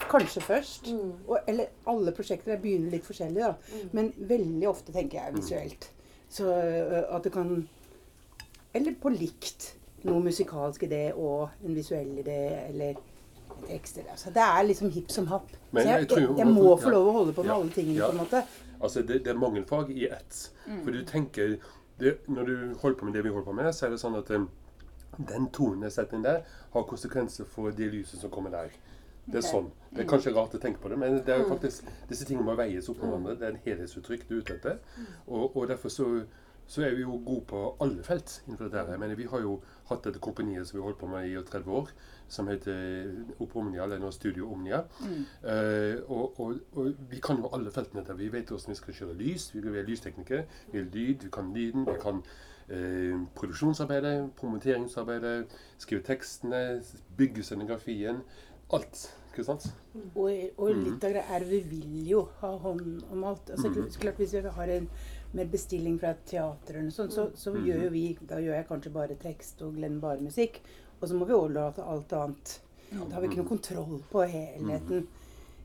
Kanskje 0.10 0.42
først. 0.42 0.88
Mm. 0.94 1.12
Og, 1.28 1.38
eller 1.48 1.66
alle 1.92 2.12
prosjekter. 2.16 2.58
Begynner 2.62 2.92
litt 2.96 3.06
forskjellig, 3.06 3.42
da. 3.44 3.54
Men 3.92 4.14
veldig 4.18 4.68
ofte 4.70 4.94
tenker 4.96 5.20
jeg 5.20 5.36
visuelt. 5.36 5.90
Så 6.30 6.46
at 7.10 7.24
det 7.26 7.32
kan 7.34 7.68
Eller 8.74 8.94
på 9.02 9.10
likt. 9.10 9.76
Noe 10.06 10.22
musikalsk 10.24 10.84
idé 10.86 11.10
og 11.18 11.50
en 11.66 11.74
visuell 11.76 12.20
idé, 12.22 12.36
eller 12.70 12.92
et 12.94 13.72
ekstra. 13.76 14.02
Eller, 14.02 14.12
altså, 14.14 14.30
det 14.32 14.44
er 14.46 14.64
liksom 14.70 14.92
hipp 14.96 15.10
som 15.12 15.26
happ. 15.28 15.50
Men 15.72 15.84
Så 15.84 15.90
jeg, 15.90 16.06
jeg 16.10 16.22
jeg, 16.22 16.38
jeg 16.38 16.48
må 16.48 16.76
få 16.80 16.90
lov 16.94 17.08
å 17.10 17.12
holde 17.18 17.34
på 17.34 17.44
med 17.44 17.50
Ja. 17.52 17.58
alle 17.60 17.70
tingene, 17.76 17.98
Ja. 17.98 18.06
på 18.08 18.12
en 18.12 18.18
måte. 18.22 18.44
Altså, 18.82 19.02
det, 19.02 19.24
det 19.26 19.34
er 19.34 19.42
mange 19.42 19.66
fag 19.66 19.90
i 19.92 20.06
ett. 20.08 20.52
For 20.86 20.92
du 20.92 21.04
tenker 21.04 21.58
det, 22.00 22.18
Når 22.30 22.44
du 22.46 22.76
holder 22.80 22.98
på 23.00 23.06
med 23.06 23.14
det 23.14 23.24
vi 23.24 23.30
holder 23.30 23.46
på 23.46 23.54
med, 23.58 23.74
så 23.76 23.86
er 23.86 23.90
det 23.90 24.00
sånn 24.00 24.16
at 24.16 24.28
den 24.30 25.50
tonen 25.52 25.82
jeg 25.84 25.92
setter 25.92 26.16
inn 26.16 26.24
der, 26.24 26.44
har 26.72 26.84
konsekvenser 26.88 27.44
for 27.46 27.72
det 27.72 27.92
lyset 27.92 28.22
som 28.22 28.30
kommer 28.30 28.50
der. 28.54 28.70
Det 29.32 29.42
er 29.42 29.46
sånn. 29.46 29.72
Det 29.90 30.04
er 30.04 30.10
kanskje 30.10 30.34
rart 30.36 30.54
å 30.58 30.62
tenke 30.62 30.82
på 30.82 30.90
det, 30.92 30.98
men 31.02 31.18
det 31.26 31.34
er 31.34 31.42
jo 31.44 31.50
faktisk, 31.50 31.88
disse 32.10 32.26
tingene 32.28 32.46
må 32.46 32.58
veies 32.58 32.90
opp 32.92 33.02
mot 33.02 33.10
hverandre. 33.10 33.38
Det 33.40 33.48
er 33.48 33.56
en 33.56 33.64
helhetsuttrykk 33.66 34.28
du 34.30 34.36
er 34.36 34.44
ute 34.44 34.56
etter. 34.58 34.80
Og, 35.28 35.56
og 35.56 35.68
derfor 35.70 35.94
så, 35.94 36.08
så 36.70 36.84
er 36.86 36.94
vi 36.98 37.02
jo 37.02 37.18
gode 37.26 37.46
på 37.50 37.62
alle 37.82 38.04
felt 38.06 38.36
innenfor 38.46 38.70
dette. 38.70 38.94
Jeg 38.94 39.02
mener, 39.02 39.18
vi 39.18 39.28
har 39.32 39.42
jo 39.42 39.56
hatt 39.90 40.06
dette 40.06 40.22
kompaniet 40.22 40.70
som 40.70 40.78
vi 40.78 40.84
har 40.84 40.92
holdt 40.92 41.00
på 41.02 41.10
med 41.10 41.30
i 41.30 41.34
30 41.46 41.72
år, 41.80 41.94
som 42.30 42.50
heter 42.52 43.40
Opp 43.42 43.56
Omnia, 43.58 43.84
eller 43.88 44.02
nå 44.02 44.12
Studio 44.14 44.52
Omnia. 44.54 44.84
Eh, 45.42 45.98
og, 46.06 46.38
og, 46.40 46.60
og 46.78 46.92
vi 47.10 47.22
kan 47.26 47.42
jo 47.42 47.50
alle 47.54 47.74
feltene 47.74 48.06
der. 48.06 48.18
Vi 48.20 48.30
vet 48.34 48.54
hvordan 48.54 48.76
vi 48.76 48.78
skal 48.82 49.00
kjøre 49.02 49.18
lys. 49.18 49.50
Vi 49.56 49.66
er 49.66 49.90
lysteknikere. 49.90 50.46
Vi 50.74 50.84
er 50.84 50.92
lyd, 50.94 51.26
vi 51.26 51.34
kan 51.34 51.50
lyden. 51.56 51.90
Vi 51.90 51.98
kan 52.02 52.22
eh, 52.70 53.18
produksjonsarbeidet, 53.36 54.30
promoteringsarbeidet, 54.38 55.58
skrive 55.82 56.06
tekstene, 56.06 56.62
bygge 57.18 57.50
scenografien. 57.50 58.22
Alt. 58.78 59.08
Ikke 59.30 59.46
sant? 59.46 59.68
Og, 60.16 60.30
og 60.58 60.70
litt 60.76 61.04
av 61.06 61.14
det 61.14 61.24
er 61.30 61.44
vi 61.46 61.60
vil 61.70 62.08
jo 62.10 62.22
ha 62.42 62.52
hånd 62.58 63.04
om 63.12 63.24
alt. 63.30 63.50
Altså, 63.54 63.70
klart- 63.74 64.00
klart 64.02 64.18
Hvis 64.18 64.34
vi 64.34 64.42
har 64.58 64.68
en 64.76 64.90
mer 65.34 65.46
bestilling 65.46 66.00
fra 66.00 66.10
et 66.16 66.26
teater, 66.26 66.74
eller 66.74 66.88
noe 66.90 66.92
sånt, 66.96 67.14
så, 67.14 67.28
så 67.36 67.54
gjør 67.54 67.84
jo 67.86 67.90
vi 67.94 68.18
Da 68.22 68.40
gjør 68.42 68.56
jeg 68.58 68.68
kanskje 68.68 68.92
bare 68.94 69.16
tekst 69.22 69.62
og 69.62 69.76
Glenn 69.76 70.00
bare 70.02 70.20
musikk. 70.22 70.60
Og 71.02 71.08
så 71.08 71.16
må 71.16 71.26
vi 71.30 71.34
overlate 71.38 71.84
alt 71.86 72.12
annet. 72.14 72.60
Da 72.92 73.16
har 73.16 73.22
vi 73.22 73.28
ikke 73.30 73.38
noe 73.44 73.48
kontroll 73.52 74.00
på 74.12 74.26
helheten 74.28 75.08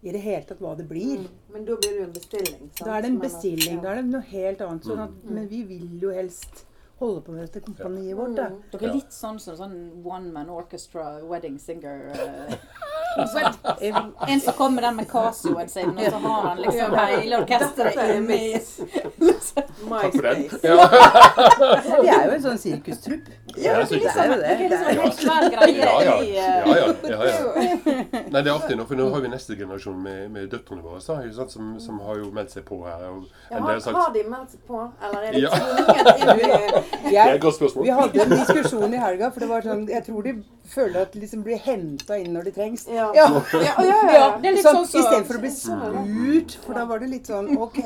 i 0.04 0.12
det 0.12 0.20
hele 0.20 0.44
tatt 0.44 0.58
hva 0.60 0.74
det 0.76 0.84
blir. 0.90 1.24
Men 1.50 1.64
da 1.64 1.74
blir 1.80 1.94
det 1.94 2.00
jo 2.02 2.04
en 2.04 2.12
bestilling. 2.12 2.68
sant? 2.76 2.84
Da 2.84 2.98
er 2.98 3.02
det 3.02 3.10
en 3.10 3.18
bestilling. 3.22 3.80
Da 3.82 3.94
er 3.94 4.02
det 4.02 4.10
noe 4.12 4.20
helt 4.28 4.60
annet. 4.60 4.84
Sånn 4.84 5.00
at, 5.06 5.14
men 5.24 5.48
vi 5.48 5.62
vil 5.64 5.98
jo 6.02 6.10
helst 6.12 6.66
holde 7.00 7.22
på 7.24 7.32
med 7.32 7.48
dette 7.48 7.64
kompaniet 7.64 8.14
vårt. 8.16 8.36
da. 8.36 8.50
Dere 8.70 8.90
er 8.90 8.94
litt 8.94 9.10
sånn 9.16 9.40
som 9.40 9.56
sånn 9.56 10.04
one 10.04 10.30
man 10.36 10.50
orchestra 10.52 11.24
wedding 11.24 11.56
singer. 11.58 12.12
eh. 12.12 12.54
En 14.28 14.40
som 14.40 14.52
kommer 14.58 14.82
der 14.82 14.92
med 14.92 15.08
Casioen 15.10 15.68
sin, 15.68 15.90
og 15.98 16.04
så 16.10 16.18
har 16.18 16.40
han 16.48 16.58
liksom 16.62 16.94
hele 16.98 17.38
orkesteret 17.38 17.96
er 17.96 18.14
inni 18.16 18.40
Takk 19.84 20.14
for 20.14 20.22
den. 20.22 20.44
Ja, 20.62 20.74
Vi 22.02 22.08
er 22.08 22.24
jo 22.26 22.32
en 22.34 22.42
sånn 22.42 22.58
sirkustrupp. 22.58 23.28
Ja, 23.56 23.76
det 23.84 24.00
er 24.00 24.30
jo 24.30 24.38
det. 24.40 24.56
Det 24.70 24.78
er 24.78 24.94
jo- 24.94 25.02
helt 25.04 25.20
svær 25.20 25.46
greie 25.52 25.76
ja, 25.78 25.92
ja. 26.02 26.14
ja, 26.22 26.46
ja, 26.64 26.86
ja, 27.04 27.18
ja. 27.24 27.34
Nei, 28.30 28.40
det 28.42 28.48
er 28.48 28.54
artig 28.54 28.76
nå, 28.78 28.86
for 28.88 28.98
nå 28.98 29.08
har 29.14 29.20
vi 29.24 29.30
neste 29.32 29.56
generasjon 29.58 30.00
med, 30.02 30.30
med 30.34 30.48
døtrene 30.52 30.82
våre 30.82 31.00
som, 31.04 31.68
som 31.80 32.00
har 32.06 32.18
jo 32.22 32.30
meldt 32.34 32.54
seg 32.56 32.64
på 32.66 32.80
her. 32.86 33.04
Og, 33.10 33.28
Ja, 33.50 33.60
har, 33.60 33.80
sagt, 33.84 33.96
har 33.98 34.12
de 34.14 34.24
meldt 34.32 34.54
seg 34.56 34.64
på, 34.66 34.80
eller 35.04 35.28
er 35.28 35.32
det 35.32 35.42
Ja. 35.44 35.50
det 37.04 37.18
er 37.18 37.34
et 37.34 37.40
godt 37.44 37.58
spørsmål. 37.60 37.84
Vi 37.84 37.94
hadde 38.00 38.24
en 38.24 38.34
diskusjon 38.34 38.94
i 38.94 39.02
helga, 39.04 39.30
for 39.30 39.44
det 39.44 39.48
var 39.50 39.66
sånn 39.66 39.84
Jeg 39.92 40.04
tror 40.08 40.22
de 40.26 40.34
føler 40.74 41.02
at 41.04 41.12
de 41.14 41.20
liksom 41.24 41.44
blir 41.44 41.60
henta 41.60 42.18
inn 42.18 42.32
når 42.34 42.48
de 42.48 42.54
trengs. 42.58 42.86
Ja. 42.90 43.03
Ja. 43.14 43.26
Ja, 43.52 43.60
ja, 43.62 43.74
ja. 43.84 43.98
Ja, 44.14 44.24
Det 44.38 44.48
er 44.48 44.54
litt 44.56 44.64
sånn, 44.66 44.76
sånn 44.76 44.86
som- 44.86 45.00
Istedenfor 45.00 45.36
å 45.36 45.40
bli 45.44 45.50
spurt, 45.50 46.54
for 46.64 46.74
da 46.74 46.84
var 46.86 46.98
det 47.02 47.08
litt 47.10 47.26
sånn 47.26 47.50
OK, 47.58 47.78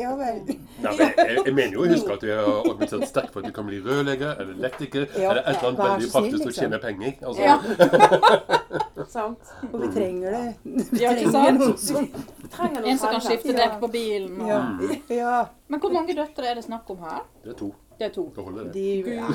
ja 0.00 0.14
vel. 0.16 0.40
Nei, 0.46 0.92
men 0.98 1.12
jeg, 1.16 1.38
jeg 1.44 1.54
mener 1.54 1.72
jo 1.72 1.84
å 1.84 1.88
huske 1.90 2.12
at 2.16 2.22
vi 2.26 2.30
har 2.30 2.50
argumentert 2.56 3.08
sterkt 3.08 3.32
for 3.32 3.40
at 3.40 3.46
vi 3.46 3.52
kan 3.52 3.66
bli 3.66 3.80
rørlegger 3.84 4.40
eller 4.40 4.54
elektriker 4.58 5.06
Ja, 5.16 5.30
eller 5.30 5.42
et 5.42 5.56
eller 5.56 5.68
annet 5.68 5.84
veldig 5.84 6.10
praktisk 6.12 6.44
liksom. 6.44 6.62
tjene 6.62 6.78
penger. 6.80 7.14
Altså, 7.22 7.42
Ja. 7.42 7.56
Sant. 9.16 9.38
Og 9.72 9.80
vi 9.82 9.88
trenger 9.94 10.30
det. 10.30 10.54
Vi 10.64 11.00
Ja, 11.02 11.12
ikke 11.12 11.30
trenger 11.30 11.32
sant? 11.32 11.58
noen 11.60 11.78
som 11.78 12.08
En 12.86 12.98
som 12.98 13.10
kan 13.10 13.20
skifte 13.20 13.52
dekk 13.56 13.78
på 13.80 13.90
bilen. 13.92 14.40
Og... 14.40 14.48
Ja. 14.48 14.60
ja 15.14 15.44
Men 15.68 15.80
hvor 15.80 15.92
mange 15.92 16.14
døtre 16.16 16.50
er 16.50 16.54
det 16.58 16.64
snakk 16.64 16.88
om 16.90 16.98
her? 17.04 17.22
Det 17.44 17.52
er 17.54 17.58
to. 17.60 17.72
Det 17.98 18.06
er 18.10 18.12
to. 18.12 18.26
Det 18.34 18.44
holder, 18.44 18.64
det. 18.64 18.72
De 18.72 19.14
ja, 19.16 19.26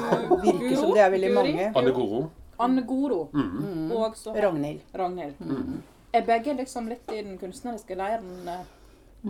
virker 0.44 0.76
som 0.78 0.91
det 0.94 1.02
er 1.02 1.10
veldig 1.15 1.32
mange. 1.34 1.72
Anne 1.76 1.94
Goro. 1.96 2.30
Anne 2.63 2.82
Goro 2.88 3.30
Mhm. 3.34 3.91
og 3.91 4.15
så 4.15 4.34
Ragnhild. 4.36 4.82
Ragnhild. 4.95 5.39
Mhm. 5.39 5.82
Er 6.13 6.21
begge 6.28 6.54
liksom 6.58 6.88
litt 6.89 7.12
i 7.12 7.21
den 7.24 7.38
kunstneriske 7.39 7.95
leiren? 7.95 8.47
eh? 8.47 8.63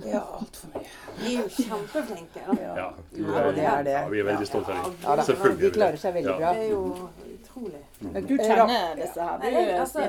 Ja, 0.08 0.22
altfor 0.40 0.70
mye. 0.74 0.88
Vi 1.20 1.34
er 1.36 1.42
jo 1.42 1.50
kjempeflinke. 1.50 2.42
Ja, 2.48 2.76
Ja, 2.76 2.92
du, 3.12 3.24
Ja, 3.26 3.52
det 3.52 3.64
er 3.66 3.84
det. 3.84 3.92
Ja, 3.92 4.08
vi 4.10 4.20
er 4.20 4.24
veldig 4.24 4.48
stolte 4.48 4.72
av 4.72 4.86
dem. 4.86 4.94
Ja, 5.04 5.16
Selvfølgelig 5.24 5.52
er 5.52 5.58
de 5.60 5.66
vi 5.66 5.72
klarer 5.80 5.98
seg 5.98 6.14
veldig 6.16 6.32
Ja. 6.32 6.38
bra. 6.38 6.54
Det 6.54 6.62
er 6.64 6.70
jo 6.70 7.10
utrolig. 7.36 7.82
Du 8.30 8.38
kjenner 8.38 8.96
disse 8.96 9.22
her, 9.22 9.38
du, 9.38 9.44
Nei, 9.44 9.52
jeg, 9.66 9.80
altså, 9.80 10.00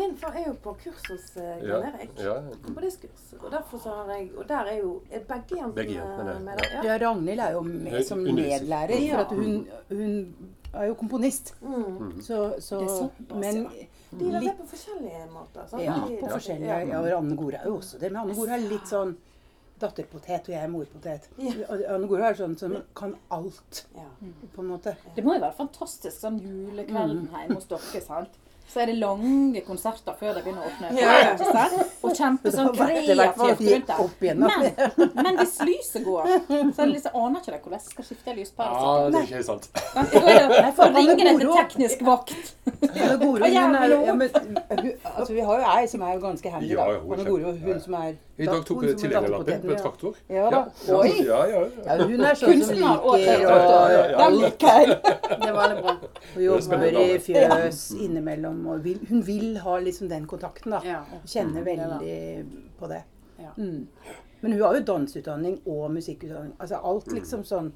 min 0.00 0.16
far 0.16 0.32
er 0.34 0.44
jo 0.48 0.54
på 0.64 0.74
kurs 0.82 1.06
hos 1.12 1.36
uh, 1.36 1.42
Jan 1.68 1.82
Erik. 1.92 2.10
Ja. 2.18 2.34
Komponistkurs. 2.66 3.34
Og 3.44 3.50
derfor 3.52 3.78
så 3.78 3.88
har 4.00 4.12
jeg 4.16 4.30
Og 4.36 4.48
der 4.48 4.64
er 4.66 4.76
jo 4.82 5.00
er 5.12 5.20
begge 5.28 5.56
jentene 5.60 6.40
med 6.44 6.58
ja. 6.58 6.82
der. 6.82 6.98
Ja, 6.98 6.98
Ragnhild 7.08 7.40
er 7.40 7.52
jo 7.52 7.60
med 7.62 8.04
som 8.04 8.18
medlærer, 8.18 8.98
Ja. 9.06 9.14
for 9.14 9.20
at 9.20 9.28
hun, 9.36 9.68
hun 9.88 10.34
er 10.72 10.86
jo 10.90 10.94
komponist. 10.94 11.54
Mm. 11.62 12.20
Så, 12.22 12.36
så 12.60 12.78
Det 12.80 12.86
er 12.86 12.94
såpass, 12.96 13.40
Men 13.40 13.64
De 14.10 14.24
gjør 14.30 14.40
det 14.40 14.54
på 14.58 14.66
forskjellige 14.70 15.24
måter. 15.32 15.66
Sant? 15.70 15.82
Ja, 15.82 15.96
på 16.06 16.26
ja. 16.26 16.30
forskjellige. 16.34 16.78
Ja, 16.90 17.00
og 17.00 17.10
Anne 17.18 17.36
Gora 17.36 17.60
er 17.62 17.68
jo 17.70 17.76
også 17.78 17.98
det. 17.98 18.12
Men 18.12 18.22
Anne 18.24 18.34
Gora 18.38 18.56
er 18.56 18.64
litt 18.70 18.90
sånn 18.90 19.16
datterpotet, 19.80 20.48
og 20.48 20.52
jeg 20.54 20.60
er 20.60 20.68
morpotet. 20.68 21.28
Ja. 21.40 21.52
Anne 21.94 22.08
Gora 22.10 22.30
er 22.30 22.38
sånn 22.38 22.56
som 22.58 22.76
kan 22.96 23.14
alt, 23.30 23.86
Ja. 23.96 24.06
på 24.54 24.60
en 24.62 24.70
måte. 24.74 24.96
Det 25.16 25.24
må 25.24 25.34
jo 25.38 25.40
være 25.46 25.56
fantastisk 25.56 26.20
sånn 26.20 26.40
julekvelden 26.42 27.28
hjemme 27.32 27.54
hos 27.56 27.66
dere, 27.70 28.02
sant? 28.04 28.38
Så 28.70 28.80
er 28.84 28.86
det 28.86 28.94
lange 29.00 29.60
konserter 29.66 30.14
før 30.20 30.36
de 30.36 30.42
begynner 30.44 30.62
å 30.62 30.68
åpne. 30.70 30.90
Ja. 30.94 31.64
Og 32.06 32.12
kjempe 32.14 32.52
sånn 32.54 32.70
kreativt 32.78 33.90
rundt 33.98 34.20
det. 34.20 34.34
Men, 34.38 34.50
men 35.16 35.40
hvis 35.40 35.56
lyset 35.66 36.04
går, 36.06 36.28
så 36.46 36.84
er 36.84 36.84
det 36.84 36.88
liksom, 36.92 37.16
aner 37.18 37.42
ikke 37.42 37.50
de 37.56 37.58
hvordan 37.64 37.80
jeg 37.80 37.86
skal 37.88 38.06
skifte 38.06 38.36
lyspære. 38.36 38.70
Ja, 38.70 38.94
det 39.10 39.18
er 39.18 39.26
ikke 39.26 39.42
sant. 39.48 39.66
Jeg 40.60 40.72
får 40.78 40.94
ringe 40.96 41.28
etter 41.32 41.52
teknisk 41.58 42.06
vakt. 42.06 42.34
Ja, 42.94 43.10
Goro, 43.20 43.42
hun 43.42 43.42
er, 43.44 43.52
ja, 44.06 44.14
men, 44.14 44.30
altså, 45.04 45.32
vi 45.34 45.42
har 45.44 45.60
jo 45.60 45.70
ei 45.74 45.86
som 45.90 46.02
er 46.06 46.14
jo 46.14 46.20
ganske 46.22 46.50
handy, 46.54 46.70
Ja, 46.70 46.84
da. 46.86 46.92
ja, 46.94 47.00
hun 47.04 47.18
er 47.18 47.24
Goro, 47.26 47.40
ja, 47.42 47.52
ja. 47.52 47.60
hun 47.66 47.80
som 47.82 47.96
er 47.98 48.12
I 48.40 48.46
dag 48.48 48.62
tok 48.64 48.78
hun 48.80 48.88
er 48.88 48.94
tilhengerlappen 49.00 49.64
på 49.66 49.72
en 49.74 49.80
traktor. 49.82 50.14
Ja 50.32 50.46
da. 50.54 50.60
Ja, 50.86 51.00
Oi. 51.02 51.10
ja, 51.26 51.40
ja. 51.50 51.60
Ja, 51.84 51.96
hun 52.08 52.24
er 52.24 52.38
sånn 52.40 52.62
som 52.64 52.78
liker 52.78 53.42
traktor. 53.42 53.90
ja, 53.92 54.04
ja. 54.14 54.16
Den 54.22 54.38
liker 54.38 54.78
jeg. 54.80 54.96
Det 55.02 55.50
var 55.50 55.58
veldig 55.60 55.82
bra. 55.84 55.94
Hun 56.34 56.42
jobber 56.46 56.86
i 57.02 57.08
fjøs 57.26 57.82
innimellom. 57.98 58.59
Og 58.66 58.82
vil, 58.84 58.98
hun 59.08 59.22
vil 59.26 59.58
ha 59.64 59.78
liksom 59.80 60.08
den 60.08 60.26
kontakten, 60.26 60.70
da. 60.76 60.80
Ja. 60.84 61.04
Kjenner 61.24 61.64
det 61.64 61.76
da. 61.76 61.86
veldig 61.98 62.74
på 62.78 62.88
det. 62.90 63.02
Ja. 63.40 63.52
Mm. 63.56 63.86
Men 64.40 64.52
hun 64.52 64.62
har 64.62 64.74
jo 64.76 64.82
danseutdanning 64.88 65.60
og 65.68 65.90
musikkutdanning. 65.92 66.54
Altså 66.58 66.80
alt 66.82 67.12
liksom 67.12 67.44
sånn. 67.44 67.72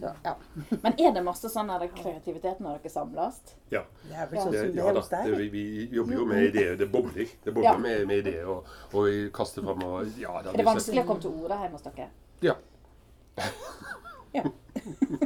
Så, 0.00 0.10
ja. 0.24 0.32
Men 0.82 0.96
er 0.98 1.12
det 1.14 1.22
masse 1.24 1.48
sånn 1.52 1.70
kreativitet 1.94 2.58
når 2.60 2.80
dere 2.80 2.90
samles? 2.90 3.36
ja. 3.70 3.84
Det 4.02 4.16
er 4.16 4.26
vel 4.32 4.40
sånn 4.40 4.52
Det, 4.52 4.64
som 4.64 4.72
det 4.74 4.80
ja 4.82 4.88
er 4.88 4.96
da, 4.96 5.00
hos 5.00 5.10
deg. 5.12 5.30
vi, 5.38 5.48
vi 5.54 5.64
jobber 5.94 6.14
jo 6.18 6.26
med 6.26 6.42
ideer. 6.48 6.76
Det 6.76 6.88
bobler. 6.90 7.28
Det 7.44 7.54
bobler 7.54 7.70
Ja. 7.70 7.76
med, 7.78 8.06
med 8.10 8.24
ideer 8.26 8.48
og, 8.50 8.66
og 8.92 9.06
vi 9.06 9.30
kaster 9.32 9.62
fram 9.62 9.84
og 9.86 10.18
ja, 10.18 10.34
da, 10.42 10.50
Er 10.52 10.56
det 10.58 10.66
vanskelig 10.66 11.04
å 11.04 11.08
komme 11.12 11.22
til 11.22 11.36
orde 11.44 11.60
hjemme 11.62 11.78
hos 11.78 11.86
dere? 11.86 12.08
Ja. 12.42 12.56
Ja. 14.34 14.42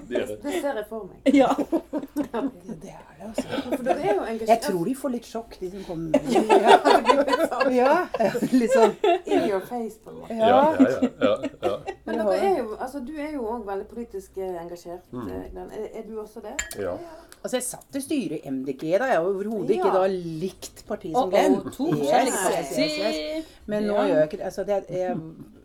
Det 0.09 0.17
er 0.21 0.27
det. 0.27 0.37
Det 0.43 0.53
ser 0.63 0.77
jeg 0.79 0.85
for 0.89 1.05
meg. 1.09 1.19
Ja. 1.41 1.49
Det 1.59 2.25
er 2.35 2.49
det, 2.83 2.95
altså. 3.21 3.45
For 3.77 3.83
dere 3.87 4.01
er 4.01 4.15
jo 4.15 4.47
Jeg 4.49 4.61
tror 4.65 4.85
de 4.89 4.95
får 4.97 5.13
litt 5.15 5.27
sjokk, 5.29 5.57
de 5.61 5.71
som 5.71 5.85
kommer. 5.89 6.21
Ja, 7.75 7.93
ja 8.19 8.31
litt 8.53 8.73
sånn. 8.75 8.95
in 9.27 9.45
your 9.49 9.61
face, 9.69 9.99
på 10.05 10.11
en 10.13 10.19
måte. 10.23 10.39
Ja, 10.39 10.49
ja, 10.49 10.89
ja, 10.89 11.11
ja, 11.21 11.35
ja. 11.69 11.75
Men 12.07 12.19
dere 12.21 12.37
er 12.41 12.59
jo, 12.63 12.67
altså, 12.79 13.01
du 13.05 13.13
er 13.17 13.33
jo 13.37 13.45
òg 13.55 13.65
veldig 13.69 13.87
politisk 13.91 14.39
eh, 14.41 14.57
engasjert. 14.63 15.05
Mm. 15.13 15.29
eh, 15.29 15.63
Er, 15.65 15.87
er 16.01 16.07
du 16.09 16.19
også 16.25 16.43
det? 16.45 16.57
ja. 16.81 16.97
Altså, 17.45 17.59
jeg 17.59 17.65
satt 17.67 17.97
i 17.99 18.01
styret 18.01 18.39
i 18.41 18.51
MDG 18.51 18.83
da. 18.97 19.05
Jeg 19.11 19.19
har 19.21 19.27
overhodet 19.29 19.75
ikke 19.77 19.91
da 19.93 20.07
likt 20.09 20.79
partiet 20.89 21.13
som 21.17 21.29
Glenn. 21.33 21.59
og 21.61 21.67
to 21.75 21.91
Yes, 21.93 22.31
yes, 22.33 22.71
yes, 22.79 22.95
yes. 23.03 23.51
Men 23.69 23.85
nå 23.85 23.99
Ja. 23.99 24.07
gjør 24.09 24.17
jeg 24.23 24.29
ikke 24.31 24.39
det. 24.41 24.47
Altså, 24.49 24.65
det, 24.65 24.79
jeg, 24.89 25.19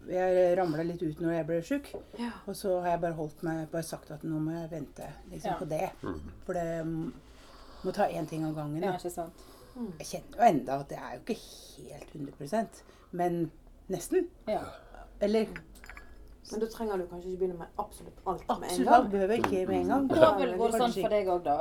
jeg 0.09 0.57
ramla 0.57 0.83
litt 0.83 1.01
ut 1.03 1.19
når 1.21 1.33
jeg 1.37 1.47
ble 1.47 1.61
sjuk. 1.65 1.89
Ja. 2.19 2.31
Og 2.47 2.55
så 2.57 2.75
har 2.81 2.95
jeg 2.95 3.01
bare 3.05 3.17
holdt 3.19 3.43
meg 3.47 3.65
bare 3.71 3.83
sagt 3.87 4.11
at 4.11 4.23
nå 4.23 4.39
må 4.41 4.55
jeg 4.57 4.71
vente 4.71 5.07
liksom, 5.31 5.51
Ja. 5.51 5.57
på 5.59 5.65
det. 5.69 5.89
Mm. 6.03 6.19
For 6.45 6.53
det 6.59 6.85
mm, 6.85 7.13
må 7.83 7.91
ta 7.95 8.07
én 8.09 8.27
ting 8.29 8.45
av 8.45 8.55
gangen. 8.55 8.83
Ja, 8.83 8.95
ikke 8.97 9.11
sant? 9.13 9.45
Jeg 9.99 10.07
kjenner 10.09 10.39
jo 10.41 10.47
enda 10.49 10.79
at 10.81 10.89
det 10.89 10.97
er 10.97 11.11
jo 11.15 11.21
ikke 11.23 11.37
helt 11.93 12.15
100% 12.17 12.81
men 13.11 13.51
nesten. 13.89 14.27
Ja. 14.47 14.61
Eller 15.21 15.47
Men 16.51 16.59
da 16.63 16.67
trenger 16.73 16.97
du 16.97 17.03
kanskje 17.09 17.29
ikke 17.29 17.39
begynne 17.43 17.57
med 17.59 17.67
absolutt 17.83 18.19
alt 18.25 18.41
med 18.47 18.55
en 18.55 18.63
absolutt 18.63 18.87
gang. 18.89 18.95
alt 18.95 19.09
behøver 19.11 19.33
ikke 19.37 19.59
med 19.67 19.75
en 19.79 19.87
gang. 19.93 20.07
Da 20.09 20.29
vil 20.39 20.53
vært 20.61 20.77
sånn 20.81 20.93
for 20.95 21.09
deg 21.13 21.27
òg, 21.33 21.41
da. 21.45 21.55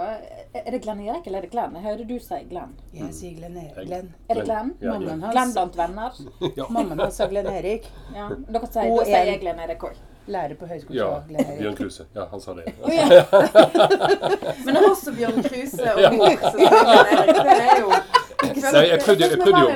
Er 0.63 0.71
det 0.73 0.81
Glenn 0.87 1.01
Erik 1.05 1.27
eller 1.29 1.39
er 1.39 1.43
det 1.47 1.51
Glenn? 1.53 1.75
Jeg 1.77 1.85
hører 1.89 2.05
du 2.09 2.15
si 2.25 2.39
Glenn. 2.49 2.73
Jeg 2.97 3.15
sier 3.19 3.35
Glenn. 3.37 3.57
Erik. 3.63 3.87
Glenn. 3.89 4.09
Er 4.29 4.35
det 4.41 4.45
Glenn? 4.49 4.71
Ja, 4.81 4.97
Glenn. 4.97 5.21
hans. 5.23 5.33
Glenn 5.35 5.53
blant 5.59 5.77
venner? 5.83 6.13
Ja. 6.59 6.67
Mammaen 6.73 6.99
hans 7.05 7.21
er 7.21 7.29
Glenn 7.35 7.51
Erik. 7.53 7.85
Ja. 8.15 8.29
Dere 8.49 8.67
sier, 8.73 8.89
Og 8.91 9.03
da 9.03 9.05
sier 9.11 9.29
jeg 9.33 9.41
Glenn 9.45 9.61
Erik 9.67 9.85
òg. 9.91 9.99
Lærer 10.29 10.57
på 10.61 10.67
høyskolen 10.69 10.99
ja. 10.99 11.11
Glenn 11.29 11.45
Erik. 11.45 11.61
Bjørn 11.61 11.77
Kruse. 11.83 12.05
Ja, 12.17 12.25
han 12.33 12.41
sa 12.41 12.55
det. 12.57 12.65
Men 14.65 14.73
det 14.75 14.81
er 14.83 14.89
også 14.89 15.13
Bjørn 15.17 15.43
Kruse 15.45 15.93
og 15.93 16.17
mor. 16.17 16.37
Så 16.49 16.57
Glenn 16.57 16.91
Erik. 17.19 17.37
det 17.45 17.59
er 17.69 17.79
jo 17.85 17.93
Nei, 18.39 18.85
jeg 18.87 19.01
prøvde- 19.03 19.29
jeg 19.29 19.39
prøvde 19.41 19.61
jo- 19.61 19.69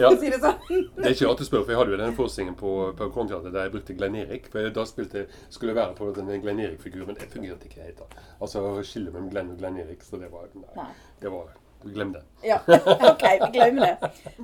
Ja. 0.00 0.08
å 0.08 0.18
si 0.18 0.30
det 0.30 0.40
sånn. 0.40 0.58
Er 1.04 1.10
ikke 1.10 1.28
rart 1.28 1.38
du 1.38 1.44
spør, 1.44 1.64
for 1.64 1.70
jeg 1.72 1.78
hadde 1.78 1.90
jo 1.90 1.96
den 2.00 2.16
forestillingen 2.16 2.56
på, 2.56 2.96
på 2.96 3.10
Kornteatret 3.12 3.52
der 3.52 3.62
jeg 3.68 3.72
brukte 3.72 3.96
Glenn 3.98 4.14
Erik. 4.16 4.46
For 4.50 4.70
da 4.70 4.84
spilte, 4.88 5.26
skulle 5.50 5.74
jeg 5.74 5.76
være 5.76 5.94
på 5.98 6.12
denne 6.16 6.40
Glenn 6.40 6.60
Erik-figuren. 6.60 7.14
Det 7.18 7.28
fungerte 7.30 7.68
ikke 7.68 7.82
helt. 7.84 7.98
da. 7.98 8.04
Altså 8.40 8.64
skille 8.82 9.10
mellom 9.12 9.28
Glenn 9.30 9.50
og 9.50 9.58
Glenn 9.58 9.76
Erik. 9.78 10.00
Så 10.02 10.18
det 10.18 10.30
var 10.32 10.48
Nei. 10.54 10.86
Det 11.20 11.30
var 11.30 11.48
Glem 11.84 12.12
det. 12.12 12.22
Ja, 12.44 12.58
OK, 12.68 13.22
glem 13.54 13.76
det. 13.80 13.96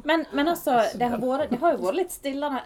Men, 0.05 0.25
men 0.33 0.49
altså, 0.49 0.79
det 0.97 1.09
har, 1.11 1.19
vært, 1.19 1.51
det 1.51 1.59
har 1.61 1.73
jo 1.77 1.83
vært 1.85 1.97
litt 1.97 2.11
stillere 2.15 2.63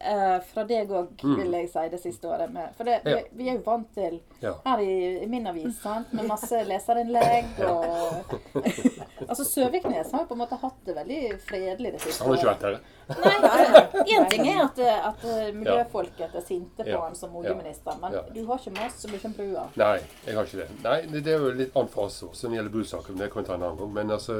eh, 0.00 0.38
fra 0.52 0.64
deg 0.68 0.90
òg, 0.90 1.14
vil 1.22 1.52
jeg 1.52 1.68
si, 1.72 1.84
det 1.92 2.00
siste 2.02 2.28
året. 2.28 2.50
Med, 2.52 2.74
for 2.76 2.84
det, 2.84 3.00
vi, 3.04 3.10
Ja. 3.10 3.22
vi 3.32 3.48
er 3.48 3.54
jo 3.58 3.62
vant 3.66 3.88
til 3.94 4.20
Ja. 4.42 4.52
her 4.64 4.78
i, 4.80 5.22
i 5.22 5.26
min 5.26 5.46
avis 5.46 5.80
sant? 5.82 6.12
med 6.12 6.26
masse 6.28 6.64
leserinnlegg 6.68 7.60
og 7.68 8.40
Altså, 9.28 9.44
Søviknes 9.44 10.10
har 10.12 10.20
jo 10.24 10.26
på 10.28 10.34
en 10.34 10.40
måte 10.42 10.58
hatt 10.60 10.80
det 10.84 10.94
veldig 10.96 11.20
fredelig 11.46 11.92
det 11.94 12.00
siste 12.02 12.24
året. 12.26 12.42
Han 12.42 12.48
har 12.48 12.54
ikke 12.54 12.54
vært 12.54 12.64
her. 12.64 12.80
Nei, 13.24 14.14
Én 14.18 14.28
ting 14.30 14.48
er 14.50 14.60
at, 14.66 14.78
at 15.10 15.24
eh, 15.24 15.48
miljøfolket 15.56 16.34
er 16.34 16.44
sinte 16.44 16.84
på 16.84 16.90
Ja. 16.90 17.00
han 17.06 17.14
som 17.16 17.34
oljeminister, 17.36 17.96
men 18.02 18.12
du 18.34 18.44
har 18.48 18.58
ikke 18.60 18.74
mast 18.76 19.00
så 19.04 19.08
mye 19.12 19.24
om 19.30 19.32
brua. 19.38 19.64
Nei, 19.80 19.98
jeg 20.26 20.36
har 20.36 20.44
ikke 20.50 20.60
det. 20.64 20.68
Nei, 20.84 20.98
det, 21.12 21.24
det 21.24 21.32
er 21.34 21.38
jo 21.46 21.52
litt 21.56 21.76
annen 21.76 21.88
fase 21.94 22.26
også, 22.28 22.46
når 22.46 22.50
det 22.50 22.58
gjelder 22.60 22.74
brusaker, 22.76 23.12
men 23.14 23.18
Det 23.24 23.30
kan 23.32 23.42
vi 23.42 23.48
ta 23.48 23.54
en 23.54 23.62
annen 23.62 23.78
gang. 23.80 23.92
Men 23.94 24.10
altså 24.18 24.38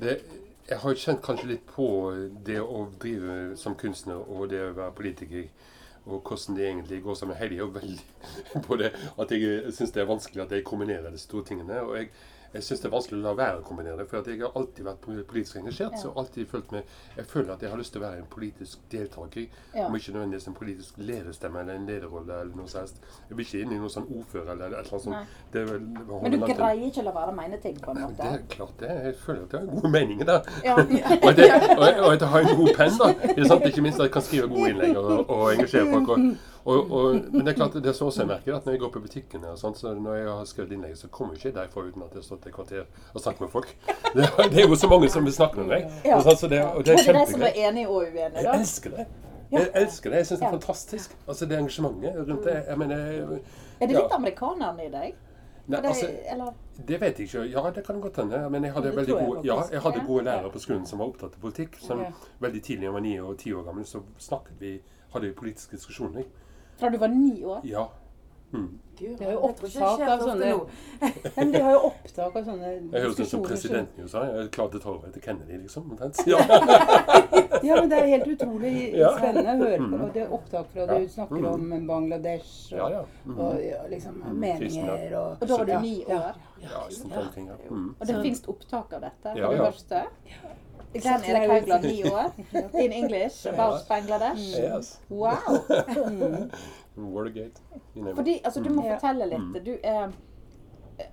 det, 0.00 0.18
Jeg 0.72 0.80
har 0.80 0.94
kjent 0.96 1.20
kanskje 1.20 1.50
litt 1.50 1.64
på 1.68 1.86
det 2.46 2.56
å 2.64 2.86
drive 3.00 3.58
som 3.60 3.74
kunstner 3.76 4.22
og 4.22 4.46
det 4.48 4.62
å 4.64 4.70
være 4.72 4.94
politiker. 4.96 5.50
Og 6.06 6.22
hvordan 6.24 6.56
det 6.56 6.64
egentlig 6.64 7.00
går 7.04 7.18
sammen. 7.18 7.36
Heidi 7.36 7.58
er 7.58 7.66
jo 7.66 7.74
veldig 7.74 8.62
på 8.66 8.78
det 8.80 8.88
at 8.96 9.34
jeg 9.36 9.74
syns 9.76 9.92
det 9.92 10.00
er 10.00 10.08
vanskelig 10.08 10.46
at 10.46 10.54
jeg 10.56 10.64
kombinerer 10.64 11.12
disse 11.12 11.28
to 11.28 11.42
tingene. 11.44 11.82
Og 11.84 11.98
jeg, 11.98 12.08
jeg 12.52 12.64
syns 12.66 12.82
det 12.82 12.88
er 12.88 12.92
vanskelig 12.92 13.18
å 13.20 13.24
la 13.24 13.32
være 13.38 13.60
å 13.60 13.64
kombinere 13.64 13.96
det. 14.02 14.06
For 14.10 14.28
jeg 14.28 14.40
har 14.42 14.56
alltid 14.58 14.84
vært 14.84 15.06
politisk 15.30 15.56
engasjert. 15.62 15.96
Så 16.00 16.12
alltid 16.20 16.48
følt 16.50 16.72
meg 16.74 16.90
Jeg 17.16 17.26
føler 17.30 17.54
at 17.54 17.62
jeg 17.62 17.70
har 17.72 17.80
lyst 17.80 17.94
til 17.94 18.02
å 18.02 18.04
være 18.04 18.18
en 18.20 18.28
politisk 18.32 18.82
deltaker. 18.92 19.46
Ja. 19.74 19.86
Om 19.86 19.96
ikke 19.96 20.12
nødvendigvis 20.16 20.48
en 20.50 20.56
politisk 20.58 20.98
lederstemme 21.00 21.62
eller 21.62 21.80
en 21.80 21.86
lederrolle 21.88 22.40
eller 22.42 22.56
noe 22.58 22.68
sånt. 22.68 23.00
Jeg 23.30 23.38
vil 23.38 23.46
ikke 23.46 23.62
inn 23.64 23.72
i 23.76 23.80
noe 23.80 23.92
sånn 23.92 24.08
ordfører 24.08 24.52
eller 24.52 24.66
et 24.66 24.78
eller 24.78 24.92
annet 24.92 25.06
sånt. 25.06 25.40
Det 25.52 25.64
Men 26.22 26.36
du 26.36 26.46
greier 26.52 26.86
ikke 26.88 27.02
å 27.02 27.08
la 27.08 27.16
være 27.16 27.32
å 27.32 27.38
mene 27.40 27.60
ting, 27.62 27.80
på 27.80 27.94
en 27.94 28.02
måte? 28.04 28.20
det 28.20 28.30
er 28.32 28.46
klart 28.56 28.76
det. 28.82 28.92
Jeg 29.08 29.18
føler 29.24 29.42
at 29.46 29.56
jeg 29.56 29.60
har 29.60 29.72
gode 29.72 29.92
meninger 29.96 30.30
der. 30.32 30.54
Ja. 30.64 30.76
Og 31.22 31.28
at 31.32 31.38
jeg, 31.38 31.76
og 31.78 31.86
og 32.02 32.12
at 32.12 32.20
jeg 32.20 32.28
har 32.28 32.40
en 32.46 32.56
god 32.56 32.72
penn. 32.76 32.96
da. 33.00 33.34
Det 33.36 33.46
sant, 33.48 33.66
Ikke 33.66 33.82
minst 33.84 34.00
at 34.00 34.08
jeg 34.08 34.12
kan 34.12 34.24
skrive 34.26 34.48
gode 34.52 34.72
innlegg 34.72 34.96
og, 34.98 35.30
og 35.30 35.52
engasjere 35.54 35.88
folk. 35.92 36.08
Og, 36.08 36.51
og, 36.64 36.92
og, 36.92 37.14
men 37.32 37.44
det 37.46 37.52
er 37.52 37.56
klart, 37.56 37.74
det 37.84 37.94
som 37.96 38.06
også 38.06 38.22
jeg 38.22 38.28
merker, 38.28 38.54
at 38.56 38.66
når 38.66 38.72
jeg 38.76 38.80
går 38.80 38.90
på 38.94 39.00
butikkene 39.02 39.48
og 39.50 39.58
sånt, 39.58 39.78
så 39.80 39.94
når 39.94 40.14
jeg 40.14 40.28
har 40.28 40.44
skrevet 40.44 40.72
innlegg, 40.76 40.96
så 40.98 41.08
kommer 41.08 41.34
ikke 41.34 41.50
derfra 41.56 41.82
uten 41.88 42.02
at 42.04 42.12
jeg 42.14 42.20
har 42.22 42.26
stått 42.28 42.46
et 42.46 42.54
kvarter 42.54 42.84
og 43.14 43.20
snakket 43.24 43.40
med 43.40 43.50
folk. 43.50 43.72
Det, 44.14 44.28
det 44.52 44.62
er 44.62 44.68
jo 44.68 44.76
så 44.76 44.88
mange 44.92 45.08
som 45.08 45.24
vil 45.24 45.32
snakke 45.32 45.56
med 45.62 45.66
meg. 45.72 45.90
Ja. 46.04 46.16
Og 46.18 46.22
sånt, 46.26 46.38
så 46.38 46.48
det, 46.52 46.60
og 46.62 46.84
det 46.84 46.92
er 46.98 47.02
det 47.06 47.14
de 47.16 47.26
som 47.32 47.42
er 47.42 47.58
enige 47.66 47.88
og 47.88 48.02
uenige, 48.04 48.30
da? 48.34 48.42
Jeg 48.44 48.60
elsker 48.60 48.96
det. 48.98 49.06
Jeg 49.52 49.68
elsker 49.82 50.10
det. 50.10 50.16
Jeg 50.22 50.26
syns 50.26 50.40
det 50.40 50.46
er 50.46 50.54
fantastisk. 50.58 51.16
Altså 51.28 51.46
Det 51.46 51.58
engasjementet 51.58 52.16
rundt 52.28 52.44
det. 52.44 52.56
Jeg 52.68 52.78
mener 52.78 52.96
Er 52.96 53.86
det 53.86 53.96
litt 53.96 54.16
amerikaneren 54.16 54.80
i 54.80 54.88
deg? 54.92 55.14
Nei, 55.66 55.78
det, 55.80 55.88
altså, 55.88 56.52
det 56.88 57.00
vet 57.00 57.18
jeg 57.20 57.28
ikke. 57.28 57.42
Ja, 57.52 57.62
det 57.74 57.84
kan 57.86 58.00
godt 58.02 58.16
hende. 58.18 58.40
Men 58.50 58.64
jeg 58.64 58.72
hadde, 58.74 58.92
jeg 58.96 59.06
gode, 59.06 59.42
ja, 59.46 59.60
jeg 59.70 59.80
hadde 59.84 60.00
Ja. 60.00 60.06
gode 60.06 60.24
lærere 60.24 60.50
på 60.50 60.58
skolen 60.58 60.86
som 60.86 60.98
var 60.98 61.06
opptatt 61.12 61.36
av 61.36 61.40
politikk. 61.40 61.76
Som 61.80 62.00
Ja. 62.00 62.10
veldig 62.40 62.62
tidlig, 62.62 62.82
jeg 62.88 62.92
var 62.92 63.00
ni 63.00 63.18
og 63.20 63.38
ti 63.38 63.52
år 63.52 63.62
gammel, 63.64 63.84
så 63.86 64.02
snakket 64.18 64.58
vi 64.60 64.80
hadde 65.12 65.26
vi 65.28 65.32
politiske 65.32 65.76
diskusjoner. 65.76 66.24
Fra 66.82 66.90
du 66.90 66.98
var 66.98 67.12
ni 67.14 67.34
år? 67.46 67.60
Ja. 67.64 67.88
Mm. 68.52 68.70
Gud, 68.98 69.18
Det 69.18 69.32
jo 69.32 69.38
opptak 69.48 70.00
av 70.00 70.20
sånne-. 70.20 70.50
Men 71.36 71.52
de 71.52 71.60
har 71.64 71.72
jo 71.72 71.78
opptak 71.88 72.36
av 72.36 72.44
sånne 72.44 72.72
Jeg 72.74 73.00
høres 73.00 73.20
ut 73.20 73.30
som 73.30 73.44
presidenten 73.46 74.02
i 74.02 74.04
USA. 74.04 74.24
Jeg 74.28 74.50
klarte 74.54 74.80
tallene 74.82 75.12
til 75.14 75.24
Kennedy, 75.24 75.58
liksom. 75.62 75.88
Ja. 76.32 76.42
Ja, 77.62 77.76
men 77.78 77.90
det 77.90 77.98
er 78.00 78.08
helt 78.10 78.26
utrolig 78.26 78.70
spennende 78.90 79.52
å 79.52 79.58
høre 79.60 79.76
på. 79.78 79.84
Mm. 79.86 80.00
Og 80.02 80.14
det 80.16 80.22
er 80.24 80.32
opptak 80.34 80.72
fra 80.72 80.86
du 80.88 81.04
snakker 81.12 81.44
om 81.46 81.68
Bangladesh 81.86 82.72
ja, 82.74 82.88
og. 82.88 83.12
Mm. 83.22 83.36
og 83.38 83.92
liksom 83.92 84.16
meninger 84.42 85.14
og 85.20 85.36
Og 85.36 85.44
da 85.46 85.58
var 85.60 85.70
du 85.70 85.74
ni 85.84 85.92
år? 86.08 86.40
ja. 86.64 86.82
Mm. 87.70 87.86
Og 87.94 88.02
det 88.08 88.16
finnes 88.16 88.42
opptak 88.50 88.96
av 88.98 89.06
dette? 89.06 89.36
Ja, 89.38 89.46
Har 89.46 89.54
du 89.54 89.60
ja. 89.60 89.70
hørt 89.70 89.94
det? 89.94 90.02
Glenn 90.92 91.24
Erik 91.24 91.50
Haugland, 91.50 91.84
ni 91.84 92.04
år. 92.04 92.30
In 92.80 92.92
English 92.92 93.46
about 93.52 93.88
Bangladesh. 93.88 94.58
Yes. 94.58 95.00
Wow! 95.08 95.58
Watergate. 96.94 97.60
You 97.94 98.02
name 98.04 98.10
it. 98.10 98.16
Fordi, 98.16 98.40
altså, 98.44 98.60
du 98.60 98.70
må 98.70 98.82
mm. 98.82 98.88
fortelle 99.00 99.26
litt. 99.26 99.64
Du 99.66 99.76
er 99.82 100.12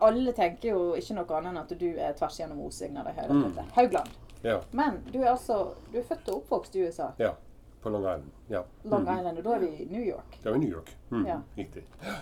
Alle 0.03 0.31
tenker 0.35 0.69
jo 0.69 0.79
ikke 0.99 1.15
noe 1.15 1.37
annet 1.37 1.49
enn 1.53 1.57
at 1.61 1.69
du 1.79 1.85
er 1.97 2.11
tvers 2.13 2.35
gjennom 2.39 2.59
osing 2.67 2.91
når 2.93 3.03
de 3.07 3.13
hører 3.21 3.33
Mm. 3.33 3.43
dette. 3.43 3.63
Haugland. 3.75 4.09
Ja. 4.43 4.57
Men 4.71 4.99
du 5.13 5.21
er 5.21 5.29
altså 5.31 5.73
Du 5.93 5.97
er 5.99 6.03
født 6.03 6.27
og 6.29 6.35
oppvokst 6.43 6.75
i 6.75 6.83
USA. 6.87 7.11
ja. 7.19 7.31
På 7.81 7.89
Long 7.89 8.03
Island. 8.03 8.31
Ja. 8.49 8.61
Long 8.83 9.05
Mm. 9.07 9.17
Island. 9.17 9.37
Og 9.37 9.43
da 9.43 9.49
er 9.55 9.59
vi 9.59 9.67
i 9.67 9.85
New 9.91 10.01
York. 10.03 10.39
Da 10.43 10.49
er 10.49 10.53
vi 10.53 10.59
i 10.59 10.65
New 10.65 10.73
York. 10.77 10.97
Mm. 11.09 11.25
Ja. 11.25 11.37
Riktig. 11.57 11.83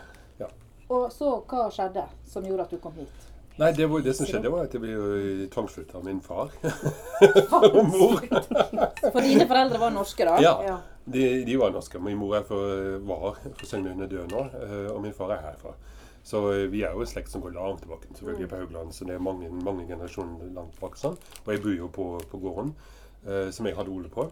Og 0.89 1.12
så, 1.12 1.41
hva 1.50 1.65
skjedde 1.70 2.04
som 2.24 2.46
gjorde 2.46 2.63
at 2.63 2.72
du 2.72 2.78
kom 2.78 2.93
hit? 2.96 3.26
Nei, 3.58 3.72
det, 3.74 3.88
var, 3.89 4.04
det 4.06 4.13
som 4.13 4.28
skjedde, 4.30 4.52
var 4.54 4.67
at 4.67 4.76
jeg 4.76 4.84
ble 4.84 5.48
tvangsflytta 5.54 5.98
av 5.98 6.06
min 6.06 6.20
far. 6.22 6.52
og 7.72 7.80
mor. 7.89 8.22
For 8.22 9.20
dine 9.26 9.48
foreldre 9.50 9.82
var 9.82 9.96
norske, 9.96 10.28
da? 10.28 10.38
Ja. 10.43 10.54
Ja. 10.67 10.78
De, 11.08 11.24
de 11.48 11.56
var 11.58 11.74
norske. 11.74 12.00
Min 12.04 12.20
mor 12.22 12.36
er 12.38 12.46
for, 12.46 12.98
var 13.08 13.39
for 13.48 13.65
Søgne 13.65 14.06
død 14.06 14.34
nå, 14.34 14.43
eh, 14.62 14.89
og 14.93 15.02
min 15.02 15.15
far 15.17 15.34
er 15.34 15.41
herfra. 15.48 15.74
Så 16.28 16.43
eh, 16.52 16.65
vi 16.70 16.84
er 16.84 16.93
jo 16.93 17.02
en 17.02 17.10
slekt 17.10 17.34
som 17.34 17.41
går 17.41 17.56
langt 17.56 17.82
tilbake. 17.82 18.12
Selvfølgelig 18.13 18.50
på 18.52 18.62
Haugland, 18.62 18.93
så 18.93 19.08
det 19.10 19.15
er 19.15 19.24
mange, 19.24 19.50
mange 19.50 19.88
generasjoner 19.89 20.52
langt 20.54 20.78
bak. 20.82 21.00
Sånn. 21.00 21.17
Og 21.46 21.54
jeg 21.54 21.63
bor 21.63 21.78
jo 21.78 21.89
på, 21.98 22.08
på 22.30 22.41
gården, 22.43 22.76
eh, 23.26 23.48
som 23.56 23.70
jeg 23.70 23.78
hadde 23.80 23.93
Ole 23.96 24.12
på. 24.13 24.28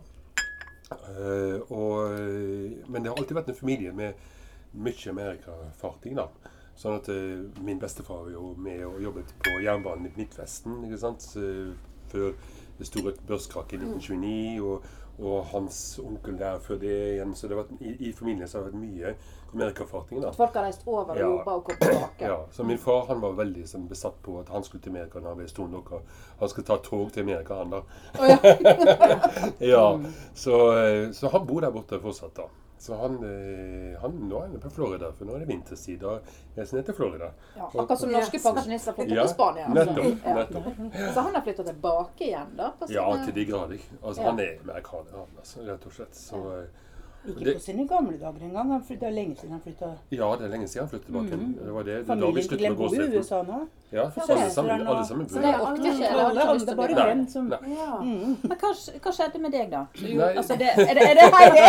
Eh, 0.92 1.72
og, 1.74 2.14
eh, 2.14 2.76
men 2.86 3.02
det 3.02 3.10
har 3.10 3.18
alltid 3.18 3.40
vært 3.40 3.54
en 3.54 3.58
familie 3.58 3.94
med 3.96 4.20
mye 4.76 5.16
Amerikafarting, 5.16 6.20
da. 6.20 6.28
Sånn 6.76 6.98
at 7.00 7.08
eh, 7.10 7.46
Min 7.64 7.80
bestefar 7.80 8.26
var 8.26 8.34
jo 8.34 8.54
med 8.60 8.84
og 8.88 9.00
jobbet 9.04 9.32
på 9.46 9.56
jernbanen 9.64 10.10
i 10.10 10.14
Midtvesten 10.18 10.82
ikke 10.90 11.00
sant? 11.00 11.30
Eh, 11.40 11.72
før 12.12 12.34
det 12.78 12.86
store 12.90 13.14
børskrakket 13.28 13.80
i 13.80 13.86
1929. 13.88 14.62
Og, 14.68 14.84
og 15.16 15.46
hans 15.54 15.78
onkel 16.04 16.36
der 16.38 16.58
før 16.60 16.76
det 16.82 16.92
igjen. 17.14 17.32
Så 17.40 17.48
det 17.48 17.56
har 17.56 17.62
vært, 17.64 17.78
i, 17.80 17.94
i 18.10 18.12
familien 18.12 18.48
så 18.52 18.58
har 18.60 18.66
det 18.66 18.74
vært 18.74 18.82
mye 18.84 19.14
amerikafarting. 19.56 20.26
Folk 20.36 20.58
har 20.60 20.66
reist 20.68 20.84
over 20.86 21.14
og 21.14 21.18
Ja. 21.22 21.30
jobba 21.30 21.54
og 21.56 21.64
kommet 21.70 21.86
tilbake. 21.86 22.28
Ja, 22.28 22.38
så 22.52 22.66
min 22.68 22.78
far 22.84 23.06
han 23.08 23.22
var 23.24 23.38
veldig 23.40 23.64
sånn, 23.72 23.86
besatt 23.88 24.18
på 24.26 24.36
at 24.42 24.52
han 24.52 24.64
skulle 24.68 24.84
til 24.84 24.92
Amerika 24.92 25.22
når 25.24 25.32
han 25.32 25.40
ble 25.40 25.48
stor 25.48 25.72
nok. 25.72 25.94
Han 26.42 26.52
skulle 26.52 26.68
ta 26.68 26.78
tog 26.84 27.14
til 27.16 27.24
Amerika, 27.24 27.62
han 27.62 27.72
da. 27.72 27.82
ja, 29.60 30.00
så, 30.36 30.60
eh, 30.78 31.12
så 31.16 31.32
han 31.32 31.48
bor 31.48 31.64
der 31.64 31.72
borte 31.72 32.00
fortsatt, 32.04 32.36
da. 32.36 32.50
Så 32.86 32.94
han, 33.00 33.16
eh, 33.26 33.96
han 34.02 34.18
nå 34.30 34.38
er 34.44 34.52
han 34.52 34.60
på 34.62 34.70
Florida, 34.76 35.08
for 35.18 35.26
nå 35.26 35.36
er 35.36 35.40
det 35.42 35.48
vinterstid. 35.50 36.04
jeg 36.06 36.62
er 36.62 36.66
han 36.68 36.76
ned 36.78 36.86
til 36.86 36.98
Florida. 37.00 37.30
Ja, 37.56 37.66
akkurat 37.72 38.00
som 38.00 38.12
norske 38.14 38.40
pensjonister 38.44 38.94
flytter 38.94 39.16
Ja, 39.16 39.24
til 39.26 39.34
Spania. 39.34 39.66
altså. 39.66 39.80
nettopp. 39.80 40.26
Ja. 40.26 40.34
nettopp. 40.40 40.68
Så 41.16 41.20
han 41.26 41.34
har 41.40 41.42
flytta 41.48 41.64
tilbake 41.72 42.28
igjen, 42.28 42.52
da? 42.60 42.68
På 42.80 42.90
Ja, 42.94 43.08
til 43.26 43.34
de 43.40 43.46
grader. 43.50 43.80
Altså, 44.04 44.22
Ja. 44.22 44.30
Han 44.30 44.40
er 44.40 44.58
amerikaner, 44.62 45.12
han, 45.18 45.34
altså, 45.42 45.66
rett 45.72 45.86
og 45.90 45.92
slett. 45.98 46.16
Så, 46.16 46.44
eh, 46.60 46.68
Ikke 47.28 47.46
Det- 47.46 47.56
på 47.56 47.62
sine 47.62 47.88
gamle 47.88 48.18
dager 48.20 48.42
engang. 48.42 48.72
Han 48.72 48.82
flytta- 48.82 49.00
Det 49.00 49.08
er 49.08 49.16
lenge 49.22 49.36
siden 49.36 49.52
han 49.52 49.62
flytta. 49.62 49.90
ja, 50.12 50.36
det 50.36 50.46
er 50.46 50.52
lenge 50.56 50.68
siden 50.68 50.82
han 50.86 50.90
flyttet 50.90 51.06
tilbake. 51.06 51.30
Det 51.66 51.74
var 51.74 51.84
det. 51.84 51.96
det 51.96 52.08
da 52.08 52.14
vi 52.16 52.22
Familien 52.22 52.36
til 52.36 52.44
sluttet 52.44 52.60
Glenn 52.60 52.72
med 52.72 52.78
bor 52.78 52.96
i. 52.96 53.18
USA 53.18 53.44
nå. 53.44 53.68
Ja, 53.92 54.10
For 54.10 54.22
alle 54.34 54.50
sammen, 54.52 54.88
alle 54.88 55.06
sammen 55.06 55.30
Så 55.30 55.36
bor 55.36 55.42
det 55.42 55.46
der. 55.46 55.54
er 55.54 55.62
åtte 55.62 55.70
Alle 56.26 56.54
lyst 56.54 56.70
andre 56.70 56.76
bare 56.76 57.16
bli 57.16 57.32
som 57.32 57.46
Nei. 57.46 57.58
Ja. 57.78 58.02
Mm. 58.02 58.38
Men 58.50 58.58
hva, 58.58 58.70
hva 59.04 59.12
skjedde 59.18 59.40
med 59.42 59.52
deg, 59.52 59.70
da? 59.72 59.86
Jo, 59.96 60.18
Nei. 60.18 60.34
altså, 60.36 60.58
det, 60.58 60.68
er, 60.74 60.94
det, 60.98 61.04
er 61.10 61.16
det 61.20 61.28
Heidi? 61.36 61.66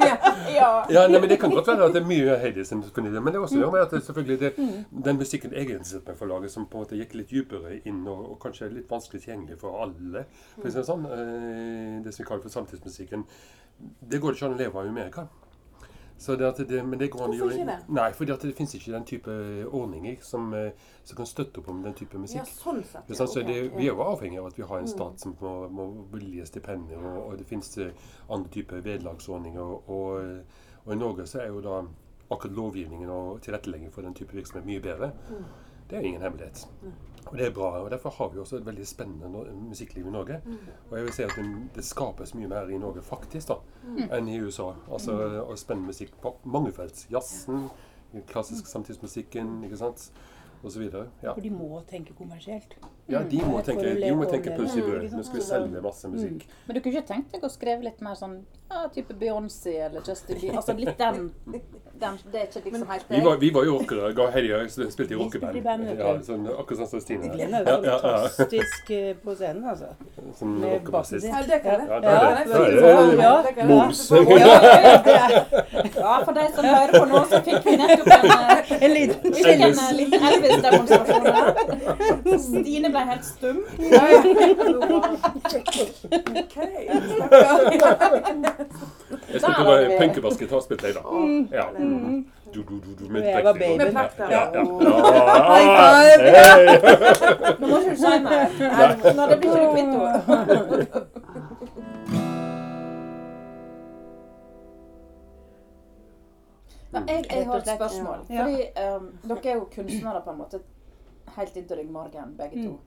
ja. 0.60 0.70
Ja, 0.90 1.06
nei, 1.08 1.20
men 1.20 1.28
Det 1.28 1.38
kan 1.40 1.50
godt 1.50 1.66
være 1.66 1.84
at 1.84 1.94
det 1.94 2.02
er 2.02 2.08
mye 2.08 2.38
Heidi 2.42 2.64
som 2.64 2.82
fornyer, 2.82 3.20
men 3.20 3.32
det 3.32 3.38
er 3.38 3.44
også 3.44 3.60
mm. 3.60 3.74
at 3.82 3.90
det 3.90 4.02
selvfølgelig 4.08 4.40
det, 4.40 4.52
den 5.04 5.16
musikken 5.20 5.52
jeg 5.52 5.68
interesserte 5.70 6.08
meg 6.08 6.16
for 6.16 6.26
laget, 6.26 6.50
som 6.50 6.66
på 6.66 6.78
en 6.80 6.84
måte 6.84 6.98
gikk 6.98 7.14
litt 7.20 7.30
dypere 7.30 7.78
inn, 7.84 8.02
og, 8.08 8.30
og 8.32 8.38
kanskje 8.42 8.72
litt 8.74 8.90
vanskelig 8.90 9.22
tilgjengelig 9.22 9.60
for 9.60 9.82
alle, 9.84 10.24
for 10.56 10.68
å 10.68 10.72
si 10.72 10.80
det 10.80 10.86
sånn, 10.88 11.06
eh, 11.06 11.96
det 12.04 12.14
som 12.14 12.24
vi 12.24 12.28
kaller 12.28 12.42
for 12.42 12.56
samtidsmusikken, 12.56 13.24
det 13.80 14.20
går 14.20 14.34
det 14.34 14.40
ikke 14.40 14.48
an 14.50 14.56
å 14.56 14.60
leve 14.60 14.80
av 14.80 14.89
Amerika. 14.90 15.28
Så 16.20 16.36
det 16.36 16.68
det, 16.68 16.82
men 16.84 16.98
det 16.98 17.10
går 17.10 17.26
Hvorfor 17.26 17.50
ikke 17.50 17.66
det? 17.66 17.78
Nei, 17.88 18.10
fordi 18.12 18.32
det 18.32 18.56
finnes 18.56 18.74
ikke 18.74 18.92
den 18.92 19.04
type 19.08 19.30
ordninger 19.72 20.16
som, 20.20 20.54
eh, 20.54 20.70
som 21.04 21.16
kan 21.16 21.26
støtte 21.26 21.58
opp 21.58 21.68
om 21.68 21.82
den 21.82 21.94
type 21.94 22.12
Ja, 22.14 22.20
musikk. 22.20 22.44
sånn 22.44 22.82
sett. 22.84 23.08
Det 23.08 23.16
sant, 23.16 23.30
så 23.30 23.40
det, 23.40 23.54
vi 23.76 23.86
er 23.86 23.94
jo 23.94 24.02
avhengig 24.04 24.38
av 24.38 24.46
at 24.46 24.58
vi 24.58 24.62
har 24.62 24.78
en 24.78 24.88
stat 24.88 25.20
som 25.20 25.34
må, 25.40 25.68
må 25.70 25.86
bevilge 26.12 26.44
stipender, 26.46 26.98
og, 26.98 27.30
og 27.30 27.38
det 27.38 27.46
finnes 27.46 27.78
eh, 27.78 27.92
andre 28.28 28.50
typer 28.52 28.84
vederlagsordninger. 28.84 29.60
Og, 29.60 29.88
og, 29.88 30.92
i 30.92 30.96
Norge 30.96 31.26
så 31.26 31.40
er 31.40 31.46
jo 31.46 31.60
da 31.64 31.80
akkurat 32.30 32.56
lovgivningen 32.56 33.08
og 33.10 33.40
tilrettelegging 33.40 33.92
for 33.92 34.02
den 34.02 34.14
type 34.14 34.36
virksomhet 34.36 34.66
mye 34.66 34.80
bedre. 34.80 35.12
Det 35.88 35.96
er 35.96 36.02
jo 36.02 36.06
ingen 36.06 36.22
hemmelighet. 36.22 36.66
Og 37.30 37.38
det 37.38 37.46
er 37.46 37.52
bra. 37.54 37.70
og 37.80 37.90
Derfor 37.90 38.10
har 38.10 38.28
vi 38.32 38.38
også 38.42 38.56
et 38.56 38.66
veldig 38.66 38.86
spennende 38.86 39.44
musikkliv 39.54 40.06
i 40.06 40.10
Norge. 40.10 40.40
Og 40.90 40.96
jeg 40.98 41.06
vil 41.06 41.12
si 41.14 41.22
at 41.22 41.36
det, 41.36 41.46
det 41.74 41.84
skapes 41.84 42.34
mye 42.34 42.50
mer 42.50 42.68
i 42.68 42.78
Norge 42.78 43.02
faktisk 43.02 43.52
da, 43.52 43.60
enn 44.10 44.28
i 44.28 44.40
USA. 44.42 44.72
Altså 44.90 45.16
og 45.44 45.58
spennende 45.58 45.92
musikk 45.92 46.16
på 46.22 46.34
mange 46.44 46.72
felt. 46.72 47.06
Jazzen, 47.12 47.68
klassisk 48.26 48.66
samtidsmusikken, 48.66 49.64
ikke 49.64 49.78
sant, 49.78 50.10
og 50.62 50.72
videre. 50.76 51.06
Ja. 51.22 51.32
For 51.32 51.40
de 51.40 51.50
må 51.54 51.80
tenke 51.88 52.14
kommersielt. 52.18 52.76
Ja, 53.08 53.22
de 53.26 53.40
må 53.42 53.60
tenke, 53.66 53.86
å 53.90 53.94
de 54.00 54.12
må 54.14 54.24
tenke 54.30 54.50
det. 54.50 54.56
pølse 54.58 54.78
i 54.78 54.82
Mm, 55.10 55.16
Nå 55.16 55.22
skal 55.24 55.40
vi 55.40 55.44
selge 55.46 55.80
masse 55.82 56.08
musikk. 56.08 56.46
Men 56.66 56.76
du 56.76 56.80
kunne 56.80 56.94
ikke 56.98 57.08
tenkt 57.08 57.32
deg 57.32 57.44
å 57.44 57.50
skrive 57.50 57.82
litt 57.82 58.00
mer 58.00 58.14
sånn 58.14 58.40
ja, 58.70 58.84
type 58.94 59.14
Beyoncé 59.18 59.72
eller 59.86 60.00
Justin 60.06 60.38
Bieber? 60.38 60.56
Altså 60.60 60.76
litt 60.78 60.98
den, 60.98 61.32
den 62.00 62.18
Det 62.32 62.40
er 62.40 62.46
ikke 62.46 62.70
liksom 62.70 62.86
helt 62.88 63.10
Vi 63.10 63.20
var, 63.24 63.36
vi 63.40 63.50
var 63.50 63.64
jo 63.66 63.78
rockere. 63.78 64.12
Ga 64.14 64.28
jeg 64.36 64.70
spilte 64.94 65.14
i 65.14 65.18
rockeband. 65.18 65.58
Ja, 65.98 66.12
sånn, 66.22 66.46
akkurat 66.54 66.78
sånn 66.84 66.90
som 66.92 67.00
Stine. 67.02 67.32
Glenn 67.34 67.54
er 67.58 67.66
Ja, 67.66 67.78
ja, 67.82 67.96
ja. 67.96 68.20
fantastisk 68.28 68.92
på 69.24 69.34
scenen, 69.34 69.64
altså. 69.72 69.90
Som 70.38 70.54
rockebassist. 70.62 71.26
Ja, 71.26 71.42
det 71.42 71.60
kan 71.64 71.82
det, 71.82 71.98
er 71.98 72.44
det, 72.44 73.54
det 73.56 73.66
moms. 73.66 74.04
Ja, 76.00 76.14
for 76.24 76.32
de 76.32 76.46
som 76.54 76.64
hører 76.64 76.94
på 76.94 77.04
nå, 77.10 77.20
så 77.30 77.40
fikk 77.46 77.66
vi 77.66 77.76
nettopp 77.80 78.12
en, 78.14 78.30
eh, 78.30 78.72
En 78.80 78.94
liten 78.94 79.34
eh, 79.34 79.92
liten 79.98 80.26
Elvis-demonstrasjon 80.30 81.26
her. 81.26 82.38
Stine 82.38 82.90
ble 82.94 82.99
helt 83.06 83.24
stum. 83.24 83.56
Jeg 83.78 83.90
spilte 89.40 89.40
Der 89.40 89.70
er 89.70 89.88
vi. 89.88 89.96
punkebassgitar, 90.00 90.60
spilte 90.60 90.86
jeg 90.86 90.94
da. 90.94 91.00
Ja. 91.56 91.64
Mm. 91.78 92.26
Du, 92.54 92.62
du, 92.62 92.80
du, 92.80 92.94
du, 92.98 93.04
Og 93.18 93.24
jeg 93.24 93.44
var 93.44 93.52
baby. 93.52 93.82
Ja, 93.82 94.02
ja. 94.30 94.42
Ja. 94.54 94.62
High 95.50 95.68
five! 95.80 96.22
Hei! 96.36 96.62
Nå 97.60 97.66
må 97.66 97.78
ikke 97.78 97.90
du 97.90 97.96
si 97.96 98.02
mer. 98.24 98.46
Nei, 98.58 99.14
Nå, 99.14 99.22
det 99.30 99.36
blir 99.40 99.50
ikke 99.56 99.70
kvitt 99.72 99.90
henne. 99.94 101.20
Ja, 106.92 107.00
jeg, 107.06 107.24
jeg 107.30 107.46
har 107.46 107.56
et 107.56 107.68
spørsmål. 107.76 108.18
Fordi 108.26 108.56
um, 108.96 109.18
dere 109.28 109.50
er 109.50 109.54
jo 109.54 109.68
kunstnere 109.74 110.22
på 110.24 110.30
en 110.30 110.38
måte 110.38 110.60
helt 111.36 111.56
inntil 111.56 111.76
ryggmargen, 111.76 112.36
begge 112.38 112.64
to. 112.66 112.80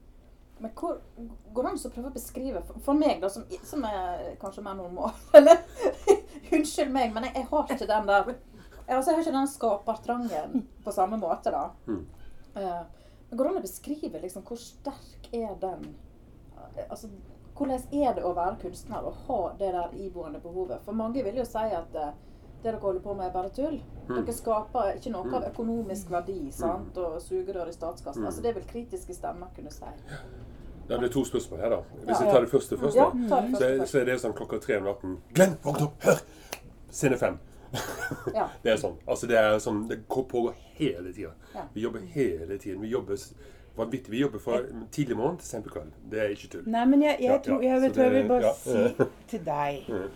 Men 0.63 0.71
hvor 0.79 0.99
går 1.53 1.65
det 1.65 1.71
an 1.73 1.79
å 1.79 1.91
prøve 1.91 2.09
å 2.09 2.15
beskrive 2.15 2.61
For, 2.85 2.95
meg, 2.95 3.17
da, 3.19 3.27
som, 3.31 3.43
som 3.67 3.83
er 3.83 4.29
kanskje 4.39 4.63
mer 4.63 4.77
normal 4.79 5.11
Eller 5.37 5.59
unnskyld 6.55 6.93
meg, 6.93 7.11
men 7.11 7.27
jeg, 7.27 7.35
jeg 7.41 7.49
har 7.49 7.73
ikke 7.75 7.89
den 7.89 8.07
der 8.07 8.29
altså, 8.31 9.11
jeg 9.11 9.17
har 9.17 9.21
ikke 9.25 9.35
den 9.35 9.51
skapertrangen 9.51 10.63
på 10.85 10.93
samme 10.95 11.19
måte, 11.19 11.51
da. 11.51 11.65
Mm. 11.87 12.05
Uh, 12.55 13.03
men 13.29 13.37
går 13.37 13.47
det 13.47 13.51
an 13.51 13.59
å 13.59 13.65
beskrive 13.65 14.23
liksom, 14.23 14.47
hvor 14.47 14.59
sterk 14.61 15.29
er 15.33 15.55
den 15.61 15.93
Altså, 16.89 17.09
hvordan 17.57 17.81
er 17.93 18.15
det 18.17 18.23
å 18.25 18.31
være 18.33 18.55
kunstner 18.63 19.03
og 19.05 19.17
ha 19.27 19.39
det 19.59 19.67
der 19.75 19.91
iboende 19.99 20.39
behovet? 20.41 20.79
For 20.85 20.95
mange 20.97 21.21
vil 21.25 21.35
jo 21.37 21.45
si 21.45 21.65
at 21.75 21.91
uh, 21.93 22.13
det 22.63 22.71
dere 22.71 22.79
holder 22.79 23.01
på 23.03 23.13
med, 23.13 23.27
er 23.27 23.33
bare 23.33 23.51
tull. 23.53 23.75
Mm. 24.07 24.15
Dere 24.15 24.33
skaper 24.35 24.93
ikke 24.95 25.11
noe 25.11 25.35
av 25.35 25.49
økonomisk 25.49 26.11
verdi 26.13 26.39
sant? 26.55 26.95
og 26.97 27.19
sugerør 27.21 27.67
i 27.67 27.75
statskassen. 27.75 28.23
Mm. 28.23 28.29
Altså, 28.29 28.43
det 28.45 28.53
vil 28.55 28.67
kritiske 28.69 29.15
stemmer 29.17 29.51
kunne 29.55 29.73
si. 29.73 29.89
Ja, 30.89 30.97
det 30.97 31.07
er 31.07 31.13
to 31.13 31.23
spørsmål 31.25 31.59
her, 31.63 31.69
da. 31.69 31.79
Hvis 32.03 32.19
jeg 32.19 32.27
tar 32.33 32.41
det 32.43 32.49
første 32.51 32.77
først, 32.77 32.97
da. 32.97 33.09
Så, 33.29 33.41
første 33.53 33.87
så 33.87 33.99
er 34.01 34.05
det 34.09 34.19
sånn 34.21 34.33
klokka 34.37 34.59
tre 34.63 34.77
om 34.81 34.87
natten. 34.89 35.17
Glenn, 35.33 35.55
våkn 35.63 35.85
opp! 35.87 35.95
Hør! 36.03 36.19
Scene 36.93 37.17
fem. 37.17 37.39
Det 38.63 38.69
er 38.71 38.77
sånn. 38.77 38.99
Altså, 39.09 39.25
det 39.29 39.37
er 39.39 39.55
sånn 39.63 39.79
Det 39.89 40.03
pågår 40.07 40.53
hele 40.77 41.09
tida. 41.15 41.31
Vi 41.73 41.81
jobber 41.81 42.03
hele 42.13 42.57
tiden. 42.61 42.81
Vi 42.83 42.91
jobber 42.91 43.17
vanvittig. 43.75 44.11
Vi 44.13 44.19
jobber 44.21 44.39
fra 44.43 44.59
tidlig 44.93 45.17
morgen 45.17 45.39
til 45.41 45.47
sent 45.49 45.65
på 45.65 45.73
kveld. 45.73 45.93
Det 46.11 46.19
er 46.21 46.35
ikke 46.35 46.49
tull. 46.53 46.67
Nei, 46.69 46.83
men 46.91 47.01
jeg, 47.01 47.17
jeg, 47.25 47.39
tror, 47.47 47.63
jeg 47.65 47.81
vet 47.81 47.97
jeg 48.03 48.13
vil 48.13 48.27
bare 48.29 48.51
si 48.59 49.07
til 49.31 49.45
deg. 49.47 49.87
Mm. 49.89 50.09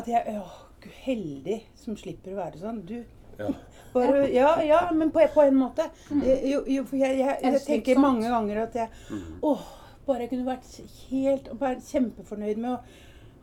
At 0.00 0.08
jeg 0.08 0.22
er 0.24 0.38
gud, 0.80 0.94
heldig 1.04 1.58
som 1.82 1.98
slipper 2.00 2.36
å 2.36 2.40
være 2.44 2.62
sånn. 2.62 2.80
Du 2.88 2.96
Ja. 3.40 3.50
bare, 3.94 4.24
Ja, 4.32 4.54
ja, 4.64 4.80
men 4.96 5.12
på, 5.12 5.20
på 5.34 5.44
en 5.44 5.60
måte. 5.60 5.90
Eh, 6.22 6.46
Jo, 6.48 6.62
jo, 6.68 6.86
for 6.88 6.96
jeg, 7.00 7.20
jeg, 7.20 7.36
jeg 7.44 7.60
tenker 7.66 8.00
mange 8.00 8.28
ganger 8.32 8.62
at 8.64 8.80
jeg 8.80 8.88
Mm. 9.10 9.36
Åh, 9.50 9.68
bare 10.10 10.26
jeg 10.26 10.34
kunne 10.34 10.50
vært 10.50 10.74
helt 11.10 11.52
bare 11.60 11.80
kjempefornøyd 11.86 12.60
med 12.60 12.74
å 12.74 12.80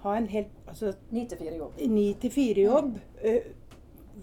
ha 0.04 0.18
en 0.20 0.28
helt 0.30 0.52
altså, 0.70 0.94
Ni 1.12 1.26
til 1.26 1.40
fire 1.42 1.56
jobb. 1.58 1.80
ni 1.90 2.08
til 2.22 2.32
fire-jobb. 2.36 3.00
eh, 3.24 3.48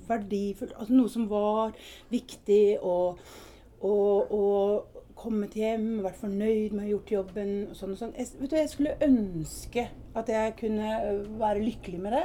verdifullt. 0.09 0.75
Altså 0.79 0.95
noe 0.95 1.11
som 1.13 1.29
var 1.31 1.75
viktig, 2.11 2.79
og, 2.83 3.21
og, 3.81 4.33
og 4.35 5.01
kommet 5.19 5.55
hjem, 5.57 6.03
vært 6.05 6.19
fornøyd 6.21 6.75
med 6.75 6.83
å 6.83 6.85
ha 6.85 6.91
gjort 6.91 7.13
jobben 7.15 7.53
og 7.71 7.77
sånn 7.79 7.95
og 7.95 8.01
sånn. 8.01 8.15
Jeg, 8.19 8.33
vet 8.41 8.51
du, 8.53 8.57
jeg 8.59 8.73
skulle 8.73 8.97
ønske 9.07 9.87
at 10.19 10.33
jeg 10.35 10.57
kunne 10.61 10.91
eh, 10.99 11.23
være 11.41 11.63
lykkelig 11.65 12.03
med 12.03 12.17
det. 12.19 12.25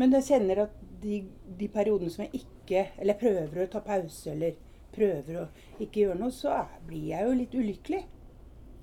Men 0.00 0.14
jeg 0.16 0.28
kjenner 0.30 0.64
at 0.66 0.78
de, 1.02 1.22
de 1.58 1.68
periodene 1.72 2.12
som 2.12 2.26
jeg 2.26 2.42
ikke 2.42 2.86
Eller 3.00 3.16
jeg 3.16 3.20
prøver 3.24 3.62
å 3.64 3.70
ta 3.72 3.80
pause, 3.82 4.30
eller 4.30 4.54
prøver 4.94 5.40
å 5.40 5.44
ikke 5.82 6.04
gjøre 6.04 6.18
noe, 6.20 6.34
så 6.34 6.52
er, 6.54 6.74
blir 6.86 7.08
jeg 7.10 7.26
jo 7.26 7.36
litt 7.40 7.54
ulykkelig. 7.58 8.00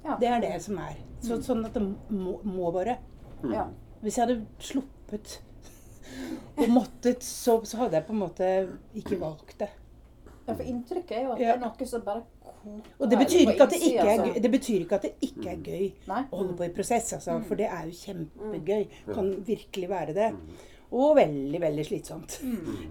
Ja. 0.07 0.15
Det 0.21 0.27
er 0.31 0.39
det 0.45 0.53
som 0.63 0.77
er. 0.79 0.95
Så, 1.21 1.37
sånn 1.43 1.65
at 1.67 1.73
det 1.75 1.83
må, 2.13 2.37
må 2.47 2.71
bare. 2.71 2.97
Ja. 3.51 3.65
Hvis 4.01 4.17
jeg 4.17 4.27
hadde 4.27 4.45
sluppet 4.63 5.39
og 6.61 6.69
måttet, 6.71 7.23
så, 7.25 7.59
så 7.67 7.81
hadde 7.83 7.99
jeg 7.99 8.05
på 8.07 8.13
en 8.15 8.21
måte 8.23 8.47
ikke 8.97 9.19
valgt 9.21 9.57
det. 9.59 9.69
ja, 10.47 10.53
for 10.55 10.63
inntrykket 10.63 11.11
er 11.17 11.23
jo 11.25 11.31
at 11.35 11.39
Ja. 11.41 11.51
det 11.51 11.55
er 11.57 11.63
noe 11.65 11.87
som 11.89 12.01
bare 12.05 12.23
Og 12.99 13.09
det 13.11 13.17
betyr 13.19 13.51
ikke 13.51 13.63
at 13.67 13.73
det 13.75 13.81
ikke 13.83 13.99
er 14.05 14.09
altså. 14.13 14.31
gøy, 14.33 14.41
det 14.43 14.51
betyr 14.51 14.79
ikke 14.85 14.95
at 14.97 15.03
det 15.07 15.11
ikke 15.27 15.49
er 15.51 15.59
gøy 15.63 15.85
å 16.09 16.37
holde 16.37 16.55
på 16.57 16.65
i 16.65 16.71
prosess, 16.75 17.13
altså. 17.17 17.37
For 17.47 17.55
det 17.59 17.67
er 17.67 17.85
jo 17.87 17.95
kjempegøy. 17.99 18.87
Mm. 19.07 19.13
Kan 19.13 19.29
virkelig 19.47 19.89
være 19.91 20.13
det. 20.17 20.29
Og 20.91 21.15
veldig, 21.17 21.59
veldig 21.61 21.85
slitsomt. 21.85 22.37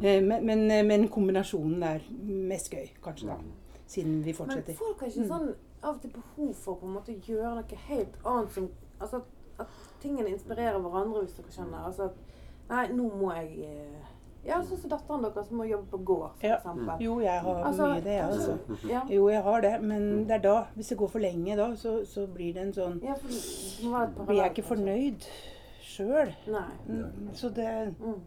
Eh, 0.02 0.20
Men, 0.22 0.44
men, 0.44 0.66
men 0.86 1.06
kombinasjonen 1.12 1.82
er 1.82 2.04
mest 2.52 2.68
gøy, 2.72 2.90
kanskje, 3.04 3.28
da. 3.32 3.36
Siden 3.86 4.20
vi 4.24 4.32
fortsetter. 4.36 4.74
Men 4.74 4.80
folk 4.80 5.00
har 5.00 5.12
ikke 5.12 5.28
sånn 5.28 5.48
av 5.86 5.94
og 5.96 6.02
til 6.02 6.10
behov 6.16 6.52
for 6.58 6.80
på 6.80 6.86
en 6.88 6.96
måte 6.98 7.14
å 7.14 7.22
gjøre 7.30 7.54
noe 7.60 7.80
helt 7.88 8.18
annet 8.24 8.52
som 8.58 8.68
Altså 9.00 9.16
at, 9.20 9.32
at 9.60 9.72
tingene 10.00 10.30
inspirerer 10.32 10.78
hverandre, 10.80 11.22
hvis 11.26 11.34
dere 11.36 11.52
skjønner. 11.52 11.82
Altså 11.88 12.06
at 12.10 12.22
Nei, 12.70 12.84
nå 12.96 13.08
må 13.20 13.28
jeg 13.36 13.66
eh, 13.68 14.12
Ja, 14.46 14.60
sånn 14.64 14.78
som 14.80 14.90
datteren 14.90 15.22
deres 15.26 15.48
som 15.50 15.58
må 15.60 15.66
jobbe 15.68 15.86
på 15.90 15.98
gård, 16.08 16.38
f.eks. 16.40 16.64
Ja. 16.66 16.96
Jo, 17.02 17.16
jeg 17.22 17.42
har 17.44 17.60
Altså, 17.68 17.88
mye 17.92 18.02
det, 18.04 18.14
jeg, 18.14 18.30
altså. 18.30 18.78
Ja. 18.90 19.02
Jo, 19.10 19.26
jeg 19.30 19.42
har 19.42 19.60
det, 19.66 19.72
men 19.82 20.06
det 20.28 20.36
er 20.38 20.42
da, 20.46 20.54
hvis 20.74 20.88
det 20.92 20.98
går 21.02 21.12
for 21.12 21.22
lenge 21.24 21.56
da, 21.58 21.66
så, 21.76 21.96
så 22.06 22.26
blir 22.30 22.54
det 22.56 22.62
en 22.62 22.72
sånn 22.76 22.96
ja, 23.04 23.16
for 23.20 23.34
det 23.34 24.26
Blir 24.30 24.40
jeg 24.40 24.54
ikke 24.54 24.66
fornøyd 24.70 25.28
sjøl. 25.86 26.32
Nei. 26.52 26.70
Så 27.34 27.50
det 27.54 27.68
Mm. 28.00 28.22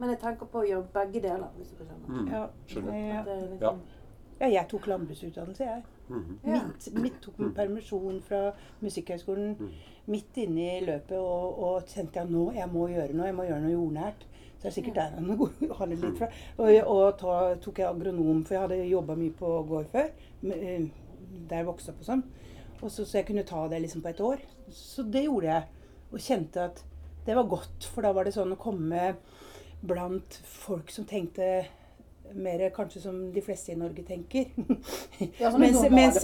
Men 0.00 0.14
jeg 0.14 0.18
tenker 0.22 0.48
på 0.48 0.62
å 0.62 0.64
gjøre 0.64 0.86
begge 0.94 1.20
deler, 1.26 1.48
hvis 1.58 1.74
du 1.76 1.82
skjønner. 1.82 2.06
Mm. 2.08 2.28
Ja. 2.32 2.44
Skjønner. 2.70 2.94
Ja. 2.96 3.18
At 3.18 3.26
det 3.26 3.34
er 3.36 3.64
Ja. 3.66 3.72
ja, 4.40 4.46
jeg 4.54 4.68
tok 4.70 4.86
landbruksutdannelse, 4.88 5.64
jeg. 5.66 5.82
Mhm. 6.10 6.38
Midt, 6.44 6.88
midt 7.02 7.20
tok 7.22 7.38
en 7.40 7.52
permisjon 7.54 8.20
fra 8.26 8.40
Musikkhøgskolen 8.82 9.56
Mm. 9.60 9.70
midt 10.10 10.36
inne 10.42 10.64
i 10.78 10.84
løpet 10.84 11.16
og, 11.18 11.58
og 11.62 11.86
kjente 11.86 12.20
at 12.20 12.30
nå, 12.30 12.50
jeg 12.56 12.68
må 12.72 12.88
gjøre 12.90 13.14
noe, 13.14 13.26
jeg 13.30 13.34
må 13.38 13.44
gjøre 13.46 13.60
noe 13.62 13.72
jordnært. 13.76 14.24
Så 14.58 14.62
det 14.64 14.70
er 14.70 14.76
sikkert 14.76 14.94
der 14.98 15.14
han 15.14 15.28
det 15.90 15.98
litt 16.02 16.18
fra. 16.18 16.28
Og, 16.58 16.70
og 16.86 17.18
ta, 17.18 17.36
tok 17.62 17.78
jeg 17.78 17.88
agronom, 17.88 18.42
for 18.44 18.54
jeg 18.54 18.62
hadde 18.66 18.88
jobba 18.90 19.14
mye 19.16 19.30
på 19.38 19.52
gård 19.70 19.86
før. 19.92 20.10
eh, 20.50 20.88
Der 21.48 21.56
jeg 21.62 21.66
vokste 21.66 21.92
opp 21.94 22.00
og 22.02 22.06
sånn. 22.10 22.22
Og 22.82 22.90
så, 22.90 23.04
så 23.06 23.18
jeg 23.20 23.26
kunne 23.30 23.44
ta 23.46 23.68
det 23.68 23.80
liksom 23.82 24.02
på 24.02 24.08
et 24.10 24.20
år. 24.20 24.40
Så 24.72 25.02
det 25.10 25.24
gjorde 25.28 25.46
jeg. 25.46 25.64
Og 26.12 26.18
kjente 26.18 26.64
at 26.64 26.82
det 27.26 27.36
var 27.36 27.46
godt, 27.46 27.84
for 27.94 28.02
da 28.02 28.10
var 28.12 28.24
det 28.24 28.34
sånn 28.34 28.52
å 28.52 28.58
komme 28.58 29.14
blant 29.86 30.40
folk 30.44 30.90
som 30.90 31.04
tenkte 31.08 31.66
mer 32.34 32.62
kanskje 32.74 33.02
som 33.02 33.16
de 33.32 33.42
fleste 33.44 33.72
i 33.72 33.78
Norge 33.78 34.04
tenker. 34.06 34.50
Ja, 35.40 35.50
mens, 35.58 35.82
mens, 35.90 36.16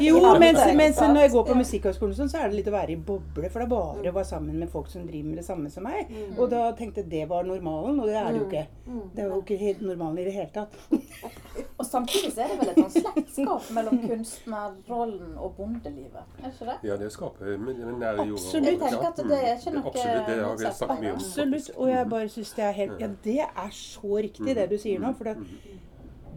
jo, 0.00 0.18
mens, 0.40 0.60
mens 0.76 0.98
når 1.00 1.20
jeg 1.22 1.32
går 1.32 1.44
på. 1.46 1.54
Musikkhøgskolen, 1.56 2.14
sånn, 2.16 2.30
så 2.32 2.42
er 2.42 2.50
det 2.50 2.58
litt 2.58 2.68
å 2.68 2.74
være 2.74 2.94
i 2.94 2.98
boble. 3.00 3.48
For 3.52 3.62
det 3.62 3.66
er 3.66 3.72
bare 3.72 4.10
å 4.12 4.14
være 4.16 4.28
sammen 4.28 4.58
med 4.60 4.70
folk 4.72 4.90
som 4.92 5.06
driver 5.08 5.30
med 5.30 5.40
det 5.40 5.46
samme 5.46 5.72
som 5.72 5.86
meg. 5.86 6.12
Og 6.36 6.50
da 6.52 6.66
tenkte 6.78 7.02
jeg 7.02 7.10
det 7.12 7.26
var 7.30 7.46
normalen, 7.48 8.00
og 8.00 8.10
det 8.10 8.18
er 8.20 8.28
det 8.30 8.40
jo 8.42 8.48
ikke. 8.48 8.64
Mm. 8.86 9.04
Det 9.14 9.24
er 9.24 9.30
jo 9.30 9.40
ikke 9.42 9.60
helt 9.62 9.84
normalen 9.86 10.22
i 10.22 10.26
det 10.28 10.36
hele 10.36 10.50
tatt. 10.52 10.76
Og 11.78 11.86
samtidig 11.86 12.32
så 12.34 12.44
er 12.44 12.52
det 12.52 12.58
vel 12.60 12.70
et 12.72 12.80
sånn 12.80 12.92
slektskap 13.02 13.70
mellom 13.76 14.00
kunstnerrollen 14.06 15.36
og 15.38 15.54
bondelivet? 15.56 16.26
Er 16.38 16.44
det 16.44 16.52
ikke 16.52 16.68
det? 16.68 16.76
Ja, 16.88 16.96
det 17.00 17.12
skaper 17.14 17.54
nære 17.56 18.26
jorda. 18.28 18.42
Absolutt. 18.42 18.68
Jeg 18.68 18.80
tenker 18.82 19.06
at 19.08 19.22
det 19.30 19.38
er 19.38 19.54
ikke 19.56 19.74
noe 19.76 19.86
Absolutt, 19.92 20.26
det 20.26 20.36
har 20.36 20.42
vi 20.42 20.50
motsatt. 20.50 20.76
sagt 20.76 21.00
mye 21.00 21.14
om. 21.14 21.22
Absolutt. 21.22 21.70
Og 21.76 21.88
jeg 21.90 22.10
bare 22.12 22.28
syns 22.36 22.52
det 22.58 22.64
er 22.68 22.76
helt 22.82 23.00
Ja, 23.00 23.08
det 23.24 23.38
er 23.46 23.72
så 23.78 24.12
riktig, 24.28 24.56
det 24.56 24.68
du 24.70 24.78
sier 24.78 25.02
nå. 25.02 25.14
For 25.18 25.24
det, 25.30 25.36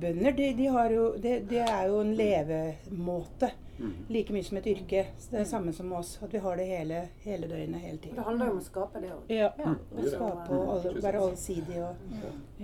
bønder, 0.01 0.31
de, 0.39 0.49
de 0.57 0.65
har 0.77 0.89
jo 0.91 1.05
det, 1.21 1.35
det 1.49 1.61
er 1.65 1.85
jo 1.91 1.99
en 2.01 2.15
levemåte. 2.15 3.51
Mm. 3.75 3.93
Like 4.07 4.31
mye 4.33 4.43
som 4.43 4.57
et 4.57 4.67
yrke. 4.71 5.05
Så 5.19 5.31
det 5.31 5.39
er 5.39 5.43
det 5.43 5.49
samme 5.51 5.73
som 5.75 5.91
oss. 5.93 6.17
At 6.23 6.33
vi 6.33 6.39
har 6.39 6.55
det 6.55 6.65
hele, 6.69 7.01
hele 7.25 7.47
døgnet, 7.47 7.81
hele 7.83 7.99
Og 8.09 8.15
det 8.15 8.23
handler 8.29 8.45
jo 8.45 8.51
om 8.51 8.59
å 8.61 8.65
skape 8.65 9.01
det 9.03 9.11
òg. 9.11 9.31
Ja. 9.35 9.49
Ja. 9.59 9.73
Å 9.75 10.05
skape 10.09 10.59
og 10.59 10.69
alle, 10.77 10.93
være 11.03 11.23
allsidig 11.27 11.81
og 11.83 11.95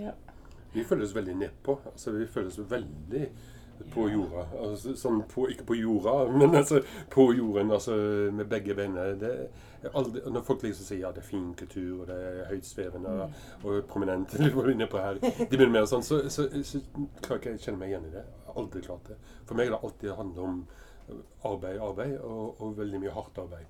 ja. 0.00 0.14
Vi 0.74 0.84
føles 0.84 1.14
veldig 1.14 1.34
nedpå. 1.36 1.78
Altså, 1.92 2.12
vi 2.16 2.26
føles 2.26 2.58
veldig 2.70 3.26
på 3.92 4.04
jorda. 4.12 4.44
Altså, 4.62 4.92
sånn 4.96 5.22
på, 5.28 5.48
ikke 5.50 5.64
på 5.66 5.74
jorda, 5.74 6.12
men 6.38 6.54
altså 6.54 6.82
på 7.10 7.32
jorden, 7.34 7.72
altså 7.74 7.96
med 8.32 8.46
begge 8.50 8.76
beina. 8.78 9.08
Når 9.82 10.44
folk 10.46 10.62
liksom 10.62 10.86
sier 10.86 11.00
ja, 11.02 11.10
det 11.12 11.24
er 11.24 11.26
fin 11.26 11.48
kultur, 11.58 12.04
og 12.04 12.06
det 12.12 12.18
er 12.28 12.44
høytsvevende 12.52 13.16
og, 13.24 13.40
og 13.64 13.80
prominent, 13.90 14.36
de 14.38 14.52
begynner 14.52 15.72
med 15.74 15.88
sånn, 15.90 16.04
så, 16.06 16.22
så, 16.30 16.46
så 16.62 16.80
klarer 17.24 17.40
ikke 17.40 17.56
jeg 17.56 17.64
kjenne 17.66 17.82
meg 17.82 17.90
igjen 17.94 18.06
i 18.06 18.14
det. 18.14 18.24
Aldri 18.54 18.84
klart 18.84 19.10
det. 19.10 19.18
For 19.48 19.58
meg 19.58 19.70
har 19.72 19.76
det 19.78 19.88
alltid 19.88 20.16
handlet 20.20 20.42
om 20.46 20.60
arbeid, 21.48 21.80
arbeid, 21.82 22.18
og, 22.22 22.60
og 22.62 22.76
veldig 22.78 23.00
mye 23.02 23.14
hardt 23.16 23.40
arbeid. 23.42 23.66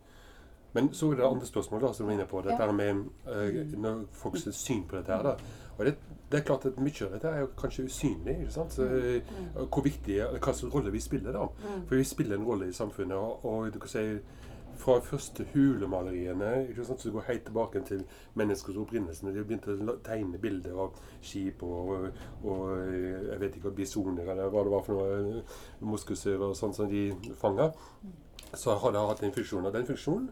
Men 0.72 0.88
så 0.96 1.10
er 1.12 1.18
det 1.20 1.26
andre 1.28 1.46
spørsmål 1.48 1.82
da, 1.84 1.90
som 1.92 2.06
du 2.06 2.10
er 2.12 2.14
inne 2.16 2.28
på. 2.28 2.40
Dette 2.44 2.64
Ja. 2.64 2.72
med 2.72 3.02
eh, 3.28 3.72
når 3.76 4.06
folks 4.16 4.46
syn 4.56 4.84
på 4.88 4.96
dette 4.96 5.12
her. 5.12 5.22
da. 5.22 5.34
Og 5.78 5.84
det, 5.86 5.94
det 6.32 6.40
er 6.40 6.44
klart 6.44 6.66
at 6.66 6.78
Mye 6.80 7.06
av 7.06 7.12
dette 7.16 7.28
er 7.28 7.40
jo 7.40 7.50
kanskje 7.58 7.84
usynlig. 7.88 8.38
ikke 8.40 8.52
sant? 8.52 8.72
Så, 8.72 8.84
eh, 8.84 9.34
Hvor 9.56 9.82
viktig, 9.82 10.20
hva 10.38 10.52
slags 10.52 10.74
rolle 10.74 10.92
vi 10.92 11.00
spiller. 11.00 11.32
da. 11.32 11.46
For 11.88 11.96
vi 11.96 12.04
spiller 12.04 12.36
en 12.36 12.44
rolle 12.46 12.68
i 12.68 12.72
samfunnet. 12.72 13.16
Og, 13.16 13.44
og 13.44 13.74
du 13.74 13.78
kan 13.78 13.88
si 13.88 14.06
fra 14.76 14.98
første 15.00 15.44
hulemaleriene 15.54 16.68
ikke 16.68 16.84
sant? 16.84 17.04
Du 17.04 17.12
går 17.12 17.26
helt 17.28 17.44
tilbake 17.44 17.82
til 17.86 18.04
menneskers 18.34 18.76
opprinnelse. 18.76 19.26
De 19.26 19.44
begynte 19.44 19.76
å 19.76 19.96
tegne 20.04 20.40
bilder 20.42 20.78
av 20.86 20.96
skip 21.20 21.62
og, 21.62 22.08
og 22.44 22.62
eh, 22.78 23.28
jeg 23.30 23.40
vet 23.40 23.58
ikke, 23.60 23.74
bisoner 23.76 24.32
eller 24.32 24.48
hva 24.52 24.64
det 24.64 24.72
var 24.72 24.86
for 24.86 24.98
noe, 24.98 25.42
eh, 25.42 25.58
moskuser 25.80 26.40
og 26.40 26.56
sånt 26.56 26.76
som 26.76 26.90
de 26.90 27.10
fanga. 27.40 27.70
Så 28.54 28.74
har 28.76 28.92
det 28.92 29.04
hatt 29.08 29.22
en 29.22 29.36
funksjon. 29.36 29.66
Og 29.66 29.74
den 29.74 29.86
funksjonen 29.88 30.30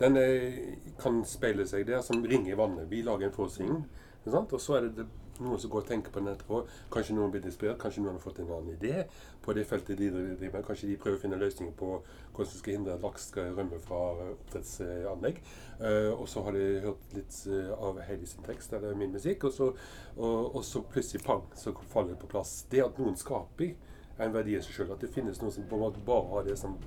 den 0.00 0.16
er, 0.18 0.56
kan 0.98 1.20
speile 1.28 1.66
seg 1.70 1.86
der 1.86 2.02
som 2.02 2.24
ringer 2.26 2.54
i 2.54 2.58
vannet. 2.58 2.90
Vi 2.90 3.02
lager 3.06 3.28
en 3.28 3.36
forestilling? 3.36 3.84
Og 4.32 4.60
så 4.60 4.78
er 4.78 4.88
det, 4.88 4.96
det 5.02 5.06
noen 5.42 5.58
som 5.58 5.70
går 5.70 5.82
og 5.82 5.88
tenker 5.88 6.12
på 6.14 6.20
den 6.22 6.30
etterpå. 6.30 6.60
Kanskje 6.94 7.16
noen 7.16 7.32
blir 7.34 7.46
inspirert, 7.48 7.78
kanskje 7.82 8.04
noen 8.04 8.18
har 8.18 8.22
fått 8.22 8.40
en 8.42 8.50
annen 8.54 8.76
idé 8.76 9.04
på 9.42 9.54
det 9.56 9.64
feltet 9.68 9.98
de 9.98 10.10
driver 10.12 10.52
med. 10.58 10.66
Kanskje 10.66 10.90
de 10.90 10.98
prøver 11.00 11.18
å 11.18 11.22
finne 11.24 11.38
løsninger 11.40 11.74
på 11.78 11.88
hvordan 11.96 12.52
de 12.52 12.60
skal 12.60 12.76
hindre 12.76 12.94
at 12.94 13.06
laks 13.06 13.26
skal 13.32 13.50
rømme 13.56 13.80
fra 13.82 14.00
eh, 14.22 14.30
oppdrettsanlegg. 14.34 15.40
Uh, 15.80 16.12
og 16.14 16.28
så 16.30 16.44
har 16.46 16.54
de 16.54 16.66
hørt 16.84 17.16
litt 17.16 17.38
eh, 17.50 17.72
av 17.74 17.98
Heidi 18.06 18.28
sin 18.30 18.46
tekst 18.46 18.76
eller 18.76 18.94
min 18.98 19.14
musikk, 19.14 19.48
og 19.48 19.56
så, 19.56 19.72
og, 20.16 20.54
og 20.54 20.62
så 20.66 20.84
plutselig 20.86 21.24
pang, 21.26 21.42
så 21.58 21.74
faller 21.90 22.14
det 22.14 22.20
på 22.22 22.30
plass. 22.30 22.60
Det 22.70 22.84
at 22.84 23.02
noen 23.02 23.18
skaper, 23.18 23.74
er 24.14 24.28
en 24.28 24.36
verdi 24.36 24.54
i 24.54 24.62
seg 24.62 24.78
sjøl. 24.78 24.94
At 24.94 25.02
det 25.02 25.10
finnes 25.14 25.42
noen 25.42 25.54
som 25.54 25.66
på 25.66 25.78
en 25.78 25.86
måte 25.88 26.02
bare 26.06 26.30
har 26.30 26.46
det 26.46 26.54
som, 26.60 26.78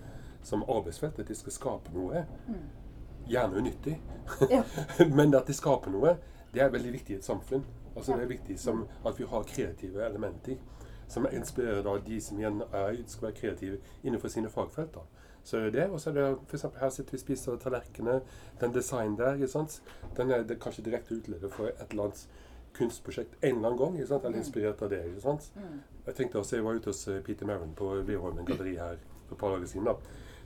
som 0.48 0.64
arbeidsfelt, 0.64 1.20
at 1.20 1.28
de 1.28 1.36
skal 1.36 1.56
skape 1.56 1.92
noe. 1.96 2.24
Gjerne 3.28 3.60
unyttig. 3.60 3.98
Ja. 4.48 4.64
Men 5.18 5.36
at 5.36 5.52
de 5.52 5.56
skaper 5.56 5.92
noe, 5.92 6.16
det 6.54 6.62
er 6.62 6.70
veldig 6.74 6.94
viktig 6.94 7.16
i 7.16 7.18
et 7.18 7.26
samfunn. 7.26 7.66
Altså 7.96 8.14
Det 8.16 8.24
er 8.24 8.28
viktig 8.28 8.60
som 8.60 8.88
at 9.06 9.20
vi 9.20 9.26
har 9.26 9.44
kreative 9.44 10.06
elementer 10.06 10.58
som 11.08 11.28
inspirerer 11.32 11.84
da 11.84 11.98
de 12.04 12.22
som 12.22 12.40
igjen 12.40 12.62
er, 12.74 12.98
skal 13.08 13.30
være 13.30 13.38
kreative 13.40 13.78
innenfor 14.04 14.28
sine 14.28 14.50
fagfelt. 14.50 14.94
da. 14.96 15.00
Så 15.44 15.70
det, 15.72 15.86
og 15.90 16.02
så 16.02 16.10
er 16.10 16.14
det 16.14 16.38
for 16.48 16.58
eksempel 16.58 16.80
Her 16.80 16.90
sitter 16.90 17.12
vi 17.12 17.18
og 17.18 17.20
spiser 17.22 17.56
tallerkener. 17.56 18.20
Den 18.60 18.74
designen 18.74 19.18
der, 19.18 19.34
ikke 19.34 19.48
sant? 19.48 19.82
den 20.18 20.32
er 20.32 20.44
det 20.44 20.60
kanskje 20.60 20.84
direkte 20.84 21.16
utledet 21.16 21.52
for 21.54 21.68
et 21.68 21.86
eller 21.90 22.04
annet 22.04 22.28
kunstprosjekt 22.78 23.38
en 23.42 23.56
eller 23.56 23.68
annen 23.70 23.80
gang. 23.80 23.96
ikke 23.96 24.08
sant? 24.08 24.26
Eller 24.26 24.38
inspirert 24.38 24.82
av 24.82 24.90
det. 24.90 25.06
ikke 25.06 25.22
sant? 25.22 25.52
Jeg 26.06 26.16
tenkte 26.16 26.40
også, 26.40 26.56
jeg 26.56 26.66
var 26.66 26.76
ute 26.76 26.92
hos 26.92 27.08
eh, 27.08 27.22
Peter 27.24 27.46
Merron 27.46 27.74
på 27.76 27.94
Virholmen 28.08 28.46
galleri 28.46 28.76
her 28.76 29.00
for 29.28 29.36
et 29.36 29.40
par 29.40 29.56
dager 29.56 29.66
siden. 29.66 29.86
da, 29.86 29.96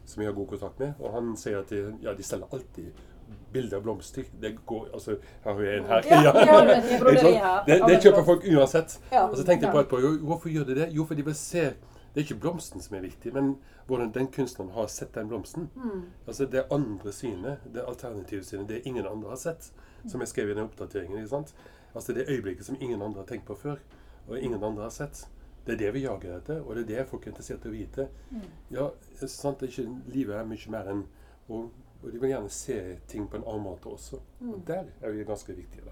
Som 0.06 0.22
jeg 0.22 0.30
har 0.32 0.36
god 0.36 0.48
kontakt 0.48 0.80
med. 0.80 0.94
Og 1.00 1.14
han 1.14 1.38
sier 1.38 1.60
at 1.60 1.70
de, 1.70 1.98
ja, 2.02 2.14
de 2.14 2.24
selger 2.24 2.48
alltid 2.54 2.92
bilder 3.54 3.78
av 3.78 3.84
blomster. 3.84 4.24
Det 4.42 4.54
går, 4.66 4.90
altså, 4.94 5.16
har 5.44 5.54
vi 5.54 5.68
en 5.78 5.86
her. 5.86 6.06
Ja, 6.10 6.22
ja, 6.24 7.30
ja. 7.30 7.64
det, 7.68 7.80
det 7.88 7.98
kjøper 8.04 8.24
folk 8.28 8.46
uansett. 8.48 8.98
Og 9.12 9.38
så 9.38 9.46
tenkte 9.48 9.68
jeg 9.68 9.74
på 9.74 9.80
et 9.80 9.88
etterpå, 9.88 10.14
hvorfor 10.28 10.54
gjør 10.54 10.70
de 10.70 10.78
det? 10.82 10.88
Jo, 10.96 11.06
for 11.06 11.20
de 11.20 11.26
vil 11.26 11.36
se 11.38 11.72
Det 12.12 12.20
er 12.20 12.26
ikke 12.26 12.42
blomsten 12.44 12.84
som 12.84 12.98
er 12.98 13.06
viktig, 13.06 13.32
men 13.34 13.54
hvordan 13.88 14.10
den 14.12 14.28
kunstneren 14.36 14.74
har 14.76 14.88
sett 14.92 15.14
den 15.16 15.30
blomsten. 15.32 15.70
Altså 16.28 16.46
Det 16.46 16.66
andre 16.72 17.12
synet, 17.16 17.64
det 17.74 17.86
alternative 17.88 18.44
synet, 18.44 18.70
det 18.70 18.82
ingen 18.86 19.08
andre 19.08 19.30
har 19.30 19.40
sett. 19.40 19.72
Som 20.08 20.20
jeg 20.20 20.28
skrev 20.28 20.50
i 20.50 20.54
den 20.58 20.66
oppdateringen. 20.66 21.18
ikke 21.18 21.30
sant? 21.30 21.54
Altså 21.96 22.14
Det 22.14 22.26
øyeblikket 22.28 22.66
som 22.66 22.76
ingen 22.82 23.02
andre 23.02 23.22
har 23.22 23.28
tenkt 23.28 23.46
på 23.48 23.56
før, 23.56 23.80
og 24.28 24.40
ingen 24.40 24.64
andre 24.64 24.84
har 24.84 24.90
sett. 24.90 25.28
Det 25.66 25.74
er 25.74 25.78
det 25.78 25.94
vi 25.94 26.04
jager 26.04 26.38
etter, 26.38 26.62
og 26.62 26.76
det 26.76 26.84
er 26.84 26.88
det 26.88 27.08
folk 27.08 27.26
er 27.28 27.32
interessert 27.32 27.66
i 27.66 27.70
å 27.70 27.72
vite. 27.76 28.08
Ja, 28.74 28.88
sant, 29.28 29.60
det 29.60 29.70
er 29.70 29.74
ikke, 29.76 30.14
Livet 30.14 30.36
er 30.36 30.48
mye 30.50 30.74
mer 30.74 30.90
enn 30.90 31.04
og, 31.52 31.70
og 32.04 32.12
de 32.12 32.20
vil 32.20 32.30
gjerne 32.34 32.50
se 32.50 32.78
ting 33.08 33.28
på 33.30 33.38
en 33.38 33.44
annen 33.48 33.64
måte 33.64 33.90
også. 33.92 34.20
Og 34.42 34.62
der 34.68 34.84
er 35.02 35.12
vi 35.12 35.24
ganske 35.24 35.54
viktige. 35.54 35.86
da. 35.86 35.92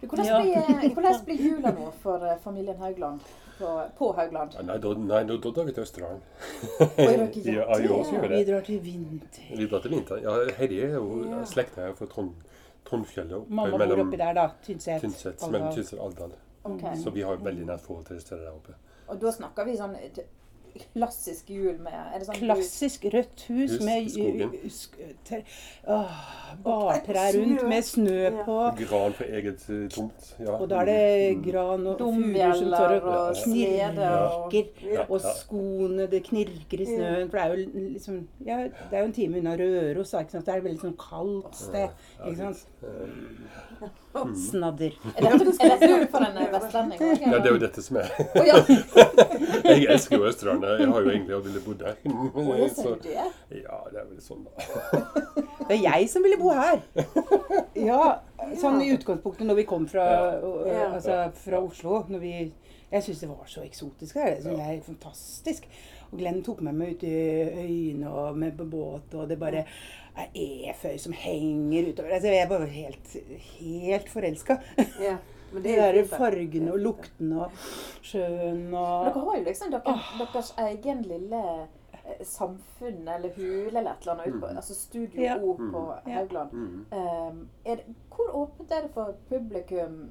Hvordan 0.00 0.42
blir, 0.42 0.92
hvordan 0.94 1.24
blir 1.24 1.42
jula 1.48 1.70
nå 1.76 1.90
for 2.02 2.24
eh, 2.24 2.38
familien 2.40 2.76
Haugland 2.76 3.20
på, 3.58 3.72
på 3.98 4.12
Haugland? 4.16 4.54
Ja, 4.56 4.62
Nei, 4.62 4.78
da, 4.80 4.92
nei, 4.94 5.22
da, 5.28 5.36
da 5.36 5.52
drar 5.56 5.68
vi 5.68 5.74
til 5.76 5.82
Østerdalen. 5.82 6.22
ja, 6.96 7.10
ja, 7.10 7.26
vi 7.76 8.36
Vi 8.36 8.44
drar 8.50 8.60
til 8.60 8.80
vinter. 8.84 9.50
Vi 9.56 9.66
drar 9.66 9.84
til 9.84 9.90
vinter. 9.90 10.22
Ja, 10.24 10.38
Heidi 10.56 10.80
er 10.80 10.96
jo 10.96 11.44
slekta 11.46 11.84
her 11.84 11.94
fra 11.98 12.06
Trond, 12.06 12.32
Trondfjellet. 12.88 13.50
Mamma 13.50 13.76
bor 13.84 14.04
oppi 14.06 14.16
der, 14.16 14.32
da. 14.38 14.48
Tynset. 14.64 15.00
Tynset, 15.04 15.44
mellom 15.50 15.74
Tynset 15.74 15.98
og 15.98 16.06
Alvdal. 16.06 16.32
Ok. 16.64 16.86
Så 17.02 17.10
vi 17.10 17.20
har 17.26 17.36
veldig 17.36 17.66
nært 17.68 17.84
forhold 17.84 18.06
til 18.08 18.16
det 18.16 18.24
stedet 18.24 18.46
der 18.46 18.56
oppe. 18.56 18.76
Og 19.10 19.20
da 19.20 19.32
snakker 19.34 19.66
vi 19.68 19.76
sånn 19.76 19.96
klassisk 20.94 21.50
jul 21.50 21.78
med 21.82 21.92
er 21.94 22.18
det 22.18 22.26
sånn 22.28 22.38
Klassisk 22.40 23.04
rødt 23.14 23.44
hus 23.48 23.70
Hus 23.76 23.84
med 23.84 24.08
tre- 25.24 25.44
åh, 25.86 26.16
bartrær 26.64 27.32
rundt 27.38 27.62
med 27.68 27.84
snø 27.84 28.16
Ja. 28.24 28.44
på. 28.46 28.56
Gran 28.80 29.12
på 29.18 29.24
eget 29.28 29.64
eh, 29.70 29.88
tomt. 29.92 30.34
Ja. 30.38 30.56
Og 30.58 30.68
da 30.70 30.80
er 30.82 30.86
det 30.90 31.42
gran 31.46 31.86
og 31.86 31.98
fugler 31.98 32.54
som 32.54 32.68
står 32.72 32.96
og 33.00 33.36
knirker. 33.44 34.64
Ja. 34.94 35.04
Og 35.08 35.20
skoene, 35.20 36.06
det 36.10 36.22
knirker 36.28 36.80
i 36.80 36.86
snøen. 36.86 37.30
For 37.30 37.38
det 37.38 37.44
er 37.44 37.48
jo 37.54 37.56
liksom 37.96 38.20
Ja, 38.46 38.56
det 38.68 38.92
er 38.92 38.98
jo 39.00 39.04
en 39.10 39.12
time 39.16 39.38
unna 39.38 39.56
Røros, 39.60 40.12
ikke 40.14 40.30
sant. 40.36 40.44
Det 40.46 40.54
er 40.54 40.58
et 40.58 40.64
veldig 40.64 40.80
sånn 40.84 40.96
kaldt 41.00 41.54
sted. 41.56 41.88
Ikke 42.26 42.36
sant. 42.36 42.66
Snadder. 44.50 44.90
Er 45.16 45.38
dette, 45.38 45.52
er 45.62 45.78
dette 45.78 46.06
for 46.10 46.24
en 46.26 46.36
eh, 46.42 46.48
vestlending? 46.52 47.00
Ja, 47.22 47.38
det 47.38 47.46
er 47.46 47.54
jo 47.54 47.60
dette 47.62 47.82
som 47.84 47.96
er 48.00 48.08
Jeg 49.70 49.86
elsker 49.94 50.16
jo 50.18 50.26
Østerdalen. 50.26 50.59
Jeg 50.64 50.88
har 50.90 51.04
jo 51.04 51.10
egentlig 51.10 51.36
aldri 51.36 51.62
bo 51.64 51.74
der. 51.80 51.96
Å, 52.04 52.44
ja, 52.58 52.68
Så, 52.74 52.94
du 53.00 53.06
det? 53.08 53.26
ja, 53.62 53.78
det 53.92 54.00
er 54.02 54.08
vel 54.08 54.20
sånn, 54.24 54.46
da. 54.46 54.52
Det 55.70 55.76
er 55.76 55.82
jeg 55.84 56.08
som 56.10 56.24
ville 56.26 56.40
bo 56.40 56.50
her. 56.56 56.82
Ja, 57.80 58.00
sånn 58.60 58.80
i 58.82 58.90
utgangspunktet 58.92 59.46
når 59.46 59.60
vi 59.60 59.64
kom 59.68 59.86
fra, 59.88 60.04
altså, 60.90 61.22
fra 61.38 61.60
Oslo. 61.62 62.02
Når 62.10 62.20
vi, 62.22 62.32
jeg 62.90 63.06
syns 63.06 63.22
det 63.22 63.30
var 63.30 63.48
så 63.48 63.62
eksotisk 63.64 64.18
her. 64.20 64.34
Det 64.36 64.44
synes 64.44 64.60
jeg 64.60 64.80
er 64.80 64.86
fantastisk. 64.88 65.68
Og 66.10 66.18
Glenn 66.18 66.42
tok 66.44 66.60
med 66.66 66.76
meg 66.76 66.96
ut 66.96 67.04
i 67.06 67.14
øyene 67.62 68.10
og 68.10 68.38
med 68.42 68.56
på 68.58 68.66
båt, 68.68 69.14
og 69.14 69.28
det 69.30 69.38
bare 69.40 69.62
er 70.18 70.70
eføy 70.72 70.96
som 70.98 71.14
henger 71.14 71.92
utover. 71.92 72.16
Altså, 72.16 72.32
jeg 72.34 72.42
er 72.44 72.50
bare 72.50 72.70
helt, 72.74 73.12
helt 73.60 74.10
forelska. 74.12 74.58
Ja. 75.00 75.18
Men 75.52 75.62
det 75.64 75.74
er 75.78 75.96
jo 75.98 76.04
fargene 76.10 76.72
og 76.72 76.78
luktene 76.84 77.44
og 77.44 77.50
sjøen 78.06 78.68
og 78.74 79.06
Dere 79.08 79.24
har 79.26 79.36
jo 79.38 79.44
liksom 79.48 79.72
dere, 79.74 79.94
deres 80.20 80.52
egen 80.66 81.02
lille 81.08 81.42
eh, 81.92 82.22
samfunn 82.26 83.08
eller 83.08 83.34
hule 83.36 83.72
eller 83.78 83.90
et 83.92 84.06
eller 84.06 84.14
annet 84.14 84.36
ute 84.36 84.54
altså 84.56 84.74
Studio 84.78 85.22
Ja. 85.22 85.36
O 85.42 85.54
på 85.58 85.84
Haugland. 86.06 86.52
Mm. 86.52 86.86
Um, 86.92 87.94
hvor 88.14 88.34
åpent 88.44 88.72
er 88.72 88.86
det 88.86 88.90
for 88.94 89.14
publikum 89.28 90.10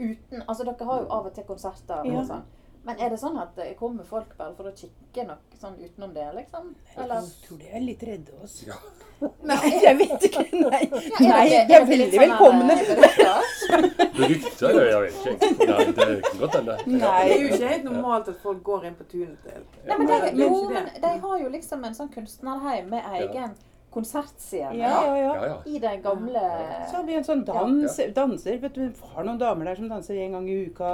uten 0.00 0.42
Altså 0.48 0.64
dere 0.64 0.88
har 0.90 1.02
jo 1.04 1.08
av 1.10 1.26
og 1.26 1.34
til 1.36 1.44
konserter 1.48 2.04
Ja. 2.04 2.18
og 2.20 2.26
sånn. 2.26 2.44
Men 2.84 2.98
er 3.00 3.14
det 3.14 3.16
sånn 3.16 3.38
at 3.40 3.54
det 3.56 3.70
kommer 3.78 4.04
folk 4.04 4.34
bare 4.36 4.52
for 4.58 4.68
å 4.68 4.72
kikke 4.76 5.24
nok 5.24 5.54
sånn 5.56 5.78
utenom 5.80 6.10
det, 6.12 6.26
liksom? 6.36 6.66
Eller? 6.98 7.24
Jeg 7.24 7.46
tror 7.46 7.60
de 7.62 7.70
er 7.72 7.84
litt 7.84 8.02
redde 8.04 8.36
oss. 8.44 8.58
Ja. 8.66 8.76
Nei, 9.48 9.70
jeg 9.80 9.96
vet 10.02 10.26
ikke. 10.28 10.44
Nei, 10.52 10.82
Ja, 10.92 11.20
Nei 11.22 11.46
de 11.70 11.76
er 11.78 11.86
veldig 11.88 12.08
sånn, 12.12 12.24
velkomne. 12.24 12.76
Rykter? 12.84 14.04
beryktet? 14.18 14.62
Ja, 14.68 14.84
jeg 14.84 15.00
vet 15.06 15.46
ikke. 15.48 15.68
Nei, 15.70 15.86
det 15.96 16.08
kan 16.26 16.40
godt 16.42 16.58
hende. 16.58 16.78
Nei. 16.86 16.98
Det 17.00 17.36
er 17.36 17.44
jo 17.46 17.52
ikke 17.54 17.70
helt 17.72 17.86
normalt 17.88 18.32
at 18.34 18.42
folk 18.44 18.64
går 18.68 18.88
inn 18.90 18.98
på 18.98 19.06
tunet 19.14 19.46
til 19.48 19.62
Nei, 19.88 19.96
men 19.96 20.10
de, 20.10 20.18
er 20.18 20.42
jo, 20.42 20.50
men 20.74 20.90
de 21.06 21.14
har 21.24 21.38
jo 21.40 21.52
liksom 21.56 21.88
en 21.88 21.96
sånn 21.96 22.12
kunstnerheim 22.12 22.92
med 22.92 23.08
egen 23.22 23.56
konsertscene 23.94 24.76
Ja, 24.78 24.90
ja, 25.06 25.14
ja. 25.16 25.34
Ja, 25.34 25.46
ja. 25.46 25.56
i 25.66 25.78
den 25.78 26.02
gamle 26.02 26.42
Så 26.90 26.96
har 26.96 27.04
vi 27.06 27.14
en 27.16 27.24
sånn 27.24 27.44
dans, 27.46 27.96
danser. 28.14 28.58
Vet 28.60 28.74
du, 28.74 28.80
vi 28.88 29.12
har 29.14 29.24
noen 29.24 29.38
damer 29.40 29.64
der 29.70 29.76
som 29.80 29.88
danser 29.88 30.18
en 30.24 30.32
gang 30.38 30.48
i 30.50 30.56
uka 30.66 30.90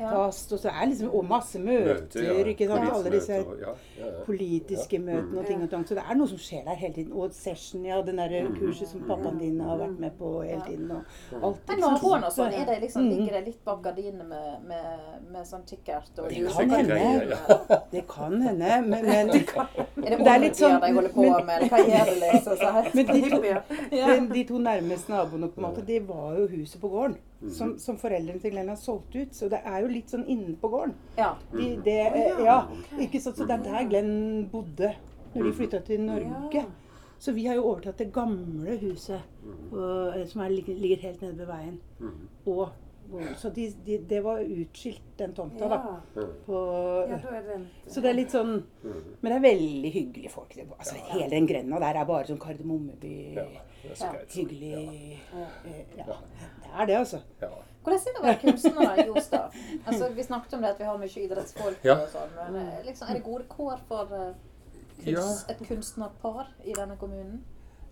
Ja. 0.00 0.10
fast. 0.10 0.52
Og 0.52 0.58
så 0.62 0.68
er 0.72 0.86
liksom 0.90 1.10
og 1.14 1.24
masse 1.28 1.58
møter, 1.58 2.22
ja. 2.24 2.32
ikke 2.44 2.66
sant. 2.68 2.90
Alle 2.92 3.10
disse 3.10 3.38
Møter 3.38 3.50
og- 3.52 3.60
ja, 3.60 3.74
ja, 4.00 4.06
ja. 4.06 4.24
politiske 4.26 4.96
Ja. 4.96 5.04
møtene 5.06 5.38
og 5.38 5.46
ting 5.46 5.62
og 5.62 5.70
tang. 5.70 5.84
Så 5.84 5.94
det 5.94 6.02
er 6.08 6.14
noe 6.14 6.26
som 6.28 6.38
skjer 6.38 6.64
der 6.64 6.74
hele 6.74 6.94
tiden. 6.94 7.12
Og 7.12 7.32
session, 7.32 7.84
ja. 7.86 8.00
Den 8.02 8.16
der 8.16 8.46
kurset 8.58 8.88
som 8.88 9.00
pappaen 9.08 9.38
din 9.38 9.60
har 9.60 9.76
vært 9.78 9.98
med 9.98 10.10
på 10.18 10.42
hele 10.42 10.62
tiden. 10.66 10.90
Og 10.90 11.44
alt. 11.44 11.68
Men 11.68 11.78
naboene 11.80 12.26
og 12.26 12.32
sånn, 12.32 12.52
er 12.52 12.64
det 12.66 12.80
liksom, 12.82 13.02
Mm. 13.02 13.10
ligger 13.16 13.32
det 13.32 13.44
litt 13.46 13.64
bak 13.64 13.82
gardinene 13.82 14.24
med, 14.24 14.62
med, 14.66 15.30
med 15.32 15.46
sånn 15.46 15.62
kikkert 15.66 16.18
og 16.18 16.28
Det 16.28 16.48
kan 16.48 16.70
hende. 16.70 17.36
Det 17.92 18.06
kan 18.08 18.40
hende, 18.42 18.82
men, 18.86 19.04
men 19.04 19.06
Er 19.06 19.24
det 19.30 20.18
Det 20.18 20.26
er 20.26 20.38
litt 20.38 20.54
sånn- 20.56 20.80
orgier 20.80 20.94
holder 20.94 21.08
på 21.10 21.22
men- 21.46 21.68
med, 22.32 22.46
eller 22.46 22.56
hva 22.56 22.60
gjør 22.60 22.60
det 22.60 22.60
liksom? 22.60 22.60
Så 22.60 22.72
her? 22.76 22.90
Men 22.94 23.06
de 23.06 23.20
to, 23.30 23.40
de, 23.90 24.34
de 24.34 24.44
to 24.48 24.62
nærmeste 24.66 25.12
naboene 25.12 25.50
på 25.50 25.60
en 25.60 25.66
måte, 25.66 25.84
det 25.86 26.00
var 26.08 26.38
jo 26.38 26.46
huset 26.54 26.80
på 26.80 26.92
gården. 26.92 27.18
Som, 27.56 27.78
som 27.80 27.96
foreldrene 27.96 28.40
til 28.42 28.52
Glenn 28.52 28.68
har 28.68 28.76
solgt 28.76 29.14
ut. 29.16 29.32
Så 29.36 29.48
det 29.48 29.62
er 29.64 29.78
jo 29.80 29.88
litt 29.88 30.12
sånn 30.12 30.26
inne 30.28 30.56
på 30.60 30.68
gården. 30.72 30.92
Ja. 31.16 31.32
De, 31.54 31.70
det, 31.86 31.96
eh, 32.10 32.42
ja, 32.44 32.58
ikke 33.00 33.22
sant? 33.22 33.40
Så 33.40 33.48
det 33.48 33.56
er 33.56 33.64
der 33.64 33.88
Glenn 33.88 34.12
bodde 34.52 34.92
når 35.32 35.46
de 35.46 35.56
flytta 35.56 35.80
til 35.86 36.04
Norge. 36.04 36.66
Så 37.20 37.32
vi 37.36 37.46
har 37.46 37.58
jo 37.58 37.66
overtatt 37.68 37.98
det 38.00 38.12
gamle 38.16 38.78
huset 38.80 39.20
og, 39.72 40.14
eh, 40.16 40.24
som 40.28 40.40
er, 40.44 40.54
ligger, 40.56 41.02
helt 41.02 41.20
nede 41.20 41.36
ved 41.38 41.50
veien. 41.50 41.74
Mm. 42.00 42.22
Og 42.48 42.68
Så 43.36 43.50
de, 43.54 43.66
de, 43.86 43.98
det 44.08 44.20
var 44.24 44.40
utskilt, 44.40 45.02
den 45.18 45.32
tomta, 45.34 45.68
da. 45.68 45.78
Ja. 46.14 46.26
På, 46.46 46.60
ja, 47.10 47.16
da 47.16 47.40
det 47.46 47.56
så 47.92 48.00
det 48.00 48.10
er 48.10 48.16
litt 48.16 48.30
sånn 48.34 48.52
Men 48.82 49.26
det 49.26 49.34
er 49.36 49.42
veldig 49.44 49.90
hyggelige 49.92 50.30
folk. 50.32 50.54
Det, 50.54 50.66
altså, 50.78 50.94
hele 51.10 51.30
den 51.32 51.48
grenda 51.50 51.80
der 51.82 51.98
er 52.00 52.08
bare 52.08 52.28
sånn 52.30 52.40
Kardemommeby. 52.40 53.14
Ja, 53.36 53.46
så 53.94 54.10
Ja. 54.10 54.22
Hyggelig 54.34 55.18
Ja, 55.34 55.48
det 55.64 56.70
er 56.70 56.86
det, 56.86 56.96
altså. 56.96 57.20
Ja. 57.40 57.50
Hvordan 57.82 58.00
er 58.00 58.12
det 58.12 58.20
å 58.20 58.24
være 58.26 58.40
kunstner 58.44 58.98
i 59.00 59.06
Jos. 59.08 59.30
Altså, 59.32 60.08
vi 60.14 60.22
snakket 60.22 60.54
om 60.54 60.62
det 60.62 60.70
at 60.74 60.78
vi 60.78 60.84
har 60.84 60.98
mye 61.00 61.22
idrettsfolk 61.24 61.84
Ja. 61.84 61.96
og 62.02 62.08
sånn, 62.12 62.34
men 62.52 62.66
eh, 62.66 62.82
liksom, 62.86 63.08
er 63.08 63.16
det 63.18 63.24
gode 63.24 63.46
kår 63.48 63.80
for 63.88 64.12
eh, 64.12 64.34
kunst, 65.04 65.50
et 65.50 65.62
kunstnerpar 65.68 66.52
i 66.64 66.76
denne 66.76 66.96
kommunen? 67.00 67.40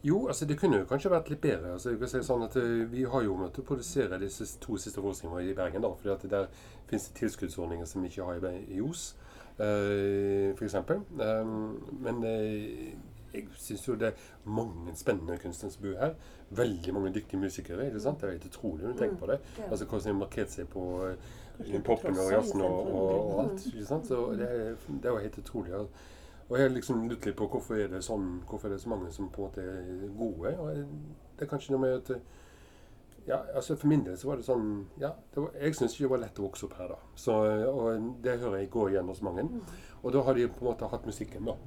Jo, 0.02 0.26
altså 0.26 0.46
det 0.46 0.58
kunne 0.58 0.78
jo 0.78 0.86
kanskje 0.86 1.10
vært 1.10 1.30
litt 1.32 1.40
bedre. 1.42 1.72
Altså, 1.74 1.90
jeg 1.90 1.98
kan 1.98 2.10
si 2.12 2.20
sånn 2.22 2.44
at 2.46 2.56
eh, 2.60 2.84
Vi 2.90 3.02
har 3.10 3.24
jo 3.26 3.34
måttet 3.38 3.66
produsere 3.66 4.20
disse 4.22 4.46
to 4.62 4.76
siste 4.78 5.02
forestillingene 5.02 5.50
i 5.50 5.56
Bergen. 5.58 5.82
da, 5.82 5.90
fordi 5.94 6.12
at 6.14 6.30
Der 6.30 6.46
finnes 6.86 7.08
det 7.08 7.16
tilskuddsordninger 7.18 7.86
som 7.86 8.02
vi 8.02 8.08
ikke 8.08 8.24
har 8.24 8.46
i, 8.54 8.80
Os, 8.80 9.16
uh, 9.58 10.54
f.eks. 10.54 10.74
Um, 10.74 11.82
men 12.00 12.24
eh, 12.24 12.94
jeg 13.34 13.48
syns 13.58 13.88
jo 13.88 13.96
det 13.98 14.12
er 14.12 14.28
mange 14.44 14.94
spennende 14.96 15.36
kunstnere 15.42 15.72
som 15.72 15.82
bor 15.82 15.98
her. 15.98 16.14
Veldig 16.50 16.94
mange 16.94 17.12
dyktige 17.14 17.40
musikere. 17.40 17.86
ikke 17.86 18.00
sant? 18.00 18.20
Det 18.20 18.28
er 18.28 18.38
helt 18.38 18.46
utrolig 18.46 18.84
når 18.84 18.92
du 18.92 18.98
tenker 18.98 19.16
på 19.16 19.26
det. 19.32 19.40
Altså 19.70 19.84
Hvordan 19.84 20.04
de 20.04 20.12
har 20.12 20.20
markert 20.20 20.54
seg 20.54 20.68
på 20.68 20.84
uh, 21.10 21.80
poppen 21.84 22.18
og 22.18 22.30
jazzen 22.32 22.60
og, 22.60 22.94
og, 22.94 23.42
alt. 23.44 23.66
ikke 23.66 23.84
sant? 23.86 24.06
Så 24.06 24.30
det, 24.38 24.46
er, 24.46 24.78
det 25.02 25.04
er 25.04 25.10
jo 25.10 25.26
helt 25.26 25.38
utrolig. 25.38 25.74
Og 26.48 26.56
jeg 26.56 26.64
har 26.64 26.74
liksom 26.74 27.08
lurt 27.08 27.26
litt 27.28 27.36
på 27.36 27.48
hvorfor 27.52 27.76
er 27.76 27.90
det 27.92 28.00
sånn, 28.04 28.38
hvorfor 28.48 28.70
er 28.70 28.76
det 28.76 28.82
så 28.82 28.92
mange 28.92 29.10
som 29.12 29.28
på 29.32 29.44
en 29.44 29.48
måte 29.50 29.64
er 29.68 30.12
gode. 30.16 30.52
Og 30.56 30.68
det 31.36 31.44
er 31.44 31.50
kanskje 31.50 31.74
noe 31.74 31.84
med 31.84 31.96
at 31.98 32.20
ja, 33.28 33.42
altså 33.52 33.76
For 33.76 33.90
min 33.90 34.06
del 34.06 34.16
så 34.16 34.30
var 34.30 34.38
det 34.40 34.46
sånn 34.46 34.68
ja, 34.96 35.10
det 35.34 35.42
var, 35.42 35.50
Jeg 35.60 35.74
syns 35.76 35.92
ikke 35.92 36.06
det 36.06 36.12
var 36.14 36.20
lett 36.22 36.38
å 36.40 36.46
vokse 36.46 36.64
opp 36.64 36.78
her, 36.78 36.94
da. 36.94 36.96
Så, 37.12 37.34
og 37.68 38.06
det 38.24 38.38
hører 38.40 38.62
jeg 38.62 38.70
går 38.72 38.94
igjen 38.94 39.10
hos 39.12 39.20
mange. 39.26 39.44
Og 40.00 40.14
da 40.14 40.22
har 40.24 40.38
de 40.38 40.46
på 40.48 40.64
en 40.64 40.70
måte 40.70 40.88
hatt 40.88 41.04
musikken, 41.04 41.50
da. 41.50 41.58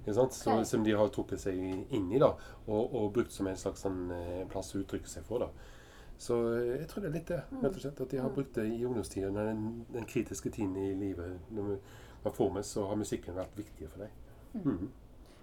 Ikke 0.00 0.14
sant? 0.16 0.38
Så. 0.38 0.54
Som 0.64 0.86
de 0.86 0.94
har 0.96 1.12
trukket 1.12 1.42
seg 1.42 1.58
inn 1.60 2.08
i, 2.08 2.22
da. 2.22 2.30
Og, 2.66 2.94
og 2.96 3.12
brukt 3.18 3.36
som 3.36 3.50
en 3.50 3.60
slags 3.60 3.84
sånn, 3.84 4.06
eh, 4.16 4.46
plass 4.48 4.72
å 4.72 4.80
uttrykke 4.80 5.12
seg 5.12 5.26
for, 5.28 5.44
da. 5.44 5.76
Så 6.20 6.38
eh, 6.54 6.78
jeg 6.78 6.88
tror 6.88 7.04
det 7.04 7.10
er 7.10 7.16
litt 7.18 7.34
det, 7.34 7.42
rett 7.58 7.74
og 7.74 7.84
slett. 7.84 8.00
At 8.00 8.14
de 8.14 8.22
har 8.24 8.32
brukt 8.32 8.56
det 8.56 8.64
i 8.70 8.80
ungdomstiden, 8.88 9.36
den, 9.36 9.84
den 9.92 10.08
kritiske 10.08 10.52
tiden 10.56 10.76
i 10.80 10.94
livet. 10.96 11.36
Når 11.52 11.76
man 12.24 12.36
får 12.40 12.56
med, 12.56 12.68
så 12.68 12.88
har 12.88 13.00
musikken 13.00 13.36
vært 13.36 13.60
viktig 13.60 13.92
for 13.92 14.06
deg. 14.06 14.19
Mhm. 14.54 14.88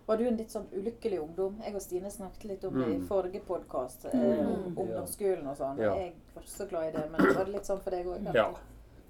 Var 0.08 0.18
du 0.18 0.24
en 0.28 0.38
litt 0.38 0.50
sånn 0.52 0.66
ulykkelig 0.72 1.18
ungdom? 1.20 1.58
Jeg 1.66 1.76
og 1.76 1.82
Stine 1.82 2.10
snakket 2.12 2.44
litt 2.46 2.64
om 2.66 2.74
det 2.80 2.88
i 2.88 2.98
Mm. 2.98 3.08
forrige 3.08 3.42
podkast. 3.46 4.06
Eh, 4.06 4.20
Mm. 4.20 4.48
om 4.48 4.78
ungdomsskolen 4.78 5.48
og 5.48 5.58
sånn. 5.58 5.78
Ja. 5.78 5.94
Jeg 5.96 6.14
var 6.36 6.42
ikke 6.44 6.50
så 6.50 6.70
glad 6.70 6.88
i 6.88 6.92
det, 6.98 7.12
men 7.12 7.36
var 7.36 7.44
det 7.46 7.52
litt 7.54 7.66
sånn 7.66 7.82
for 7.82 7.90
deg 7.92 8.06
òg? 8.06 8.34
Ja. 8.34 8.54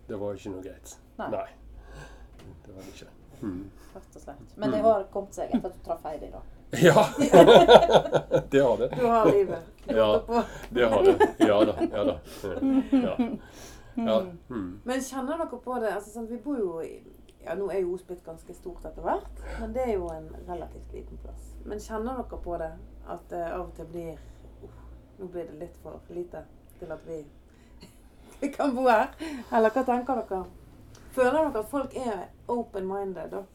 Det 0.08 0.18
var 0.20 0.34
ikke 0.34 0.50
noe 0.52 0.62
greit. 0.64 0.95
Nei. 1.20 1.30
Nei. 1.30 1.48
Det 2.66 2.74
var 2.74 2.82
det 2.82 2.93
ikke. 2.93 3.08
Mm. 3.43 3.70
Rett 3.95 4.16
og 4.16 4.22
slett. 4.22 4.58
Men 4.58 4.72
det 4.72 4.82
har 4.82 5.04
kommet 5.14 5.34
seg 5.34 5.50
etter 5.54 5.66
at 5.68 5.74
du 5.74 5.80
traff 5.86 6.04
Heidi, 6.04 6.32
da. 6.32 6.41
Ja! 6.74 7.06
det 8.50 8.60
har 8.62 8.78
det. 8.78 8.89
Du 8.98 9.06
har 9.08 9.26
livet. 9.32 9.60
Ja, 9.86 10.22
det 10.72 10.89
har 10.89 11.04
det. 11.04 11.36
Ja 11.39 11.64
da. 11.66 11.76
Ja 11.91 12.04
da. 12.04 12.20
Ja. 12.91 13.18
ja. 13.95 14.26
Mm. 14.50 14.80
Men 14.84 15.00
kjenner 15.00 15.38
dere 15.38 15.60
på 15.64 15.80
det? 15.80 15.91
Altså, 15.93 16.10
sånn, 16.10 16.28
vi 16.28 16.38
bor 16.38 16.58
jo 16.58 16.82
i 16.82 17.04
ja, 17.48 17.56
Nå 17.56 17.70
er 17.72 17.80
jo 17.80 17.93
Os 17.95 18.04
blitt 18.04 18.26
ganske 18.26 18.54
stort 18.54 18.86
etter 18.86 19.06
hvert, 19.06 19.41
men 19.62 19.74
det 19.74 19.86
er 19.88 19.93
jo 19.93 20.10
en 20.12 20.28
relativt 20.48 20.93
liten 20.93 21.20
plass. 21.24 21.50
Men 21.66 21.80
kjenner 21.80 22.20
dere 22.20 22.39
på 22.43 22.58
det 22.60 22.72
at 23.08 23.28
det 23.32 23.43
av 23.48 23.66
og 23.70 23.74
til 23.78 23.91
blir 23.91 24.14
uh, 24.64 24.78
Nå 25.18 25.28
blir 25.34 25.48
det 25.50 25.60
litt 25.62 25.78
for 25.82 26.14
lite 26.14 26.43
til 26.80 26.91
at 26.93 27.06
vi, 27.08 27.24
kan 28.58 28.76
bo 28.76 28.86
her? 28.89 29.14
Eller 29.52 29.74
hva 29.74 29.86
tenker 29.88 30.20
dere? 30.22 30.43
Føler 31.16 31.38
dere 31.39 31.64
at 31.64 31.72
folk 31.72 31.95
er 31.98 32.28
open-minded? 32.48 33.32
da? 33.32 33.45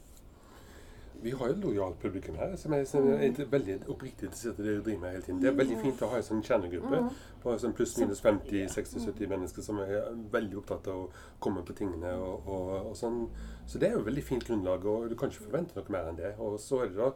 Vi 1.23 1.31
har 1.31 1.49
jo 1.49 1.55
et 1.55 1.59
lojalt 1.65 1.99
publikum 2.03 2.35
her, 2.37 2.57
som 2.57 2.73
er, 2.75 2.85
som 2.85 3.07
er 3.15 3.45
veldig 3.51 3.77
oppriktig 3.89 4.27
interessert 4.27 4.59
i 4.59 4.63
det 4.67 4.73
de 4.77 4.83
driver 4.89 5.01
med 5.05 5.11
hele 5.11 5.23
tiden. 5.23 5.41
Det 5.43 5.49
er 5.53 5.59
veldig 5.61 5.77
fint 5.83 6.03
å 6.03 6.09
ha 6.11 6.17
en 6.19 6.27
sånn 6.27 6.43
kjernegruppe 6.43 7.03
på 7.43 7.55
sånn 7.63 7.75
pluss-minus 7.79 8.23
50-60-70 8.25 9.29
mennesker 9.31 9.63
som 9.63 9.79
er 9.85 10.09
veldig 10.35 10.59
opptatt 10.63 10.89
av 10.91 11.05
å 11.05 11.11
komme 11.43 11.63
på 11.67 11.77
tingene. 11.79 12.15
Og, 12.19 12.49
og, 12.49 12.73
og 12.91 12.97
sånn. 12.99 13.23
Så 13.67 13.79
det 13.79 13.89
er 13.91 13.95
jo 13.97 14.03
et 14.03 14.11
veldig 14.11 14.25
fint 14.27 14.45
grunnlag, 14.49 14.85
og 14.91 15.09
du 15.11 15.15
kan 15.19 15.31
ikke 15.31 15.47
forvente 15.47 15.79
noe 15.79 15.95
mer 15.95 16.11
enn 16.11 16.19
det. 16.19 16.35
Og 16.43 16.59
så 16.61 16.83
er 16.83 16.91
det 16.91 16.99
da 16.99 17.13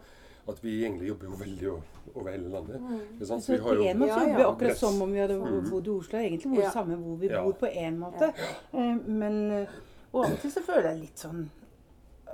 at 0.47 0.61
vi 0.63 0.77
egentlig 0.85 1.09
jobber 1.09 1.27
jo 1.27 1.37
veldig 1.41 1.71
over 2.15 2.31
hele 2.31 2.49
landet. 2.53 2.79
Mm. 2.79 3.01
Så 3.19 3.41
Så 3.43 3.53
vi 3.53 3.59
har 3.65 3.75
jo 3.75 3.83
en 3.83 3.99
måte 3.99 4.09
Ja, 4.13 4.21
jobber 4.21 4.37
vi 4.37 4.43
ja. 4.43 4.51
akkurat 4.53 4.79
som 4.79 5.03
om 5.03 5.13
vi 5.13 5.19
hadde 5.19 5.39
bodd 5.71 5.87
i 5.87 5.91
Oslo. 5.91 6.19
Egentlig 6.19 6.51
bor 6.53 6.57
vi 6.61 6.63
Ja. 6.63 6.71
samme 6.71 6.97
hvor 6.97 7.17
vi 7.19 7.27
Ja. 7.27 7.43
bor 7.43 7.53
på 7.53 7.67
en 7.67 7.99
måte. 7.99 8.33
Eh, 8.73 8.95
Men 9.09 9.51
eh, 9.51 9.67
og 10.13 10.25
av 10.25 10.33
og 10.33 10.39
til 10.41 10.51
så 10.51 10.63
føler 10.63 10.91
jeg 10.93 11.01
litt 11.01 11.19
sånn 11.19 11.49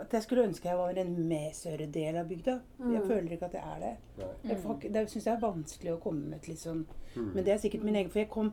at 0.03 0.13
jeg 0.17 0.23
skulle 0.27 0.45
ønske 0.49 0.69
jeg 0.69 0.77
var 0.79 0.99
en 1.03 1.15
mer 1.29 1.51
større 1.57 1.87
del 1.87 2.17
av 2.21 2.29
bygda. 2.29 2.55
Jeg 2.79 3.01
Mm. 3.03 3.09
føler 3.09 3.33
ikke 3.37 3.49
at 3.49 3.53
jeg 3.53 3.63
er 3.75 3.81
det. 3.81 3.97
Nei. 4.19 4.55
Jeg, 4.55 4.93
det 4.93 5.05
syns 5.11 5.25
jeg 5.27 5.35
er 5.37 5.41
vanskelig 5.41 5.93
å 5.95 6.01
komme 6.03 6.29
med 6.31 6.39
et 6.43 6.49
litt 6.49 6.59
sånn 6.63 6.87
Mm. 7.15 7.35
Men 7.35 7.45
det 7.45 7.53
er 7.53 7.59
sikkert 7.59 7.83
min 7.85 7.95
egen 7.97 8.09
For 8.11 8.19
jeg 8.21 8.31
kom 8.31 8.53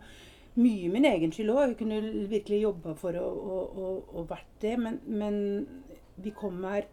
mye 0.57 0.89
min 0.91 1.05
egen 1.05 1.31
skyld 1.31 1.49
òg. 1.53 1.67
Jeg 1.69 1.77
kunne 1.77 2.27
virkelig 2.29 2.61
jobba 2.61 2.93
for 2.95 3.11
å, 3.13 3.23
å, 3.23 3.59
å, 3.83 4.03
å 4.19 4.25
vært 4.27 4.49
det. 4.59 4.77
Men, 4.77 4.99
men 5.07 5.67
vi 6.17 6.31
kom 6.31 6.61
her 6.63 6.83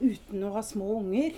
uten 0.00 0.42
å 0.44 0.50
ha 0.56 0.62
små 0.66 0.96
unger. 0.98 1.32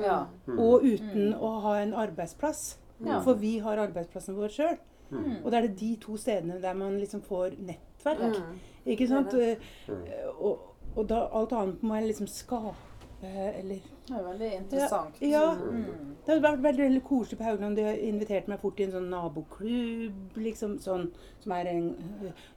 Ja. 0.00 0.26
Mm. 0.46 0.58
Og 0.58 0.82
uten 0.84 1.32
Mm. 1.32 1.40
å 1.40 1.60
ha 1.62 1.76
en 1.80 1.94
arbeidsplass. 1.94 2.76
Ja. 3.04 3.20
For 3.22 3.34
vi 3.34 3.58
har 3.58 3.78
arbeidsplassen 3.78 4.34
vår 4.36 4.48
sjøl. 4.52 4.78
Mm. 5.10 5.44
Og 5.44 5.50
da 5.50 5.56
er 5.58 5.68
det 5.68 5.76
de 5.80 5.96
to 5.96 6.16
stedene 6.16 6.60
der 6.60 6.74
man 6.74 6.98
liksom 7.00 7.22
får 7.22 7.56
nettverk. 7.58 8.36
Mm. 8.36 8.58
Ikke 8.86 9.08
sant? 9.08 9.30
Det 9.30 9.58
Mm. 9.88 10.04
Eh, 10.06 10.28
Og, 10.40 10.58
og 10.98 11.06
da 11.10 11.22
alt 11.38 11.52
annet 11.54 11.82
må 11.86 11.94
jeg 12.00 12.10
liksom 12.12 12.28
skape. 12.30 12.74
Eller 13.18 13.80
Det 14.08 14.14
er 14.14 14.22
veldig 14.22 14.48
interessant. 14.56 15.16
Ja. 15.20 15.40
Mm. 15.58 15.86
Det 16.24 16.30
hadde 16.30 16.42
vært 16.44 16.60
veldig, 16.62 16.82
veldig 16.84 17.00
koselig 17.08 17.38
på 17.40 17.44
Haugland. 17.48 17.76
De 17.76 17.82
har 17.82 17.96
invitert 18.06 18.46
meg 18.48 18.60
fort 18.62 18.78
i 18.78 18.84
en 18.86 18.92
sånn 18.94 19.08
naboklubb, 19.10 20.36
liksom. 20.38 20.76
Sånn, 20.84 21.08
som 21.42 21.52
er 21.56 21.66
en 21.72 21.82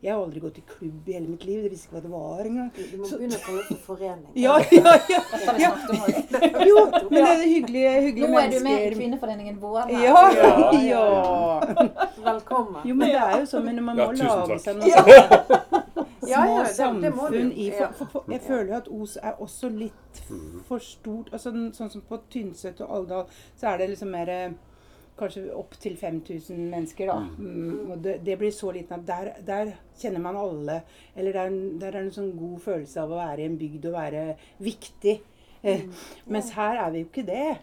Jeg 0.03 0.11
har 0.13 0.21
aldri 0.21 0.43
gått 0.43 0.59
i 0.61 0.63
klubb 0.69 1.09
i 1.09 1.15
hele 1.17 1.31
mitt 1.31 1.45
liv. 1.49 1.63
Jeg 1.65 1.73
visste 1.73 1.89
ikke 1.89 1.97
hva 1.97 2.03
det 2.05 2.13
var 2.13 2.45
engang. 2.51 2.69
Du 2.77 2.95
må 3.01 3.09
begynne 3.09 3.39
å 3.39 3.43
kalle 3.47 3.65
det 3.65 3.77
for 3.81 3.95
forening. 3.95 4.31
Ja, 4.37 4.55
ja, 4.71 4.95
ja. 5.09 5.21
Har 5.47 5.59
ja. 5.65 5.71
Jo, 6.69 6.85
men 7.09 7.17
det 7.17 7.27
er 7.33 7.45
hyggelige, 7.47 7.93
hyggelige 8.07 8.31
mennesker. 8.31 8.31
Nå 8.31 8.41
er 8.45 8.49
du 8.53 8.59
med 8.69 8.85
i. 8.85 8.95
Kvinneforeningen 9.01 9.61
vår. 9.65 9.79
her. 9.81 9.91
Ja, 10.05 10.23
Ja, 10.37 10.81
ja. 10.85 11.05
Velkommen. 12.31 12.81
Jo, 12.85 12.95
men 12.95 13.07
det 13.09 13.21
er 13.25 13.39
jo 13.39 13.45
sånn, 13.55 13.65
men 13.65 13.83
man 13.89 13.97
Ja, 13.97 14.11
må 14.11 14.19
lage 14.23 14.59
seg 14.61 14.77
noe 14.77 14.93
sånne 15.01 15.87
Ja, 16.27 16.43
små 16.43 16.57
ja, 16.57 16.63
det- 16.63 17.01
det 17.01 17.11
du. 17.11 17.17
samfunn 17.17 17.51
i 17.57 17.71
for, 17.71 17.93
for, 17.93 18.05
for, 18.05 18.25
Jeg 18.31 18.41
føler 18.41 18.65
jo 18.67 18.75
at 18.77 18.87
Os 19.01 19.17
er 19.21 19.31
også 19.39 19.69
litt 19.69 20.21
for 20.67 20.77
stort. 20.79 21.29
Altså, 21.33 21.51
sånn 21.73 21.89
som 21.91 22.01
på 22.01 22.19
Tynset 22.29 22.81
og 22.81 22.89
Alvdal, 22.97 23.25
så 23.57 23.67
er 23.73 23.77
det 23.77 23.89
liksom 23.89 24.11
mer 24.11 24.29
eh, 24.29 24.51
Kanskje 25.21 25.51
opp 25.53 25.75
til 25.77 25.97
5000 25.97 26.57
mennesker, 26.71 27.05
da. 27.11 27.19
Mm, 27.37 27.91
og 27.91 27.97
det, 28.01 28.13
det 28.25 28.37
blir 28.39 28.49
så 28.51 28.71
liten 28.73 28.93
at 28.95 29.05
der, 29.05 29.33
der 29.45 29.73
kjenner 29.99 30.19
man 30.23 30.35
alle. 30.39 30.79
Eller 31.15 31.31
det 31.35 31.41
er, 31.41 31.57
der 31.79 31.97
er 31.97 32.05
en 32.05 32.11
sånn 32.15 32.31
god 32.39 32.59
følelse 32.63 33.01
av 33.03 33.11
å 33.11 33.19
være 33.19 33.43
i 33.43 33.45
en 33.45 33.57
bygd 33.59 33.85
og 33.85 33.93
være 33.93 34.23
viktig. 34.59 35.19
Eh, 35.63 35.81
Mens 36.25 36.49
her 36.49 36.85
er 36.85 36.89
vi 36.91 36.99
jo 36.99 37.05
ikke 37.05 37.25
det, 37.25 37.57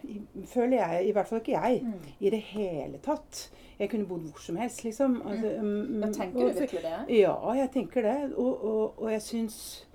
føler 0.45 0.77
jeg. 0.77 1.07
I 1.07 1.11
hvert 1.11 1.27
fall 1.27 1.39
ikke 1.39 1.59
jeg. 1.59 1.81
Mm. 1.83 1.93
I 2.19 2.29
det 2.29 2.41
hele 2.41 2.97
tatt. 3.03 3.51
Jeg 3.79 3.89
kunne 3.89 4.07
bodd 4.07 4.19
hvor 4.19 4.41
som 4.43 4.55
helst, 4.55 4.83
liksom. 4.83 5.21
Altså, 5.25 5.51
um, 5.59 6.13
tenker 6.13 6.39
du 6.39 6.45
virkelig 6.59 6.81
det? 6.83 7.17
ja, 7.19 7.51
jeg 7.53 7.69
tenker 7.73 8.01
det. 8.01 8.33
Og, 8.35 8.65
og, 8.65 9.03
og 9.03 9.11
jeg 9.11 9.21
syns 9.21 9.85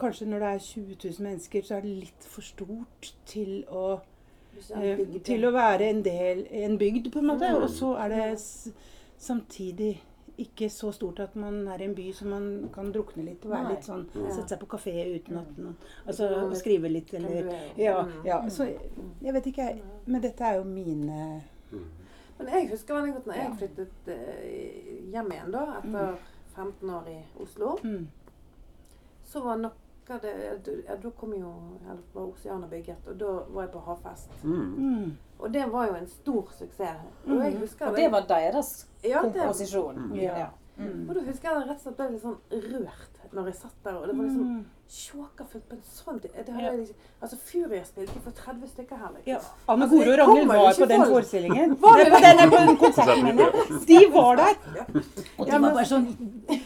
Kanskje 0.00 0.26
når 0.26 0.38
det 0.38 0.48
er 0.48 0.58
20 0.58 0.96
000 1.04 1.28
mennesker, 1.28 1.62
så 1.62 1.74
er 1.74 1.80
det 1.80 1.90
litt 1.90 2.24
for 2.24 2.40
stort 2.40 3.10
til 3.26 3.66
å, 3.68 3.98
eh, 4.80 5.02
til 5.24 5.44
å 5.44 5.50
være 5.52 5.90
en 5.90 6.00
del 6.04 6.46
en 6.50 6.78
bygd, 6.78 7.10
på 7.12 7.18
en 7.18 7.26
måte. 7.26 7.50
Og 7.52 7.68
så 7.70 7.90
er 8.00 8.08
det 8.08 8.38
samtidig 9.18 10.02
ikke 10.38 10.68
så 10.70 10.92
stort 10.94 11.18
at 11.20 11.34
man 11.36 11.60
er 11.68 11.82
i 11.82 11.86
en 11.88 11.94
by 11.96 12.06
som 12.14 12.28
man 12.30 12.44
kan 12.74 12.92
drukne 12.94 13.24
litt 13.26 13.44
og 13.46 13.50
være 13.52 13.64
Nei. 13.66 13.72
litt 13.74 13.86
sånn. 13.88 14.04
Sette 14.14 14.48
seg 14.52 14.60
på 14.62 14.68
kafé 14.74 14.94
uten 15.16 15.38
at 15.40 15.56
noen 15.58 15.76
Altså 16.06 16.28
skrive 16.58 16.90
litt 16.92 17.12
eller 17.18 17.48
Ja. 17.76 18.02
Mm. 18.06 18.12
ja 18.26 18.38
så 18.54 18.68
jeg 18.68 19.34
vet 19.34 19.46
ikke, 19.50 19.66
jeg. 19.72 19.82
Men 20.06 20.22
dette 20.22 20.44
er 20.44 20.60
jo 20.60 20.64
mine 20.64 21.42
Men 22.38 22.52
jeg 22.54 22.68
husker 22.70 22.94
veldig 22.94 23.14
godt 23.16 23.26
når 23.26 23.34
jeg 23.40 23.56
flyttet 23.58 24.08
eh, 24.14 25.10
hjem 25.10 25.32
igjen 25.34 25.50
da, 25.56 25.64
etter 25.80 26.18
15 26.54 26.90
år 26.90 27.08
i 27.10 27.18
Oslo. 27.42 27.76
mm, 27.82 28.06
Så 29.26 29.42
var 29.42 29.58
noe 29.58 29.72
av 30.14 30.20
det 30.20 30.32
ja, 30.88 30.96
Da 31.02 31.10
kom 31.10 31.32
jo 31.34 31.52
eller 31.84 32.02
var 32.12 32.22
Oceana 32.22 32.66
bygget, 32.66 33.06
og 33.06 33.18
da 33.20 33.32
var 33.48 33.62
jeg 33.62 33.72
på 33.72 33.82
havfest. 33.86 34.44
Mm. 34.44 34.74
mm, 34.76 35.16
Og 35.38 35.52
det 35.54 35.66
var 35.72 35.86
jo 35.86 35.94
en 35.94 36.08
stor 36.08 36.48
suksess. 36.58 37.04
Og 37.26 37.44
jeg 37.44 37.58
husker 37.58 37.86
Og 37.86 37.96
det 37.96 38.12
var 38.12 38.26
deres 38.28 38.72
ja, 39.04 39.22
det, 39.22 39.32
komposisjon. 39.32 40.14
Ja. 40.16 40.48
Ja. 40.78 40.90
Og 41.08 41.14
da 41.14 41.22
husker 41.26 41.48
jeg 41.48 41.68
rett 41.68 41.78
og 41.78 41.82
slett 41.82 41.96
ble 41.98 42.10
litt 42.12 42.22
sånn 42.22 42.38
rørt 42.50 43.14
når 43.34 43.48
jeg 43.50 43.56
satt 43.58 43.78
der. 43.84 43.96
Og 43.98 44.06
det 44.08 44.14
var 44.16 44.24
liksom 44.28 44.44
mm. 44.48 44.60
sjåkafullt 44.88 45.64
på 45.68 45.76
en 45.76 45.82
sånn 45.84 46.20
det 46.22 46.30
hadde 46.36 46.52
Ja. 46.54 46.70
jeg 46.70 46.78
liksom, 46.78 46.96
Altså 47.22 47.36
Furia 47.48 47.84
spilte 47.84 48.12
ikke 48.14 48.22
for 48.24 48.36
30 48.38 48.68
stykker 48.72 48.96
her. 48.96 49.10
liksom. 49.16 49.32
Ja, 49.32 49.40
Anne 49.68 49.84
Altså, 49.84 49.96
Goro 49.96 50.04
det 50.04 50.20
og 50.20 50.28
Ragnhild 50.28 50.48
var 50.48 50.78
på 50.78 50.88
den 50.92 51.04
forestillingen. 51.12 51.76
Var 51.82 51.98
det 51.98 52.06
på 52.14 52.20
det? 52.24 52.32
den, 52.38 52.50
på 52.50 52.60
den 52.62 52.76
konserten. 52.84 53.36
De 53.90 53.98
var 54.14 54.36
der. 54.36 54.54
Og 55.38 55.46
de 55.46 55.52
Ja, 55.52 55.58
var 55.58 55.74
bare 55.74 55.88
sånn 55.90 56.06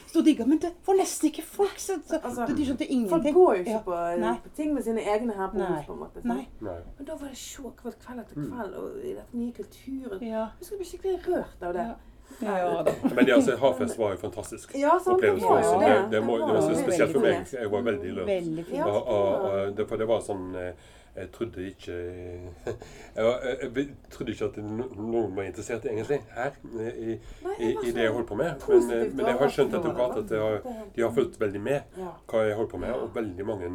Sto 0.07 0.19
og 0.21 0.25
digga. 0.29 0.47
Men 0.47 0.59
det 0.59 0.73
var 0.87 0.95
nesten 1.01 1.31
ikke 1.33 1.43
folk. 1.43 1.79
Så, 1.79 1.99
så, 2.07 2.21
Altså, 2.23 2.47
de 2.47 2.69
skjønte 2.69 3.09
Folk 3.11 3.29
går 3.35 3.55
jo 3.57 3.65
ikke 3.65 3.83
på, 3.89 3.99
Nei. 4.21 4.37
på 4.45 4.55
ting 4.57 4.75
med 4.75 4.85
sine 4.85 5.01
egne 5.01 5.33
her 5.33 5.49
på 5.49 5.59
Nei. 5.59 5.73
Os, 5.81 5.87
på 5.87 5.93
en 5.97 5.99
måte. 6.05 6.21
Så. 6.21 6.29
Nei. 6.29 6.49
Nei. 6.61 6.79
Men 6.99 7.07
da 7.09 7.17
var 7.17 7.29
det 7.33 7.41
sjåk 7.41 7.83
kveld 7.83 8.21
etter 8.21 8.35
kveld, 8.37 8.75
og 8.77 9.03
i 9.03 9.17
den 9.17 9.27
nye 9.33 9.53
kulturen. 9.57 10.23
Ja. 10.23 10.47
Jeg 10.61 10.69
skulle 10.69 10.85
bli 10.85 10.91
skikkelig 10.93 11.19
rørt 11.27 11.63
av 11.63 11.73
det. 11.75 11.87
Ja. 11.91 12.12
Ja. 12.43 12.85
Men 13.15 13.25
det, 13.27 13.33
altså, 13.37 13.57
Havfest 13.57 13.99
var 13.99 14.11
jo 14.17 14.19
fantastisk 14.19 14.73
Ja, 14.75 14.97
sant, 14.99 15.21
det 15.23 15.31
opplevelse. 15.31 15.47
var 15.47 15.63
for 15.63 15.69
jo 15.69 15.77
oss. 15.77 15.85
det. 15.85 15.93
Det, 15.95 16.11
det, 16.17 16.23
må, 16.27 16.39
det 16.39 16.55
var 16.57 16.61
så 16.65 16.75
spesielt 16.81 17.13
for 17.13 17.21
meg. 17.23 17.47
Jeg 17.53 17.71
var 17.71 17.85
veldig 17.87 18.17
rørt. 18.17 18.27
Veldig 18.33 18.65
fint. 18.71 18.83
Og, 18.87 19.07
og, 19.07 19.47
og 19.51 19.77
det, 19.79 19.87
for 19.89 19.97
det 20.03 20.09
var 20.11 20.25
sånn 20.27 20.49
eh, 20.59 20.73
Jeg 21.15 21.29
trodde 21.35 21.67
ikke 21.69 21.93
Jeg, 23.17 23.25
var- 23.27 23.43
jeg, 23.45 23.71
jeg 23.77 23.89
trodde 24.15 24.33
ikke 24.33 24.49
at 24.49 24.57
noen 24.65 25.35
var 25.37 25.45
interessert 25.45 25.85
egentlig 25.87 26.19
her 26.35 26.57
i, 26.73 26.89
i, 27.13 27.19
i, 27.61 27.73
i 27.85 27.93
det 27.93 28.07
jeg 28.09 28.15
holdt 28.17 28.31
på 28.33 28.39
med. 28.41 28.67
Men, 28.69 28.91
eh, 28.97 29.05
men 29.13 29.27
jeg 29.29 29.39
har 29.43 29.53
skjønt 29.59 29.77
etter 29.79 29.99
hvert 29.99 30.19
at 30.25 30.33
har, 30.43 30.63
de 30.97 31.03
har 31.07 31.13
fulgt 31.19 31.39
veldig 31.43 31.61
med 31.63 32.01
hva 32.33 32.47
jeg 32.49 32.57
holdt 32.59 32.73
på 32.75 32.81
med, 32.83 32.97
og 32.97 33.13
veldig 33.15 33.47
mange 33.53 33.71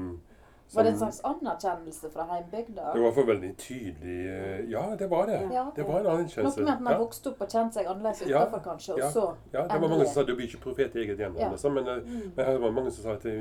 Var 0.74 0.84
det 0.84 0.90
en 0.92 0.98
som- 1.00 1.12
slags 1.12 1.22
anerkjennelse 1.24 2.10
fra 2.12 2.24
heimbygda? 2.28 2.94
Det 2.94 3.02
var 3.02 3.12
for 3.12 3.24
veldig 3.24 3.52
tydelig 3.58 4.28
eh, 4.28 4.70
Ja, 4.72 4.96
det 5.00 5.08
var 5.10 5.26
det. 5.26 5.50
Ja. 5.54 5.72
Det 5.76 5.84
var 5.88 6.00
en 6.00 6.06
anerkjennelse. 6.06 6.58
Noe 6.60 6.66
med 6.66 6.74
at 6.74 6.82
man 6.82 6.94
Ja. 6.94 7.00
vokste 7.00 7.28
opp 7.32 7.42
og 7.42 7.48
kjente 7.50 7.74
seg 7.74 7.86
annerledes 7.88 8.22
Ja. 8.28 8.46
utenfor, 8.46 8.64
kanskje, 8.64 8.94
og 8.94 9.00
Ja. 9.00 9.10
så 9.12 9.36
Ja, 9.54 9.62
det 9.68 9.82
var 9.82 9.88
mange 9.90 10.06
som 10.06 10.14
sa 10.14 10.24
du 10.24 10.36
blir 10.36 10.48
ikke 10.48 10.60
profet 10.62 10.96
i 10.96 11.00
eget 11.06 11.18
hjem. 11.18 11.36
Ja. 11.40 11.50
Liksom, 11.52 11.74
men, 11.74 11.88
eh, 11.88 11.96
Mm. 12.04 12.32
men 12.36 12.46
det 12.46 12.62
var 12.62 12.72
mange 12.72 12.92
som 12.92 13.04
sa 13.04 13.12
at 13.14 13.26
eh, 13.26 13.32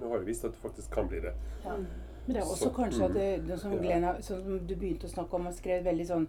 nå 0.00 0.08
har 0.10 0.16
jeg 0.18 0.26
visst 0.26 0.44
at 0.44 0.52
det 0.52 0.60
faktisk 0.70 0.90
kan 0.90 1.08
bli 1.08 1.20
det. 1.20 1.32
Ja. 1.64 1.70
Men 1.76 2.34
det 2.34 2.36
er 2.36 2.42
også 2.46 2.64
Så, 2.68 2.70
kanskje 2.74 3.04
at 3.04 3.10
mm. 3.10 3.14
det, 3.14 3.46
det 3.46 3.60
som 3.60 3.70
sånn 3.72 4.22
som 4.22 4.66
du 4.66 4.74
begynte 4.76 5.04
å 5.06 5.10
snakke 5.14 5.34
om, 5.34 5.46
og 5.46 5.54
skrev 5.54 5.84
veldig 5.84 6.06
sånn 6.06 6.26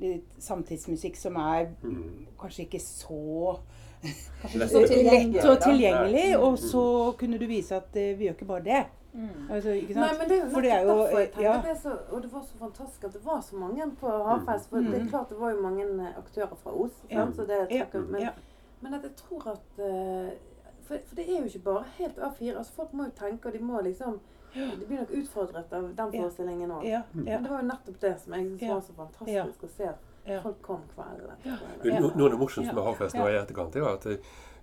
litt 0.00 0.24
samtidsmusikk 0.38 1.16
som 1.16 1.36
er 1.36 1.66
Mm. 1.82 2.26
kanskje 2.38 2.66
ikke 2.68 2.80
så 2.80 3.58
lett 4.54 4.74
og 5.44 5.58
tilgjengelig, 5.60 6.36
og 6.38 6.58
så 6.58 7.16
kunne 7.18 7.38
du 7.38 7.46
vise 7.46 7.72
at 7.76 7.88
vi 7.92 8.26
gjør 8.28 8.34
ikke 8.36 8.46
bare 8.46 8.64
det. 8.64 8.86
Mm. 9.14 9.50
Altså, 9.50 9.70
ikke 9.70 9.94
Nei, 9.94 10.08
men 10.18 10.28
det 10.28 10.36
er 10.38 10.44
jo 10.44 10.50
For 10.52 10.60
det 10.60 10.70
er 10.72 10.80
jo, 10.82 10.88
derfor 10.88 11.18
jeg 11.18 11.30
tenker 11.32 11.42
ja. 11.50 11.62
det 11.62 11.70
er 11.70 11.78
så, 11.82 11.92
Og 12.12 12.22
det 12.22 12.32
var 12.32 12.42
så 12.42 12.58
fantastisk 12.58 13.04
at 13.04 13.12
det 13.12 13.24
var 13.24 13.40
så 13.40 13.56
mange 13.56 13.86
på 14.00 14.08
Havfest. 14.28 14.68
For 14.68 14.76
det 14.78 14.94
er 14.94 15.02
Mm. 15.02 15.08
klart 15.08 15.28
det 15.28 15.38
var 15.40 15.50
jo 15.50 15.60
mange 15.62 15.82
eh, 15.84 16.18
aktører 16.18 16.54
fra 16.62 16.70
Os. 16.82 16.92
Ja. 17.10 17.16
Sant? 17.24 17.36
Så 17.36 17.42
det 17.46 17.66
Ja. 17.70 17.84
men, 17.94 18.20
Ja. 18.20 18.30
men 18.80 18.94
at 18.94 19.02
jeg 19.02 19.16
tror 19.16 19.48
at 19.50 19.78
eh, 19.78 20.32
for, 20.86 20.96
for 21.06 21.14
det 21.16 21.24
er 21.28 21.38
jo 21.40 21.44
ikke 21.44 21.58
bare 21.64 21.84
helt 21.98 22.18
A4. 22.18 22.56
altså 22.58 22.72
Folk 22.72 22.92
må 22.92 23.04
jo 23.04 23.10
tenke, 23.16 23.46
og 23.48 23.52
de 23.52 23.58
må 23.58 23.80
liksom 23.82 24.20
De 24.54 24.86
blir 24.88 24.98
nok 24.98 25.10
utfordret 25.10 25.72
av 25.72 25.82
den 25.96 26.12
forestillingen 26.12 26.70
òg. 26.70 26.84
Ja, 26.84 26.90
ja, 26.90 27.02
Men 27.12 27.42
det 27.42 27.50
var 27.50 27.60
jo 27.62 27.66
nettopp 27.68 28.00
det 28.00 28.20
som 28.20 28.32
jeg 28.34 28.46
syntes 28.46 28.62
Ja. 28.62 28.74
var 28.74 28.80
så 28.80 28.92
fantastisk 28.96 29.62
å 29.64 29.68
se. 29.76 29.88
Folk 30.42 30.62
kom 30.62 30.80
kvelden 30.94 31.30
etter 31.32 32.00
noe 32.00 32.24
av 32.24 32.30
det 32.30 32.38
morsomste 32.38 32.74
med 32.74 32.84
Ja. 32.84 32.90
Havfest 32.90 33.14
nå 33.14 33.28
i 33.28 33.36
etterkant, 33.38 33.76
er 33.76 33.80
jo 33.80 33.86
at 33.86 34.06
eh, 34.06 34.16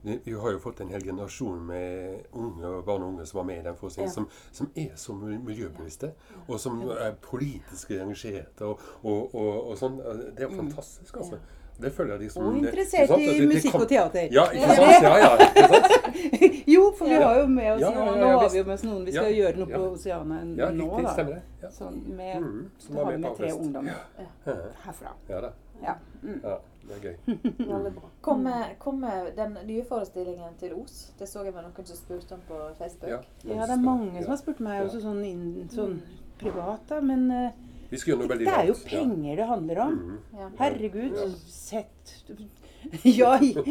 vi 0.06 0.34
har 0.34 0.52
jo 0.52 0.60
fått 0.60 0.80
en 0.82 0.90
hel 0.94 1.02
generasjon 1.04 1.66
med 1.66 2.28
unge 2.34 2.66
og 2.68 2.86
barn 2.86 3.02
og 3.04 3.14
unge 3.16 3.26
som 3.26 3.38
var 3.42 3.46
med 3.50 3.60
i 3.60 3.66
den 3.68 3.76
forestillingen, 3.76 4.12
Ja. 4.12 4.14
som, 4.14 4.30
som 4.52 4.72
er 4.76 4.96
så 4.96 5.14
mil- 5.18 5.42
miljøbevisste, 5.44 6.12
og 6.48 6.60
som 6.60 6.82
er 6.92 7.16
politisk 7.22 7.92
engasjerte 7.92 8.66
og, 8.66 8.80
og, 9.04 9.36
og, 9.36 9.70
og 9.72 9.78
sånn. 9.78 9.98
Det 10.36 10.44
er 10.46 10.50
jo 10.50 10.56
fantastisk, 10.62 11.18
altså. 11.18 11.40
Det 11.76 11.90
føler 11.92 12.14
jeg 12.14 12.22
liksom 12.22 12.46
Og 12.48 12.58
interessert 12.62 13.10
det, 13.10 13.18
i 13.20 13.26
det- 13.28 13.40
det 13.42 13.48
musikk 13.54 13.74
og 13.76 13.88
teater. 13.90 14.30
Ja, 14.32 14.46
ikke 14.48 14.76
sant? 14.78 15.04
Ja, 15.04 15.18
ja. 15.20 15.32
Ikke 15.44 15.68
sant? 15.74 15.92
Jo, 16.76 16.86
for 16.98 17.06
vi 17.06 17.18
har 17.20 17.36
jo 17.42 17.48
med 17.52 17.68
oss 17.74 17.82
Ja, 17.82 17.90
ja, 17.92 18.06
ja, 18.06 18.14
Nå 18.22 18.30
har 18.40 18.50
vi 18.50 18.58
jo 18.58 18.64
med 18.66 18.74
oss 18.74 18.84
noen 18.88 19.04
vi 19.06 19.12
skal 19.12 19.28
Ja, 19.28 19.34
gjøre 19.42 19.58
noe 19.60 19.70
ja. 19.70 19.78
på 19.78 19.90
Oceana 19.98 20.38
Ja, 20.58 20.70
nå, 20.72 20.88
riktig. 20.88 21.04
da. 21.06 21.12
Stemmer 21.14 21.34
det. 21.36 21.42
Ja. 21.66 21.70
Sånn 21.76 22.00
med, 22.16 22.38
Mm, 22.42 22.70
da 22.88 23.04
har 23.04 23.12
vi 23.12 23.18
med 23.26 23.36
tre 23.38 23.52
ungdommer 23.52 23.92
Ja, 23.92 24.56
herfra. 24.86 25.12
ja 25.30 25.42
da. 25.42 25.52
Ja. 25.84 25.96
Mm. 26.24 26.40
Ja, 26.44 26.58
det 26.88 26.96
er 26.96 27.02
gøy. 27.06 27.96
Kommer, 28.26 28.74
kom 28.80 29.04
den 29.36 29.58
nye 29.68 29.84
forestillingen 29.86 30.56
til 30.60 30.74
Os? 30.80 31.12
Det 31.20 31.28
så 31.30 31.44
jeg 31.46 31.54
med 31.54 31.64
noen 31.68 31.86
som 31.86 31.98
spurte 32.00 32.34
om 32.38 32.42
på 32.48 32.60
Facebook. 32.80 33.10
Ja, 33.12 33.20
Ja, 33.46 33.66
det 33.66 33.78
er 33.78 33.84
mange 33.84 34.22
som 34.24 34.32
har 34.34 34.42
spurt 34.42 34.60
meg 34.66 34.84
også 34.86 35.02
sånn, 35.04 35.22
inn, 35.28 35.70
sånn 35.70 36.00
privat, 36.42 36.86
da. 36.90 37.00
Men 37.06 37.28
eh, 37.32 37.52
Vi 37.92 37.98
skal 38.02 38.14
gjøre 38.16 38.24
noe 38.24 38.32
veldig 38.34 38.48
det 38.50 38.54
er 38.58 38.70
jo 38.72 38.78
penger 38.86 39.36
det 39.42 39.48
handler 39.52 39.82
om. 39.86 40.00
Ja. 40.34 40.50
Herregud, 40.60 41.18
Ja. 41.20 41.28
sett 41.48 42.16
Ja, 43.04 43.32
ja, 43.42 43.62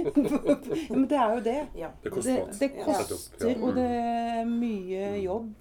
men 0.90 1.04
det 1.06 1.18
er 1.18 1.34
jo 1.36 1.42
det. 1.44 1.58
Ja. 1.78 1.90
Det 2.02 2.10
Det, 2.10 2.10
koster 2.10 2.58
det 2.58 2.70
koster, 2.82 3.48
Ja. 3.48 3.58
og 3.62 3.74
det 3.76 3.84
er 3.90 4.44
mye 4.48 5.22
jobb. 5.22 5.52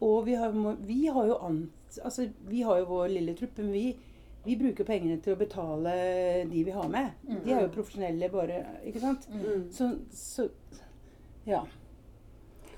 Og 0.00 0.26
vi 0.26 0.34
har, 0.34 0.52
vi 0.86 1.06
har 1.06 1.26
jo 1.26 1.38
annet 1.42 1.72
Altså, 2.04 2.26
vi 2.44 2.60
har 2.62 2.76
jo 2.78 2.84
vår 2.90 3.08
lille 3.08 3.32
truppe, 3.34 3.62
men 3.64 3.72
vi, 3.72 3.96
vi 4.46 4.56
bruker 4.60 4.86
pengene 4.86 5.18
til 5.22 5.34
å 5.34 5.40
betale 5.40 5.94
de 6.50 6.62
vi 6.66 6.74
har 6.74 6.86
med. 6.92 7.16
De 7.44 7.52
er 7.52 7.64
jo 7.64 7.72
profesjonelle 7.74 8.28
bare, 8.30 8.60
ikke 8.86 9.02
sant? 9.02 9.26
Mm. 9.32 9.66
Så, 9.74 9.90
så 10.14 10.48
Ja. 11.46 11.64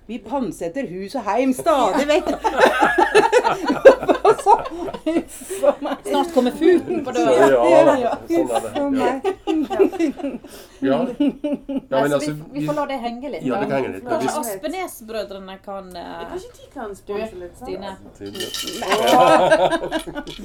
Vi 0.08 0.16
pantsetter 0.24 0.86
hus 0.88 1.14
og 1.20 1.22
heim 1.28 1.50
stadig 1.52 2.06
vekk. 2.08 2.28
Snart 6.08 6.34
kommer 6.34 6.50
futen 6.50 7.04
på 7.04 7.10
døra. 7.12 7.32
ja, 7.70 7.96
ja. 8.00 8.12
sånn 8.28 8.50
er 8.50 8.60
det. 8.64 9.32
Ja. 10.80 10.98
Ja, 11.18 12.00
men 12.00 12.12
altså, 12.12 12.32
vi, 12.32 12.60
vi 12.60 12.66
får 12.66 12.74
la 12.78 12.84
det 12.88 12.98
henge 13.02 13.30
litt. 13.34 13.44
Ja, 13.44 13.58
det 13.60 13.66
kan 13.68 13.76
henge 13.82 13.90
litt. 13.96 14.06
Kanskje 14.08 14.30
Aspenes-brødrene 14.42 15.56
kan 15.64 15.90
eh, 15.96 16.22
Kanskje 16.30 16.50
de 16.56 16.68
kan 16.74 16.94
sponse 16.96 17.34
litt? 17.42 17.56
Stine. 17.58 17.90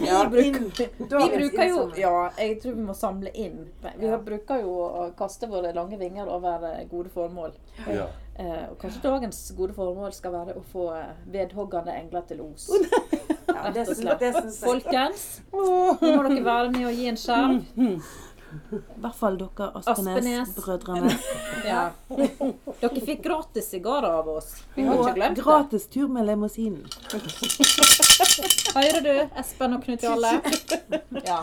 Ja, 0.04 0.24
Vi 0.34 0.52
bruker 1.38 1.64
jo. 1.70 1.86
Ja, 2.00 2.16
jeg 2.40 2.60
tror 2.64 2.74
vi 2.80 2.84
må 2.90 2.96
samle 2.98 3.32
inn. 3.34 3.64
Vi 4.00 4.08
har- 4.12 4.22
bruker 4.24 4.62
jo 4.64 4.76
å 4.88 5.08
kaste 5.20 5.48
våre 5.52 5.74
lange 5.76 5.98
vinger 6.00 6.28
over 6.32 6.64
eh, 6.74 6.84
gode 6.92 7.10
formål. 7.14 7.56
ja. 7.88 8.08
Eh, 8.40 8.70
og 8.72 8.78
kanskje 8.82 9.02
dagens 9.04 9.54
gode 9.58 9.76
formål 9.78 10.14
skal 10.14 10.34
være 10.34 10.56
å 10.58 10.64
få 10.72 10.88
eh, 10.98 11.10
vedhoggende 11.36 11.94
engler 11.94 12.26
til 12.28 12.42
Os. 12.42 12.70
Ja, 13.54 13.70
det 13.72 13.84
det. 14.20 14.30
Folkens, 14.64 15.42
nå 15.54 15.64
må 16.02 16.24
dere 16.26 16.46
være 16.46 16.72
med 16.72 16.88
og 16.90 16.96
gi 16.98 17.06
en 17.12 17.20
skjerv. 17.20 17.60
I 18.54 19.02
hvert 19.04 19.18
fall 19.18 19.38
dere 19.40 19.68
Aspenes. 19.80 20.18
Aspenes-brødrene. 20.18 21.12
Ja. 21.66 21.84
Dere 22.82 23.02
fikk 23.06 23.24
gratis 23.24 23.70
sigarer 23.74 24.10
av 24.20 24.28
oss. 24.34 24.50
Vi 24.76 24.84
har 24.88 24.96
ikke 25.00 25.14
glemt 25.18 25.38
det. 25.40 25.44
gratis 25.46 25.88
tur 25.94 26.08
med 26.12 26.26
limousinen. 26.28 26.84
Hører 28.74 29.02
du, 29.06 29.14
Espen 29.40 29.74
og 29.78 29.84
Knut 29.86 30.04
Jarle? 30.04 30.32
Ja. 31.26 31.40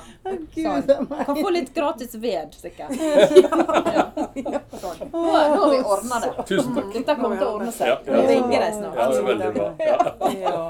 Sånn. 0.54 1.06
Kan 1.26 1.36
få 1.38 1.50
litt 1.54 1.70
gratis 1.74 2.14
ved, 2.20 2.54
sikkert. 2.58 2.90
Ja. 2.96 4.06
Sånn. 4.80 4.98
Nå, 5.12 5.20
nå 5.20 5.30
har 5.34 5.70
vi 5.70 5.78
ordna 5.84 6.20
det. 6.24 6.32
Tusen 6.48 6.74
takk. 6.76 6.90
Dette 6.96 7.16
kommer 7.20 7.36
til 7.38 7.46
å 7.46 7.54
ordne 7.58 7.72
seg. 7.74 7.86
Vi 8.08 8.26
ringer 8.32 8.58
deg 8.66 8.72
snart. 8.80 8.94
Ja, 8.98 9.04
det 9.10 9.18
er 9.20 9.24
veldig 9.30 9.50
bra. 9.56 9.68
Ja. 10.40 10.60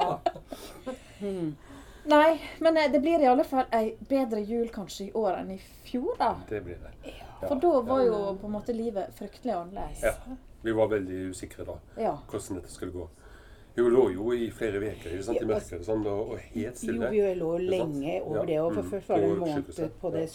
Ja. 2.05 2.16
Nei, 2.16 2.40
men 2.61 2.76
eh, 2.76 2.90
det 2.92 3.01
blir 3.01 3.20
i 3.20 3.26
alle 3.26 3.44
fall 3.44 3.64
ei 3.72 3.96
bedre 4.09 4.40
jul 4.40 4.68
kanskje 4.68 5.07
i 5.09 5.12
år 5.12 5.38
enn 5.40 5.51
i 5.51 5.59
fjor, 5.84 6.16
da. 6.18 6.34
Det 6.48 6.61
blir 6.64 6.76
det. 6.80 7.14
For 7.48 7.55
da 7.61 7.80
var 7.80 8.03
jo 8.05 8.36
på 8.40 8.46
en 8.46 8.53
måte 8.53 8.72
livet 8.76 9.14
fryktelig 9.14 9.53
annerledes. 9.55 10.03
Ja. 10.03 10.12
Vi 10.62 10.72
var 10.72 10.88
veldig 10.88 11.30
usikre 11.30 11.64
da, 11.64 11.78
Ja. 11.96 12.18
hvordan 12.30 12.57
dette 12.61 12.70
skulle 12.72 12.92
gå. 12.92 13.09
Hun 13.76 13.92
lå 13.94 14.11
jo 14.12 14.32
i 14.32 14.51
flere 14.51 14.80
uker 14.82 15.11
i 15.14 15.44
mørket 15.46 15.84
sånn, 15.86 16.05
og, 16.07 16.32
og 16.32 16.38
helt 16.38 16.66
Jo, 16.66 16.76
stille. 16.76 17.11
vi 17.11 17.20
lå 17.38 17.53
sant? 17.57 17.70
lenge 17.70 18.22
over 18.22 18.40
Ja. 18.40 18.44
det. 18.46 18.59
Og 18.61 18.74
for 18.74 18.82
Mm. 18.82 18.90
først 18.90 19.09
var 19.09 19.16
det 19.16 19.24
en 19.24 19.30
På 19.30 19.46
måned 19.46 19.90
på, 20.01 20.11
det 20.12 20.20
Ja. 20.20 20.26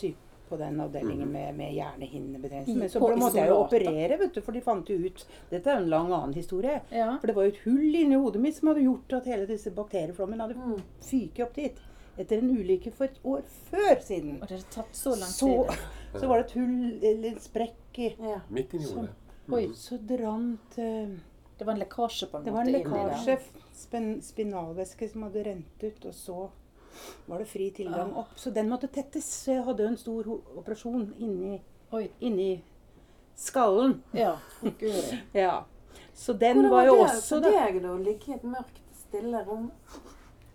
På 0.50 0.58
den 0.60 0.80
avdelingen 0.84 1.32
med, 1.32 1.56
med 1.58 1.74
hjernehinnebetennelse. 1.74 2.76
Men 2.80 2.90
så 2.90 3.00
på 3.02 3.10
måtte 3.18 3.40
jeg 3.40 3.50
jo 3.50 3.58
operere, 3.64 4.18
vet 4.20 4.34
du, 4.36 4.42
for 4.46 4.52
de 4.56 4.62
fant 4.62 4.90
jo 4.90 4.98
ut 5.08 5.26
Dette 5.50 5.70
er 5.72 5.80
jo 5.80 5.84
en 5.86 5.90
lang 5.90 6.12
annen 6.14 6.34
historie. 6.38 6.80
Ja. 6.92 7.18
For 7.22 7.28
det 7.32 7.36
var 7.38 7.48
jo 7.48 7.54
et 7.56 7.62
hull 7.66 7.96
inni 8.02 8.16
hodet 8.22 8.42
mitt 8.44 8.56
som 8.60 8.70
hadde 8.72 8.86
gjort 8.86 9.14
at 9.20 9.30
hele 9.32 9.46
disse 9.50 9.74
bakterieflommene 9.76 10.46
hadde 10.48 10.56
Mm. 10.56 10.82
fyket 11.02 11.44
opp 11.48 11.56
dit. 11.56 11.80
Etter 12.18 12.38
en 12.40 12.50
ulykke 12.56 12.92
for 12.96 13.06
et 13.10 13.18
år 13.28 13.42
før 13.70 14.00
siden. 14.02 14.38
Og 14.42 14.48
det 14.48 14.62
har 14.62 14.68
tatt 14.72 14.96
så 14.96 15.10
lang 15.20 15.30
Så, 15.30 15.50
tid. 15.68 15.86
så 16.22 16.28
var 16.28 16.38
det 16.38 16.46
et 16.46 16.58
hull, 16.62 17.00
eller 17.02 17.30
en 17.34 17.40
sprekk 17.44 18.00
i 18.00 18.12
Ja. 18.20 18.40
Midt 18.50 18.74
inni 18.74 18.86
hodet. 18.94 19.10
Oi, 19.52 19.66
Så 19.76 19.98
drant 20.00 20.78
uh, 20.80 21.16
det 21.58 21.66
var 21.66 21.74
en 21.74 21.80
lekkasje 21.80 22.28
på 22.32 22.38
en 22.38 22.44
måte? 22.44 22.46
Det 22.46 22.54
var 22.56 22.62
en 22.62 22.72
lekkasje, 22.72 23.38
spen, 23.74 24.22
spinalvæske, 24.22 25.10
som 25.12 25.24
hadde 25.28 25.44
rent 25.46 25.84
ut, 25.84 26.06
og 26.06 26.14
så 26.14 26.38
var 27.28 27.42
det 27.42 27.48
fri 27.50 27.70
tilgang 27.76 28.12
ja. 28.14 28.24
opp. 28.24 28.34
Så 28.40 28.52
den 28.56 28.70
måtte 28.70 28.88
tettes. 28.88 29.28
Så 29.46 29.56
jeg 29.58 29.64
hadde 29.68 29.86
jo 29.86 29.92
en 29.94 30.00
stor 30.00 30.32
operasjon 30.62 31.08
inni, 31.18 31.60
inni 32.20 32.50
skallen. 33.36 34.02
Ja. 34.14 34.38
Ja. 35.34 35.64
Så 36.14 36.34
den 36.34 36.62
Hvordan 36.62 36.72
var 36.72 36.86
jo 36.86 36.96
det 36.96 37.02
også 37.04 37.36
for 37.36 37.44
deg, 37.44 37.80
da? 37.84 37.92
Å 37.92 38.00
ligge 38.00 38.32
i 38.32 38.36
et 38.36 38.44
mørkt, 38.48 38.84
stille 38.96 39.42
rom? 39.48 39.72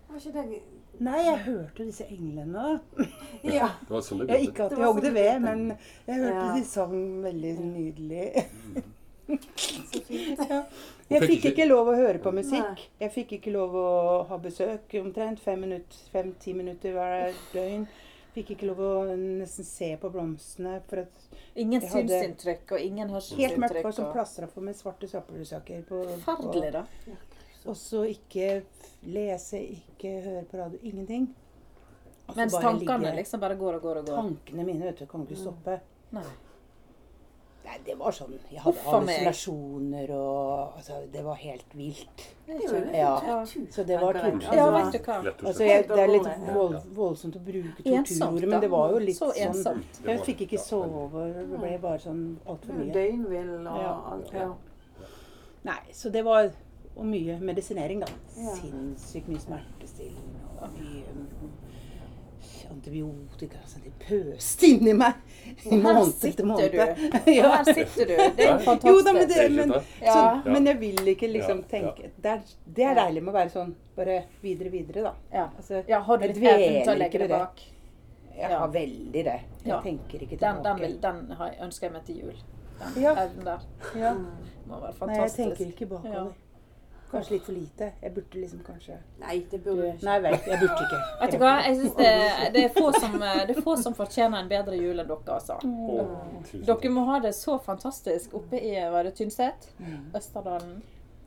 Var 0.09 0.21
ikke 0.21 0.33
det 0.37 0.61
Nei, 1.01 1.17
jeg 1.25 1.37
hørte 1.47 1.85
disse 1.87 2.05
englene, 2.13 2.61
da. 2.61 3.05
Ja. 3.57 3.69
Det 3.87 3.93
var 3.93 4.03
sånn 4.05 4.21
det 4.21 4.33
Ja, 4.33 4.39
ikke 4.45 4.65
at 4.67 4.73
de 4.75 4.81
jeg 4.81 4.89
hogde 4.89 5.07
sånn 5.07 5.17
ved, 5.17 5.45
men 5.45 5.61
jeg 6.07 6.17
hørte 6.23 6.33
Ja. 6.35 6.49
de 6.57 6.65
sang 6.69 6.97
veldig 7.23 7.53
nydelig. 7.61 8.25
Så 9.39 10.01
fint. 10.07 10.39
Ja. 10.49 10.63
Jeg 11.09 11.21
fikk 11.27 11.45
ikke- 11.51 11.67
lov 11.67 11.87
å 11.87 11.95
høre 11.95 12.19
på 12.23 12.31
musikk. 12.33 12.85
Jeg 12.99 13.11
fikk 13.11 13.31
ikke 13.39 13.51
lov 13.51 13.73
å 13.75 14.25
ha 14.27 14.37
besøk 14.37 14.93
omtrent 15.01 15.39
fem 15.39 15.59
minutter, 15.61 15.97
fem-ti 16.11 16.53
minutter 16.53 16.93
hver 16.93 17.33
døgn. 17.53 17.87
Fikk 18.35 18.51
ikke 18.55 18.67
lov 18.69 18.77
å 18.79 18.91
nesten 19.17 19.65
se 19.65 19.97
på 19.99 20.09
blomstene. 20.11 20.81
For 20.87 20.99
at 20.99 21.11
Ingen 21.55 21.81
synsinntrykk 21.81 22.71
og 22.71 22.79
ingen 22.79 23.09
helt 23.09 23.25
mørkt 23.27 23.33
hørselsinntrykk. 23.33 23.83
var 23.83 23.91
som 23.91 24.11
plastra 24.13 24.47
på 24.47 24.61
med 24.61 24.75
svarte 24.75 25.07
søppelsaker. 25.11 25.83
på- 25.85 26.05
Forferdelig, 26.23 26.71
da. 26.71 26.85
Og 27.65 27.75
så 27.75 28.05
ikke 28.09 28.63
lese, 29.05 29.59
ikke 29.59 30.21
høre 30.23 30.45
på 30.45 30.57
radio. 30.57 30.79
Ingenting. 30.83 31.27
Også 32.29 32.37
Mens 32.37 32.53
tankene 32.53 32.99
ligge- 33.03 33.15
liksom 33.17 33.39
bare 33.41 33.55
går 33.57 33.75
og 33.75 33.81
går 33.81 33.97
og 33.97 34.05
går. 34.05 34.15
Tankene 34.15 34.65
mine 34.65 34.79
vet 34.85 34.97
du, 34.99 35.05
kan 35.05 35.25
ikke 35.27 35.35
stoppe. 35.37 35.79
Nei. 36.13 36.23
Nei, 37.61 37.75
det 37.85 37.93
var 37.99 38.15
sånn 38.15 38.31
Jeg 38.49 38.61
hadde 38.63 38.81
hallusinasjoner 38.87 40.11
og 40.15 40.77
altså, 40.79 40.95
Det 41.13 41.21
var 41.25 41.37
helt 41.41 41.75
vilt. 41.77 42.23
Ja. 42.95 43.11
Så 43.45 43.85
det 43.87 43.99
var 44.01 44.17
tortur. 44.17 44.47
Ja, 44.57 44.65
vet 44.75 44.95
du 44.95 44.99
hva. 45.05 45.17
Altså, 45.29 45.67
jeg, 45.67 45.85
det 45.91 45.99
er 46.01 46.11
litt 46.11 46.31
vold, 46.55 46.79
voldsomt 46.97 47.37
å 47.37 47.43
bruke 47.45 47.85
torturordet, 47.85 48.49
men 48.49 48.65
det 48.65 48.71
var 48.73 48.95
jo 48.95 49.03
litt 49.05 49.19
Så 49.19 49.29
sånn 49.37 49.83
Jeg 50.07 50.25
fikk 50.25 50.45
ikke 50.47 50.59
sove. 50.63 51.27
Det 51.37 51.45
ble 51.53 51.77
bare 51.85 52.01
sånn 52.01 52.25
altfor 52.49 52.81
mye. 52.81 52.91
Døgnvill 52.97 53.53
og 53.61 53.87
alt. 54.15 54.35
Ja. 54.35 54.49
Nei, 55.69 55.81
så 55.93 56.09
det 56.09 56.25
var 56.25 56.49
Og 56.97 57.05
mye 57.07 57.37
medisinering, 57.39 58.01
da. 58.03 58.09
Sinnssykt 58.57 59.29
mye 59.31 59.39
smertestillende 59.39 60.41
og 60.61 60.73
mye 60.75 61.13
mm, 61.15 61.53
antibiotika. 62.71 63.57
som 63.67 63.81
de 63.85 63.91
pøste 64.05 64.67
inni 64.67 64.93
meg 64.93 65.13
i 65.65 65.77
måned 65.77 66.07
etter 66.07 66.27
sitter 66.27 66.45
måned. 66.45 66.71
du. 66.71 66.81
Og 66.81 67.27
Ja. 67.35 67.49
her 67.55 67.63
sitter 67.73 68.05
du. 68.05 68.15
Det 68.37 68.45
er 68.45 68.51
jo 68.51 68.59
fantastisk. 68.65 68.87
Jo 68.87 69.01
da, 69.05 69.13
men 69.13 69.21
fantastisk. 69.21 69.57
det, 69.57 69.67
men. 69.67 69.73
Ja. 70.01 70.13
så, 70.13 70.49
men 70.51 70.65
jeg 70.71 70.79
vil 70.79 71.07
ikke 71.15 71.27
liksom 71.33 71.57
Ja, 71.57 71.77
ja. 71.77 71.91
tenke 71.91 72.11
Det 72.21 72.31
er, 72.31 72.41
det 72.65 72.85
er 72.85 72.95
deilig 73.01 73.23
med 73.23 73.33
å 73.33 73.37
være 73.37 73.49
sånn 73.53 73.75
bare 73.95 74.23
videre, 74.41 74.69
videre, 74.73 75.03
da. 75.03 75.47
Altså, 75.57 75.83
ja, 75.87 75.99
har 75.99 76.17
du 76.17 76.23
evnen 76.25 76.83
til 76.83 76.93
å 76.93 76.97
legge 76.97 77.19
det 77.19 77.29
bak? 77.29 77.61
Jeg 78.37 78.49
har 78.57 78.67
veldig 78.73 79.11
det. 79.23 79.23
Jeg 79.63 79.67
Ja. 79.67 79.81
tenker 79.81 80.19
ikke 80.23 80.37
Den, 80.39 80.55
tilbake. 80.63 80.79
den, 80.79 81.01
den, 81.01 81.25
den 81.27 81.35
har, 81.37 81.51
ønsker 81.61 81.87
jeg 81.87 81.93
meg 81.93 82.05
til 82.05 82.15
jul. 82.23 82.33
Den 82.95 83.03
Ja. 83.03 83.11
evnen 83.15 83.45
der 83.45 83.59
ja. 83.99 84.13
må 84.67 84.79
være 84.81 85.07
Nei, 85.07 85.17
jeg 85.19 85.31
tenker 85.31 85.65
ikke 85.67 85.85
bakover. 85.89 86.31
Kanskje 87.11 87.33
litt 87.35 87.43
for 87.45 87.55
lite. 87.57 87.89
Jeg 88.01 88.13
burde 88.15 88.39
liksom 88.39 88.61
kanskje 88.65 88.97
Nei, 89.19 89.35
det 89.51 89.59
burde 89.65 89.81
du 89.81 89.87
ikke. 89.89 90.05
Nei 90.07 90.17
vel, 90.23 90.37
jeg 90.47 90.61
burde 90.61 90.85
ikke. 90.85 91.01
Vet 91.21 91.33
du 91.35 91.41
hva, 91.43 91.51
jeg 91.65 91.75
synes 91.81 91.97
det, 91.97 92.13
det, 92.55 92.63
er 92.63 92.73
få 92.77 92.91
som, 92.95 93.17
det 93.19 93.55
er 93.57 93.61
få 93.65 93.75
som 93.81 93.97
fortjener 93.97 94.39
en 94.39 94.49
bedre 94.51 94.79
jul 94.79 94.95
enn 95.03 95.11
dere, 95.11 95.35
altså. 95.35 95.59
Å, 95.59 96.07
Dere 96.71 96.93
må 96.95 97.03
ha 97.11 97.19
det 97.23 97.33
så 97.37 97.57
fantastisk 97.65 98.33
oppe 98.39 98.61
i 98.63 98.73
var 98.93 99.07
det 99.07 99.15
Tynset, 99.19 99.69
Mm. 99.81 100.11
Østerdalen, 100.15 100.81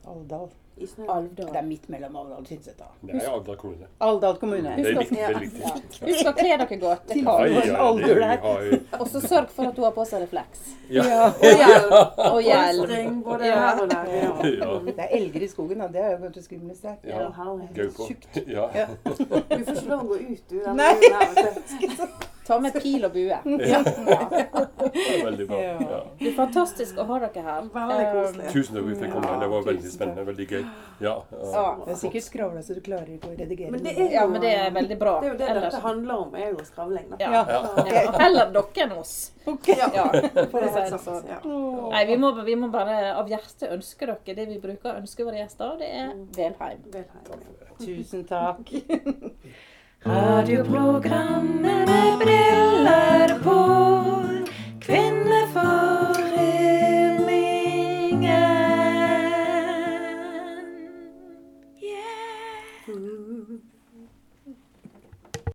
Alvdal. 0.06 0.48
Det 0.76 1.44
er 1.54 1.62
midt 1.62 1.84
mellom 1.88 2.16
Alvdal 2.18 2.38
og 2.40 2.46
Tynset. 2.48 2.80
Det 3.06 3.14
er 3.14 3.28
Alvdal 3.30 3.56
kommune. 3.56 3.86
Aldal 4.02 4.36
kommune. 4.40 4.72
Det 4.76 4.86
er 4.90 4.96
Husk 4.96 5.00
viktig. 5.00 5.18
Ja. 5.20 5.28
veldig 5.28 5.50
viktig. 5.52 6.08
Husk 6.08 6.26
å 6.26 6.32
kle 6.34 6.56
dere 6.58 6.78
godt. 6.82 7.04
Det 7.06 7.14
Til- 7.14 7.24
kan. 7.24 7.46
Ja, 7.46 7.62
ja, 7.68 7.92
det 7.94 8.16
der. 8.16 8.98
Og 8.98 9.06
så 9.12 9.20
sørg 9.22 9.48
for 9.54 9.68
at 9.70 9.76
hun 9.78 9.84
har 9.84 9.94
på 9.94 10.04
seg 10.10 10.24
refleks. 10.24 10.64
Ja. 10.90 11.30
Og 11.30 11.56
hjelm. 11.62 11.94
Og 12.32 12.42
hjelm. 12.42 13.22
Ja. 13.44 13.86
der. 13.86 14.12
Ja. 14.18 14.34
Ja. 14.50 14.78
Det 14.90 14.98
er 14.98 15.08
elger 15.20 15.42
i 15.42 15.48
skogen, 15.48 15.78
da. 15.78 15.86
Det 15.94 16.02
er 16.02 16.10
jo 16.10 16.18
kanskje 16.26 16.42
skumleste. 16.48 16.96
Ja. 17.04 17.20
Ja, 17.22 17.30
herlig. 17.38 17.68
Gaupe. 17.74 18.46
Ja. 18.46 18.68
Ja. 18.74 18.86
Du 19.04 19.14
får 19.64 19.76
ikke 19.76 19.88
lov 19.88 20.00
å 20.00 20.06
gå 20.10 20.16
ut, 20.26 20.48
du. 20.50 20.58
Nei. 20.74 22.30
Ta 22.44 22.58
med 22.60 22.74
pil 22.82 23.04
og 23.06 23.12
bue. 23.14 23.38
Ja. 23.74 23.78
Det 23.82 25.24
Veldig 25.24 25.46
bra. 25.48 25.58
Ja. 25.62 25.76
Ja. 25.80 25.98
Det 26.18 26.26
er 26.28 26.34
fantastisk 26.36 26.98
å 27.00 27.06
ha 27.08 27.16
dere 27.22 27.42
her. 27.46 27.68
Veldig 27.72 28.08
koselig. 28.12 28.48
Tusen 28.52 28.76
takk 28.76 28.84
for 28.84 28.84
at 28.84 28.88
vi 28.90 28.96
fikk 29.00 29.12
komme. 29.14 29.30
Det 29.40 29.48
var 29.52 29.62
veldig 29.68 29.92
spennende. 29.94 30.24
Veldig 30.28 30.46
gøy. 30.50 30.64
Ja. 31.06 31.14
Ja. 31.54 31.64
Det 31.84 31.94
er 31.94 31.98
sikkert 32.02 32.26
skravla 32.26 32.62
så 32.66 32.76
du 32.76 32.82
klarer 32.84 33.08
ikke 33.16 33.30
å 33.32 33.36
redigere 33.38 33.72
Men 33.72 33.82
det 33.86 33.94
er 33.96 34.12
Ja, 34.14 34.26
men 34.30 34.44
det 34.44 34.52
er 34.58 34.70
veldig 34.76 34.98
bra. 35.00 35.14
Det 35.22 35.28
er 35.30 35.32
jo 35.32 35.38
det 35.40 35.48
Ellers- 35.54 35.64
dette 35.70 35.82
handler 35.86 36.20
om, 36.26 36.34
er 36.36 36.50
jo 36.52 36.66
skravling. 36.68 37.08
Ja. 37.18 37.32
Ja. 37.32 37.62
Ja, 37.88 38.04
Heller 38.20 38.52
dere 38.58 38.86
enn 38.86 38.96
oss. 39.00 39.14
Ja, 39.66 39.88
si 40.12 40.88
sant, 40.88 41.02
sånn. 41.04 41.26
ja. 41.28 41.40
Nei, 41.92 42.04
vi 42.08 42.16
må, 42.20 42.30
vi 42.46 42.54
må 42.56 42.70
bare 42.72 43.14
av 43.18 43.28
hjertet 43.28 43.72
ønske 43.74 44.06
dere 44.08 44.36
det 44.38 44.46
vi 44.52 44.58
bruker 44.62 44.92
å 44.94 44.98
ønske 45.02 45.24
våre 45.26 45.40
gjester, 45.42 45.74
og 45.74 45.82
det 45.82 45.90
er 45.92 46.12
velheim. 46.36 46.84
Velheim. 46.92 47.44
Tusen 47.80 48.24
takk. 48.28 48.70
Radioprogrammet 50.06 51.88
med 51.88 52.18
briller 52.18 53.38
på. 53.42 53.60
Kvinneforening. 54.80 56.53